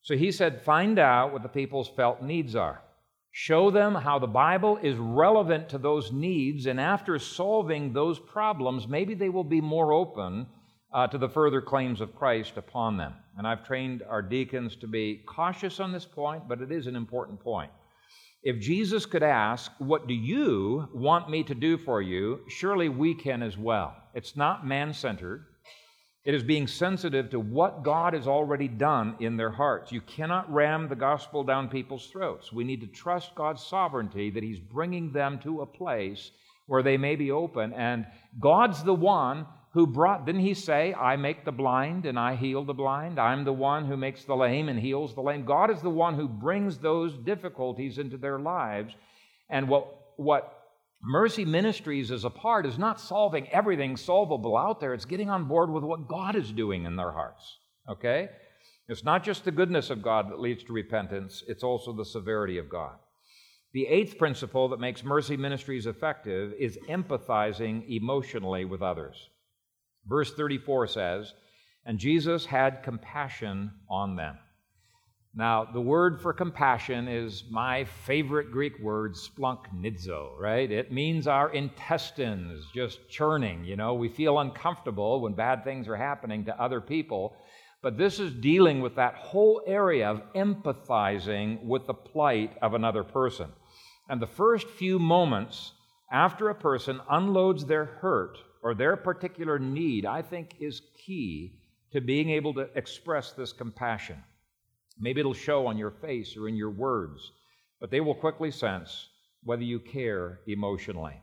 So 0.02 0.18
he 0.18 0.30
said, 0.30 0.62
find 0.62 1.00
out 1.00 1.32
what 1.32 1.42
the 1.42 1.48
people's 1.48 1.88
felt 1.88 2.22
needs 2.22 2.54
are. 2.54 2.82
Show 3.32 3.72
them 3.72 3.96
how 3.96 4.20
the 4.20 4.28
Bible 4.28 4.78
is 4.84 4.98
relevant 4.98 5.70
to 5.70 5.78
those 5.78 6.12
needs, 6.12 6.66
and 6.66 6.82
after 6.82 7.18
solving 7.18 7.94
those 7.94 8.20
problems, 8.20 8.90
maybe 8.90 9.14
they 9.14 9.30
will 9.30 9.46
be 9.46 9.62
more 9.62 9.94
open 9.94 10.48
uh, 10.94 11.08
to 11.08 11.18
the 11.18 11.30
further 11.30 11.62
claims 11.62 12.02
of 12.02 12.14
Christ 12.14 12.58
upon 12.58 12.98
them. 12.98 13.14
And 13.38 13.48
I've 13.48 13.66
trained 13.66 14.04
our 14.10 14.22
deacons 14.22 14.76
to 14.76 14.88
be 14.88 15.24
cautious 15.26 15.80
on 15.80 15.94
this 15.94 16.06
point, 16.06 16.50
but 16.50 16.62
it 16.62 16.74
is 16.74 16.88
an 16.88 16.98
important 16.98 17.40
point. 17.40 17.72
If 18.44 18.60
Jesus 18.60 19.06
could 19.06 19.24
ask, 19.24 19.72
What 19.78 20.08
do 20.08 20.14
you 20.14 20.90
want 20.94 21.30
me 21.30 21.44
to 21.46 21.56
do 21.56 21.78
for 21.78 22.02
you? 22.02 22.42
surely 22.50 22.90
we 22.90 23.16
can 23.16 23.42
as 23.42 23.58
well. 23.58 23.96
It's 24.14 24.36
not 24.36 24.68
man 24.68 24.94
centered. 24.94 25.46
It 26.26 26.34
is 26.34 26.44
being 26.44 26.68
sensitive 26.68 27.30
to 27.32 27.40
what 27.40 27.84
God 27.84 28.14
has 28.14 28.28
already 28.28 28.70
done 28.70 29.16
in 29.20 29.36
their 29.36 29.50
hearts. 29.50 29.92
You 29.92 30.00
cannot 30.02 30.52
ram 30.52 30.88
the 30.88 30.96
gospel 30.96 31.44
down 31.44 31.68
people's 31.68 32.08
throats. 32.08 32.54
We 32.54 32.64
need 32.64 32.80
to 32.82 32.88
trust 32.88 33.36
God's 33.36 33.62
sovereignty 33.62 34.30
that 34.30 34.44
He's 34.44 34.60
bringing 34.60 35.12
them 35.12 35.40
to 35.40 35.62
a 35.62 35.66
place 35.66 36.32
where 36.68 36.82
they 36.84 36.98
may 36.98 37.18
be 37.18 37.32
open. 37.32 37.74
And 37.74 38.06
God's 38.40 38.84
the 38.84 38.94
one 38.94 39.46
who 39.74 39.88
brought, 39.88 40.26
didn't 40.26 40.42
he 40.42 40.54
say, 40.54 40.94
I 40.94 41.16
make 41.16 41.44
the 41.44 41.52
blind 41.52 42.06
and 42.06 42.18
I 42.18 42.36
heal 42.36 42.64
the 42.64 42.74
blind? 42.74 43.20
I'm 43.20 43.44
the 43.44 43.52
one 43.52 43.86
who 43.86 43.98
makes 43.98 44.24
the 44.24 44.36
lame 44.36 44.70
and 44.70 44.80
heals 44.80 45.16
the 45.16 45.22
lame. 45.22 45.46
God 45.46 45.72
is 45.72 45.82
the 45.82 45.90
one 45.90 46.14
who 46.14 46.28
brings 46.28 46.78
those 46.78 47.18
difficulties 47.18 47.98
into 47.98 48.18
their 48.18 48.40
lives. 48.40 48.94
And 49.50 49.68
what, 49.68 49.88
what 50.18 50.63
Mercy 51.06 51.44
Ministries 51.44 52.12
is 52.12 52.24
a 52.24 52.30
part 52.30 52.66
is 52.66 52.80
not 52.80 53.00
solving 53.00 53.50
everything 53.50 53.98
solvable 53.98 54.56
out 54.56 54.80
there, 54.80 54.94
it's 54.94 55.04
getting 55.04 55.30
on 55.30 55.50
board 55.50 55.70
with 55.70 55.84
what 55.84 56.08
God 56.08 56.38
is 56.38 56.50
doing 56.52 56.86
in 56.86 56.96
their 56.96 57.12
hearts. 57.12 57.58
Okay? 57.90 58.30
It's 58.88 59.04
not 59.04 59.22
just 59.22 59.44
the 59.44 59.52
goodness 59.52 59.90
of 59.90 60.02
God 60.02 60.30
that 60.30 60.40
leads 60.40 60.64
to 60.64 60.74
repentance, 60.74 61.44
it's 61.48 61.64
also 61.64 61.92
the 61.92 62.06
severity 62.06 62.58
of 62.58 62.70
God. 62.70 62.96
The 63.74 63.88
eighth 63.88 64.18
principle 64.18 64.70
that 64.70 64.80
makes 64.80 65.04
mercy 65.04 65.36
ministries 65.36 65.88
effective 65.88 66.54
is 66.58 66.78
empathizing 66.88 67.90
emotionally 67.90 68.64
with 68.64 68.82
others. 68.82 69.30
Verse 70.08 70.34
34 70.34 70.88
says, 70.88 71.34
And 71.86 72.00
Jesus 72.00 72.46
had 72.46 72.84
compassion 72.84 73.72
on 73.90 74.16
them. 74.16 74.38
Now, 75.36 75.66
the 75.66 75.82
word 75.82 76.22
for 76.22 76.32
compassion 76.32 77.08
is 77.08 77.44
my 77.50 77.86
favorite 77.86 78.52
Greek 78.52 78.78
word, 78.78 79.16
splanchnizo, 79.16 80.40
right? 80.40 80.70
It 80.70 80.92
means 80.92 81.26
our 81.26 81.52
intestines 81.52 82.64
just 82.76 83.10
churning. 83.10 83.66
You 83.66 83.76
know, 83.76 83.96
we 83.96 84.10
feel 84.10 84.38
uncomfortable 84.38 85.22
when 85.22 85.34
bad 85.34 85.64
things 85.64 85.88
are 85.88 85.96
happening 85.96 86.46
to 86.46 86.62
other 86.62 86.80
people. 86.80 87.36
But 87.82 87.98
this 87.98 88.20
is 88.20 88.32
dealing 88.32 88.80
with 88.80 88.96
that 88.96 89.16
whole 89.16 89.64
area 89.66 90.08
of 90.08 90.22
empathizing 90.36 91.64
with 91.64 91.88
the 91.88 91.96
plight 91.96 92.56
of 92.62 92.76
another 92.76 93.04
person. 93.04 93.50
And 94.08 94.22
the 94.22 94.28
first 94.28 94.68
few 94.68 95.00
moments 95.00 95.74
after 96.12 96.50
a 96.50 96.56
person 96.56 97.02
unloads 97.10 97.66
their 97.66 97.86
hurt 97.86 98.38
or 98.62 98.76
their 98.76 98.96
particular 98.96 99.58
need, 99.58 100.06
I 100.06 100.22
think 100.22 100.58
is 100.60 100.84
key 100.96 101.54
to 101.92 102.02
being 102.02 102.30
able 102.30 102.54
to 102.54 102.70
express 102.76 103.32
this 103.32 103.52
compassion. 103.52 104.24
Maybe 105.00 105.20
it'll 105.20 105.34
show 105.34 105.68
on 105.68 105.78
your 105.78 105.92
face 105.92 106.38
or 106.38 106.48
in 106.48 106.56
your 106.56 106.70
words, 106.70 107.32
but 107.80 107.92
they 107.92 108.02
will 108.02 108.16
quickly 108.16 108.52
sense 108.52 109.10
whether 109.44 109.64
you 109.64 109.80
care 109.80 110.40
emotionally. 110.48 111.20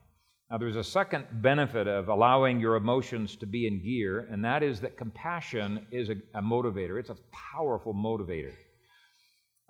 Now, 0.50 0.58
there's 0.58 0.76
a 0.76 0.84
second 0.84 1.26
benefit 1.30 1.86
of 1.86 2.08
allowing 2.08 2.58
your 2.58 2.74
emotions 2.74 3.36
to 3.36 3.46
be 3.46 3.68
in 3.68 3.82
gear, 3.84 4.26
and 4.30 4.44
that 4.44 4.64
is 4.64 4.80
that 4.80 4.96
compassion 4.96 5.86
is 5.92 6.10
a, 6.10 6.16
a 6.34 6.42
motivator. 6.42 6.98
It's 6.98 7.10
a 7.10 7.16
powerful 7.54 7.94
motivator. 7.94 8.54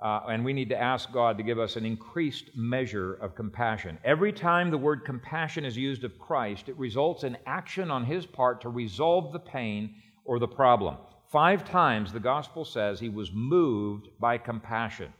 Uh, 0.03 0.20
and 0.30 0.42
we 0.42 0.55
need 0.55 0.70
to 0.70 0.80
ask 0.80 1.12
God 1.12 1.36
to 1.36 1.44
give 1.44 1.59
us 1.59 1.76
an 1.76 1.84
increased 1.84 2.57
measure 2.57 3.14
of 3.14 3.34
compassion. 3.34 3.98
Every 4.03 4.32
time 4.32 4.70
the 4.70 4.78
word 4.78 5.05
compassion 5.05 5.66
is 5.66 5.76
used 5.76 6.05
of 6.05 6.18
Christ, 6.18 6.70
it 6.70 6.78
results 6.78 7.24
in 7.24 7.36
action 7.44 7.90
on 7.90 8.07
his 8.07 8.24
part 8.24 8.62
to 8.62 8.70
resolve 8.70 9.34
the 9.34 9.38
pain 9.38 9.94
or 10.24 10.38
the 10.38 10.48
problem. 10.48 10.96
Five 11.31 11.64
times 11.64 12.12
the 12.12 12.20
gospel 12.20 12.64
says 12.64 12.99
he 12.99 13.09
was 13.09 13.31
moved 13.33 14.09
by 14.18 14.39
compassion. 14.39 15.12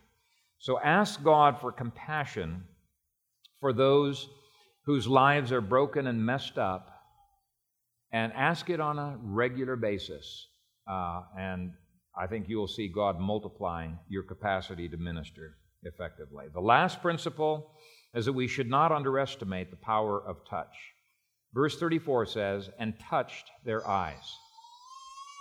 So 0.59 0.79
ask 0.81 1.23
God 1.23 1.61
for 1.61 1.71
compassion 1.71 2.65
for 3.61 3.73
those 3.73 4.29
whose 4.85 5.07
lives 5.07 5.53
are 5.53 5.61
broken 5.61 6.07
and 6.07 6.25
messed 6.25 6.59
up, 6.59 6.91
and 8.13 8.33
ask 8.33 8.71
it 8.71 8.81
on 8.81 8.99
a 8.99 9.17
regular 9.23 9.77
basis. 9.77 10.49
Uh, 10.91 11.23
and 11.39 11.73
I 12.19 12.27
think 12.27 12.49
you 12.49 12.59
will 12.59 12.67
see 12.67 12.89
God 12.89 13.21
multiplying 13.21 13.99
your 14.09 14.25
capacity 14.25 14.89
to 14.89 14.97
minister 14.97 15.59
effectively. 15.85 16.47
The 16.53 16.61
last 16.61 17.01
principle 17.01 17.71
is 18.15 18.25
that 18.25 18.33
we 18.33 18.49
should 18.49 18.69
not 18.69 18.91
underestimate 18.91 19.71
the 19.71 19.77
power 19.77 20.21
of 20.21 20.39
touch. 20.49 20.75
Verse 21.55 21.79
34 21.79 22.27
says, 22.27 22.71
and 22.79 22.95
touched 22.99 23.51
their 23.65 23.87
eyes. 23.87 24.35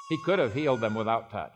He 0.09 0.17
could 0.25 0.39
have 0.39 0.53
healed 0.53 0.81
them 0.81 0.95
without 0.95 1.31
touch. 1.31 1.55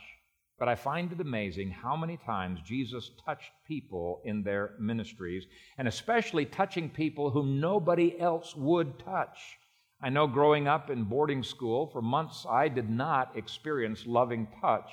But 0.59 0.69
I 0.69 0.75
find 0.75 1.11
it 1.11 1.19
amazing 1.19 1.71
how 1.71 1.97
many 1.97 2.17
times 2.17 2.61
Jesus 2.61 3.11
touched 3.25 3.51
people 3.67 4.21
in 4.23 4.43
their 4.43 4.75
ministries, 4.79 5.45
and 5.77 5.87
especially 5.87 6.45
touching 6.45 6.89
people 6.89 7.31
whom 7.31 7.59
nobody 7.59 8.19
else 8.19 8.55
would 8.55 8.99
touch. 8.99 9.39
I 10.01 10.09
know 10.09 10.27
growing 10.27 10.67
up 10.67 10.89
in 10.89 11.05
boarding 11.05 11.43
school, 11.43 11.87
for 11.87 12.01
months 12.01 12.45
I 12.47 12.67
did 12.67 12.89
not 12.89 13.35
experience 13.35 14.05
loving 14.05 14.47
touch. 14.61 14.91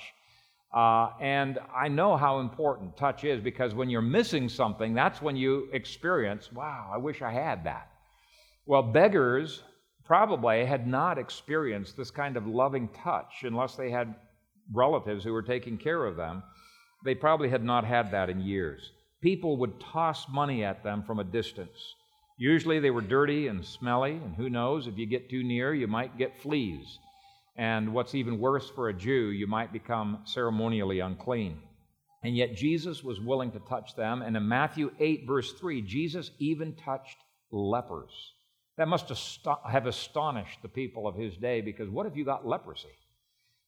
Uh, 0.73 1.09
and 1.19 1.59
I 1.75 1.89
know 1.89 2.17
how 2.17 2.39
important 2.39 2.97
touch 2.97 3.23
is 3.23 3.41
because 3.41 3.75
when 3.75 3.89
you're 3.89 4.01
missing 4.01 4.49
something, 4.49 4.93
that's 4.93 5.21
when 5.21 5.35
you 5.35 5.69
experience, 5.73 6.51
wow, 6.51 6.89
I 6.91 6.97
wish 6.97 7.21
I 7.21 7.31
had 7.31 7.65
that. 7.65 7.91
Well, 8.65 8.83
beggars 8.83 9.63
probably 10.05 10.65
had 10.65 10.87
not 10.87 11.17
experienced 11.17 11.95
this 11.95 12.11
kind 12.11 12.37
of 12.37 12.47
loving 12.47 12.87
touch 12.89 13.43
unless 13.43 13.75
they 13.75 13.91
had 13.91 14.15
relatives 14.73 15.23
who 15.23 15.33
were 15.33 15.41
taking 15.41 15.77
care 15.77 16.05
of 16.05 16.15
them, 16.15 16.43
they 17.03 17.15
probably 17.15 17.49
had 17.49 17.63
not 17.63 17.83
had 17.83 18.11
that 18.11 18.29
in 18.29 18.39
years. 18.39 18.91
People 19.21 19.57
would 19.57 19.79
toss 19.79 20.27
money 20.29 20.63
at 20.63 20.83
them 20.83 21.03
from 21.03 21.19
a 21.19 21.23
distance. 21.23 21.95
Usually 22.37 22.79
they 22.79 22.91
were 22.91 23.01
dirty 23.01 23.47
and 23.47 23.63
smelly, 23.63 24.13
and 24.13 24.35
who 24.35 24.49
knows, 24.49 24.87
if 24.87 24.97
you 24.97 25.05
get 25.05 25.29
too 25.29 25.43
near, 25.43 25.73
you 25.73 25.87
might 25.87 26.17
get 26.17 26.41
fleas. 26.41 26.99
And 27.55 27.93
what's 27.93 28.15
even 28.15 28.39
worse 28.39 28.69
for 28.69 28.89
a 28.89 28.93
Jew, 28.93 29.29
you 29.29 29.45
might 29.45 29.73
become 29.73 30.23
ceremonially 30.25 30.99
unclean. 31.01 31.59
And 32.23 32.35
yet 32.35 32.55
Jesus 32.55 33.03
was 33.03 33.19
willing 33.19 33.51
to 33.51 33.59
touch 33.59 33.95
them. 33.95 34.21
And 34.21 34.37
in 34.37 34.47
Matthew 34.47 34.91
8, 34.99 35.25
verse 35.27 35.51
3, 35.53 35.81
Jesus 35.81 36.31
even 36.39 36.73
touched 36.75 37.17
lepers. 37.51 38.33
That 38.77 38.87
must 38.87 39.11
have 39.65 39.85
astonished 39.85 40.61
the 40.61 40.69
people 40.69 41.07
of 41.07 41.15
his 41.15 41.37
day 41.37 41.61
because 41.61 41.89
what 41.89 42.05
if 42.05 42.15
you 42.15 42.25
got 42.25 42.47
leprosy? 42.47 42.89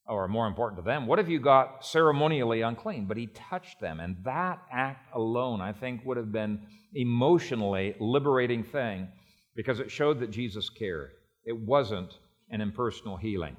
or 0.08 0.28
more 0.28 0.48
important 0.48 0.78
to 0.78 0.86
them, 0.86 1.08
what 1.08 1.20
if 1.20 1.30
you 1.30 1.40
got 1.40 1.86
ceremonially 1.86 2.62
unclean? 2.62 3.06
But 3.06 3.18
he 3.18 3.28
touched 3.28 3.80
them, 3.80 4.00
and 4.00 4.18
that 4.26 4.62
act 4.72 5.10
alone, 5.14 5.62
I 5.62 5.72
think, 5.72 6.04
would 6.06 6.18
have 6.18 6.32
been 6.32 6.60
emotionally 6.94 7.96
liberating 8.00 8.64
thing 8.64 9.08
because 9.56 9.80
it 9.80 9.92
showed 9.92 10.20
that 10.20 10.32
Jesus 10.32 10.70
cared. 10.70 11.12
It 11.46 11.58
wasn't 11.58 12.18
an 12.50 12.62
impersonal 12.62 13.18
healing. 13.18 13.56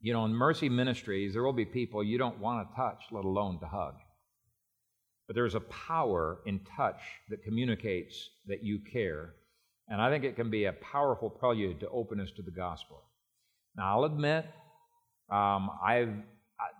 You 0.00 0.14
know, 0.14 0.24
in 0.24 0.32
mercy 0.32 0.68
ministries, 0.68 1.34
there 1.34 1.42
will 1.42 1.52
be 1.52 1.66
people 1.66 2.02
you 2.02 2.16
don't 2.16 2.38
want 2.38 2.68
to 2.68 2.76
touch, 2.76 3.02
let 3.10 3.24
alone 3.24 3.60
to 3.60 3.66
hug. 3.66 3.96
But 5.26 5.34
there's 5.36 5.54
a 5.54 5.60
power 5.60 6.38
in 6.46 6.60
touch 6.76 7.00
that 7.28 7.44
communicates 7.44 8.30
that 8.46 8.64
you 8.64 8.80
care. 8.92 9.34
And 9.90 10.00
I 10.00 10.08
think 10.08 10.24
it 10.24 10.36
can 10.36 10.50
be 10.50 10.64
a 10.64 10.72
powerful 10.72 11.28
prelude 11.28 11.80
to 11.80 11.88
openness 11.90 12.30
to 12.36 12.42
the 12.42 12.52
gospel. 12.52 13.02
Now, 13.76 13.96
I'll 13.98 14.04
admit 14.04 14.46
um, 15.30 15.70
I've, 15.84 16.14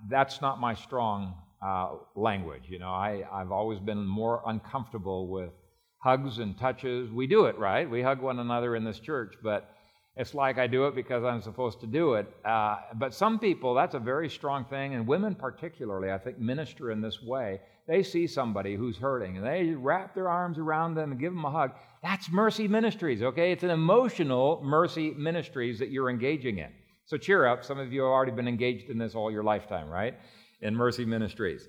that's 0.09 0.41
not 0.41 0.61
my 0.61 0.75
strong 0.75 1.35
uh, 1.65 1.97
language. 2.15 2.65
You 2.69 2.79
know, 2.79 2.91
I, 2.91 3.25
I've 3.33 3.51
always 3.53 3.81
been 3.81 4.07
more 4.07 4.43
uncomfortable 4.47 5.29
with 5.29 5.51
hugs 5.99 6.39
and 6.39 6.59
touches. 6.59 7.11
We 7.11 7.27
do 7.27 7.47
it, 7.47 7.59
right? 7.59 7.89
We 7.91 8.01
hug 8.01 8.23
one 8.23 8.39
another 8.39 8.77
in 8.77 8.85
this 8.85 9.01
church, 9.01 9.35
but 9.43 9.75
it's 10.17 10.35
like 10.35 10.59
I 10.59 10.67
do 10.67 10.87
it 10.87 10.95
because 10.95 11.25
I'm 11.25 11.43
supposed 11.43 11.81
to 11.81 11.87
do 11.87 12.15
it. 12.15 12.27
Uh, 12.45 12.77
but 12.95 13.15
some 13.15 13.39
people, 13.39 13.75
that's 13.75 13.95
a 13.95 14.01
very 14.01 14.29
strong 14.29 14.65
thing, 14.65 14.95
and 14.95 15.07
women 15.07 15.35
particularly, 15.35 16.11
I 16.11 16.19
think, 16.19 16.39
minister 16.39 16.91
in 16.91 17.01
this 17.01 17.23
way. 17.23 17.61
They 17.91 18.05
see 18.05 18.29
somebody 18.29 18.77
who's 18.77 18.99
hurting, 18.99 19.37
and 19.37 19.45
they 19.45 19.75
wrap 19.75 20.15
their 20.15 20.29
arms 20.29 20.59
around 20.59 20.95
them 20.95 21.11
and 21.11 21.19
give 21.19 21.33
them 21.35 21.45
a 21.45 21.51
hug. 21.51 21.73
That's 22.05 22.31
mercy 22.31 22.69
ministries, 22.69 23.21
okay? 23.21 23.51
It's 23.51 23.65
an 23.65 23.71
emotional 23.71 24.61
mercy 24.63 25.11
ministries 25.11 25.81
that 25.81 25.91
you're 25.91 26.09
engaging 26.09 26.59
in. 26.59 26.69
So 27.07 27.17
cheer 27.17 27.49
up. 27.49 27.65
Some 27.65 27.81
of 27.81 27.93
you 27.93 28.03
have 28.03 28.11
already 28.11 28.31
been 28.31 28.47
engaged 28.47 28.91
in 28.91 28.99
this 28.99 29.17
all 29.17 29.33
your 29.33 29.43
lifetime, 29.43 29.89
right? 29.89 30.15
In 30.61 30.73
Mercy 30.73 31.05
Ministries. 31.05 31.67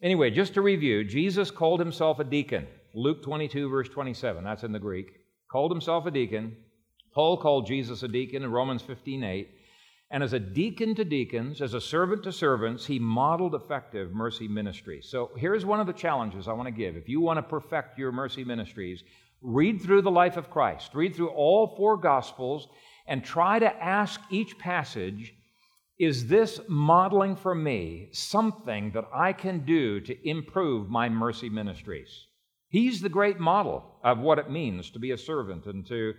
Anyway, 0.00 0.30
just 0.30 0.54
to 0.54 0.62
review, 0.62 1.02
Jesus 1.02 1.50
called 1.50 1.80
himself 1.80 2.20
a 2.20 2.24
deacon. 2.24 2.64
Luke 2.94 3.24
22, 3.24 3.68
verse 3.68 3.88
27, 3.88 4.44
that's 4.44 4.62
in 4.62 4.70
the 4.70 4.78
Greek. 4.78 5.08
Called 5.50 5.72
himself 5.72 6.06
a 6.06 6.12
deacon. 6.12 6.56
Paul 7.12 7.36
called 7.36 7.66
Jesus 7.66 8.04
a 8.04 8.08
deacon 8.08 8.44
in 8.44 8.52
Romans 8.52 8.82
15, 8.82 9.24
8. 9.24 9.50
And 10.10 10.22
as 10.22 10.32
a 10.32 10.38
deacon 10.40 10.94
to 10.94 11.04
deacons, 11.04 11.60
as 11.60 11.74
a 11.74 11.80
servant 11.80 12.22
to 12.22 12.32
servants, 12.32 12.86
he 12.86 12.98
modeled 12.98 13.54
effective 13.54 14.12
mercy 14.12 14.48
ministry. 14.48 15.00
So 15.02 15.30
here's 15.36 15.66
one 15.66 15.80
of 15.80 15.86
the 15.86 15.92
challenges 15.92 16.48
I 16.48 16.54
want 16.54 16.66
to 16.66 16.72
give. 16.72 16.96
If 16.96 17.08
you 17.08 17.20
want 17.20 17.36
to 17.36 17.42
perfect 17.42 17.98
your 17.98 18.10
mercy 18.10 18.42
ministries, 18.42 19.04
read 19.42 19.82
through 19.82 20.02
the 20.02 20.10
life 20.10 20.38
of 20.38 20.50
Christ, 20.50 20.94
read 20.94 21.14
through 21.14 21.28
all 21.28 21.74
four 21.76 21.98
Gospels, 21.98 22.68
and 23.06 23.22
try 23.22 23.58
to 23.58 23.84
ask 23.84 24.20
each 24.30 24.58
passage 24.58 25.34
is 25.98 26.28
this 26.28 26.60
modeling 26.68 27.34
for 27.34 27.54
me 27.56 28.08
something 28.12 28.92
that 28.92 29.08
I 29.12 29.32
can 29.32 29.64
do 29.64 30.00
to 30.00 30.28
improve 30.28 30.88
my 30.88 31.08
mercy 31.08 31.48
ministries? 31.48 32.26
He's 32.68 33.00
the 33.00 33.08
great 33.08 33.40
model 33.40 33.98
of 34.04 34.18
what 34.18 34.38
it 34.38 34.48
means 34.48 34.90
to 34.90 35.00
be 35.00 35.10
a 35.10 35.18
servant 35.18 35.66
and 35.66 35.84
to, 35.86 36.14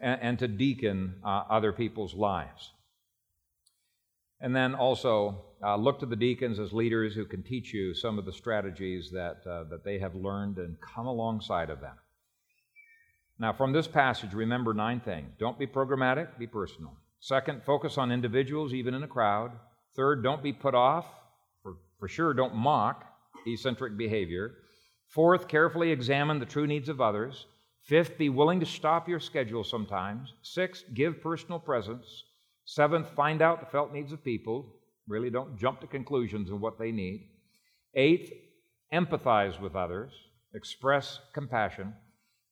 and, 0.00 0.38
to 0.38 0.48
deacon 0.48 1.14
uh, 1.24 1.44
other 1.48 1.72
people's 1.72 2.14
lives. 2.14 2.72
And 4.40 4.54
then 4.54 4.74
also 4.74 5.44
uh, 5.64 5.76
look 5.76 5.98
to 6.00 6.06
the 6.06 6.16
deacons 6.16 6.58
as 6.58 6.72
leaders 6.72 7.14
who 7.14 7.24
can 7.24 7.42
teach 7.42 7.72
you 7.72 7.94
some 7.94 8.18
of 8.18 8.24
the 8.24 8.32
strategies 8.32 9.10
that, 9.12 9.38
uh, 9.48 9.64
that 9.70 9.84
they 9.84 9.98
have 9.98 10.14
learned 10.14 10.58
and 10.58 10.76
come 10.80 11.06
alongside 11.06 11.70
of 11.70 11.80
them. 11.80 11.96
Now, 13.38 13.52
from 13.52 13.72
this 13.72 13.86
passage, 13.86 14.32
remember 14.32 14.72
nine 14.72 15.00
things. 15.00 15.34
Don't 15.38 15.58
be 15.58 15.66
programmatic, 15.66 16.38
be 16.38 16.46
personal. 16.46 16.96
Second, 17.20 17.62
focus 17.64 17.98
on 17.98 18.12
individuals, 18.12 18.72
even 18.72 18.94
in 18.94 19.02
a 19.02 19.08
crowd. 19.08 19.52
Third, 19.94 20.22
don't 20.22 20.42
be 20.42 20.52
put 20.52 20.74
off. 20.74 21.06
For, 21.62 21.76
for 21.98 22.08
sure, 22.08 22.34
don't 22.34 22.54
mock 22.54 23.04
eccentric 23.46 23.96
behavior. 23.96 24.54
Fourth, 25.08 25.48
carefully 25.48 25.90
examine 25.90 26.38
the 26.38 26.46
true 26.46 26.66
needs 26.66 26.88
of 26.88 27.00
others. 27.00 27.46
Fifth, 27.84 28.18
be 28.18 28.28
willing 28.28 28.60
to 28.60 28.66
stop 28.66 29.08
your 29.08 29.20
schedule 29.20 29.64
sometimes. 29.64 30.32
Sixth, 30.42 30.84
give 30.94 31.22
personal 31.22 31.58
presence. 31.58 32.24
Seventh, 32.66 33.10
find 33.14 33.40
out 33.40 33.60
the 33.60 33.66
felt 33.66 33.92
needs 33.92 34.12
of 34.12 34.24
people. 34.24 34.74
Really 35.06 35.30
don't 35.30 35.56
jump 35.56 35.80
to 35.80 35.86
conclusions 35.86 36.50
on 36.50 36.60
what 36.60 36.78
they 36.78 36.90
need. 36.90 37.28
Eighth, 37.94 38.32
empathize 38.92 39.60
with 39.60 39.76
others, 39.76 40.12
express 40.52 41.20
compassion. 41.32 41.94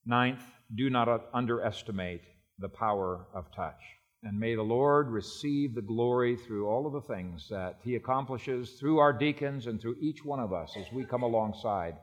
Ninth, 0.07 0.45
do 0.75 0.89
not 0.89 1.29
underestimate 1.35 2.23
the 2.61 2.69
power 2.69 3.27
of 3.35 3.51
touch. 3.53 3.81
And 4.23 4.39
may 4.39 4.55
the 4.55 4.63
Lord 4.63 5.11
receive 5.11 5.75
the 5.75 5.83
glory 5.83 6.37
through 6.37 6.69
all 6.69 6.87
of 6.87 6.93
the 6.93 7.15
things 7.15 7.49
that 7.51 7.81
He 7.83 7.97
accomplishes 7.97 8.75
through 8.79 8.99
our 8.99 9.13
deacons 9.13 9.67
and 9.67 9.81
through 9.81 9.97
each 10.01 10.25
one 10.25 10.41
of 10.41 10.53
us 10.53 10.77
as 10.79 10.87
we 10.93 11.05
come 11.05 11.25
alongside 11.25 11.97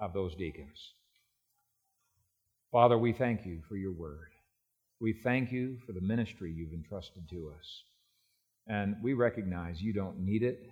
of 0.00 0.14
those 0.14 0.34
deacons. 0.34 0.94
Father, 2.72 2.96
we 2.96 3.12
thank 3.12 3.44
you 3.44 3.60
for 3.68 3.76
your 3.76 3.92
word. 3.92 4.30
We 5.00 5.12
thank 5.12 5.52
you 5.52 5.78
for 5.86 5.92
the 5.92 6.00
ministry 6.00 6.52
you've 6.52 6.72
entrusted 6.72 7.28
to 7.30 7.52
us. 7.56 7.82
And 8.66 8.96
we 9.02 9.12
recognize 9.14 9.80
you 9.80 9.92
don't 9.92 10.18
need 10.18 10.42
it. 10.42 10.70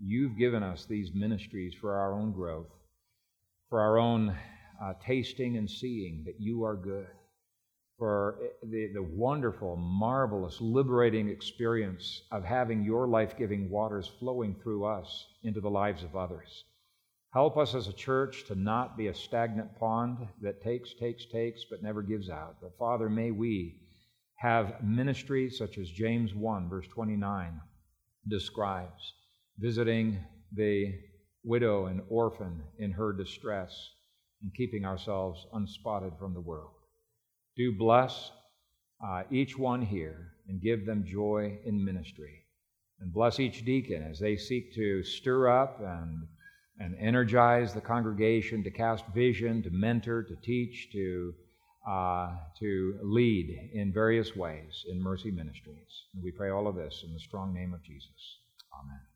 You've 0.00 0.38
given 0.38 0.62
us 0.62 0.86
these 0.86 1.10
ministries 1.14 1.74
for 1.80 1.94
our 1.94 2.14
own 2.14 2.32
growth, 2.32 2.70
for 3.68 3.80
our 3.80 3.98
own 3.98 4.36
uh, 4.82 4.92
tasting 5.04 5.56
and 5.56 5.68
seeing 5.68 6.22
that 6.26 6.40
you 6.40 6.64
are 6.64 6.76
good, 6.76 7.06
for 7.98 8.38
the, 8.62 8.90
the 8.94 9.02
wonderful, 9.02 9.76
marvelous, 9.76 10.60
liberating 10.60 11.28
experience 11.28 12.22
of 12.32 12.44
having 12.44 12.82
your 12.82 13.06
life 13.06 13.36
giving 13.36 13.70
waters 13.70 14.10
flowing 14.18 14.56
through 14.62 14.84
us 14.84 15.26
into 15.42 15.60
the 15.60 15.70
lives 15.70 16.02
of 16.02 16.16
others. 16.16 16.64
Help 17.34 17.56
us 17.56 17.74
as 17.74 17.88
a 17.88 17.92
church 17.92 18.44
to 18.44 18.54
not 18.54 18.96
be 18.96 19.08
a 19.08 19.14
stagnant 19.14 19.76
pond 19.76 20.18
that 20.40 20.62
takes, 20.62 20.94
takes, 20.94 21.26
takes, 21.26 21.64
but 21.68 21.82
never 21.82 22.00
gives 22.00 22.30
out. 22.30 22.54
But 22.62 22.78
Father, 22.78 23.10
may 23.10 23.32
we 23.32 23.74
have 24.36 24.84
ministry 24.84 25.50
such 25.50 25.76
as 25.78 25.90
James 25.90 26.32
1, 26.32 26.68
verse 26.68 26.86
29 26.86 27.60
describes, 28.28 29.14
visiting 29.58 30.16
the 30.52 30.94
widow 31.42 31.86
and 31.86 32.02
orphan 32.08 32.62
in 32.78 32.92
her 32.92 33.12
distress 33.12 33.90
and 34.40 34.54
keeping 34.54 34.84
ourselves 34.84 35.44
unspotted 35.54 36.12
from 36.16 36.34
the 36.34 36.40
world. 36.40 36.74
Do 37.56 37.76
bless 37.76 38.30
uh, 39.04 39.24
each 39.32 39.58
one 39.58 39.82
here 39.82 40.34
and 40.46 40.62
give 40.62 40.86
them 40.86 41.04
joy 41.04 41.58
in 41.64 41.84
ministry. 41.84 42.44
And 43.00 43.12
bless 43.12 43.40
each 43.40 43.64
deacon 43.64 44.04
as 44.04 44.20
they 44.20 44.36
seek 44.36 44.72
to 44.76 45.02
stir 45.02 45.48
up 45.48 45.80
and 45.80 46.28
and 46.78 46.96
energize 46.98 47.72
the 47.72 47.80
congregation 47.80 48.64
to 48.64 48.70
cast 48.70 49.06
vision, 49.14 49.62
to 49.62 49.70
mentor, 49.70 50.22
to 50.22 50.36
teach, 50.42 50.90
to, 50.92 51.34
uh, 51.88 52.36
to 52.58 52.98
lead 53.02 53.70
in 53.72 53.92
various 53.92 54.34
ways 54.34 54.84
in 54.88 55.00
Mercy 55.00 55.30
Ministries. 55.30 56.04
And 56.14 56.22
we 56.22 56.32
pray 56.32 56.50
all 56.50 56.66
of 56.66 56.74
this 56.74 57.04
in 57.06 57.12
the 57.12 57.20
strong 57.20 57.54
name 57.54 57.72
of 57.72 57.82
Jesus. 57.82 58.38
Amen. 58.82 59.13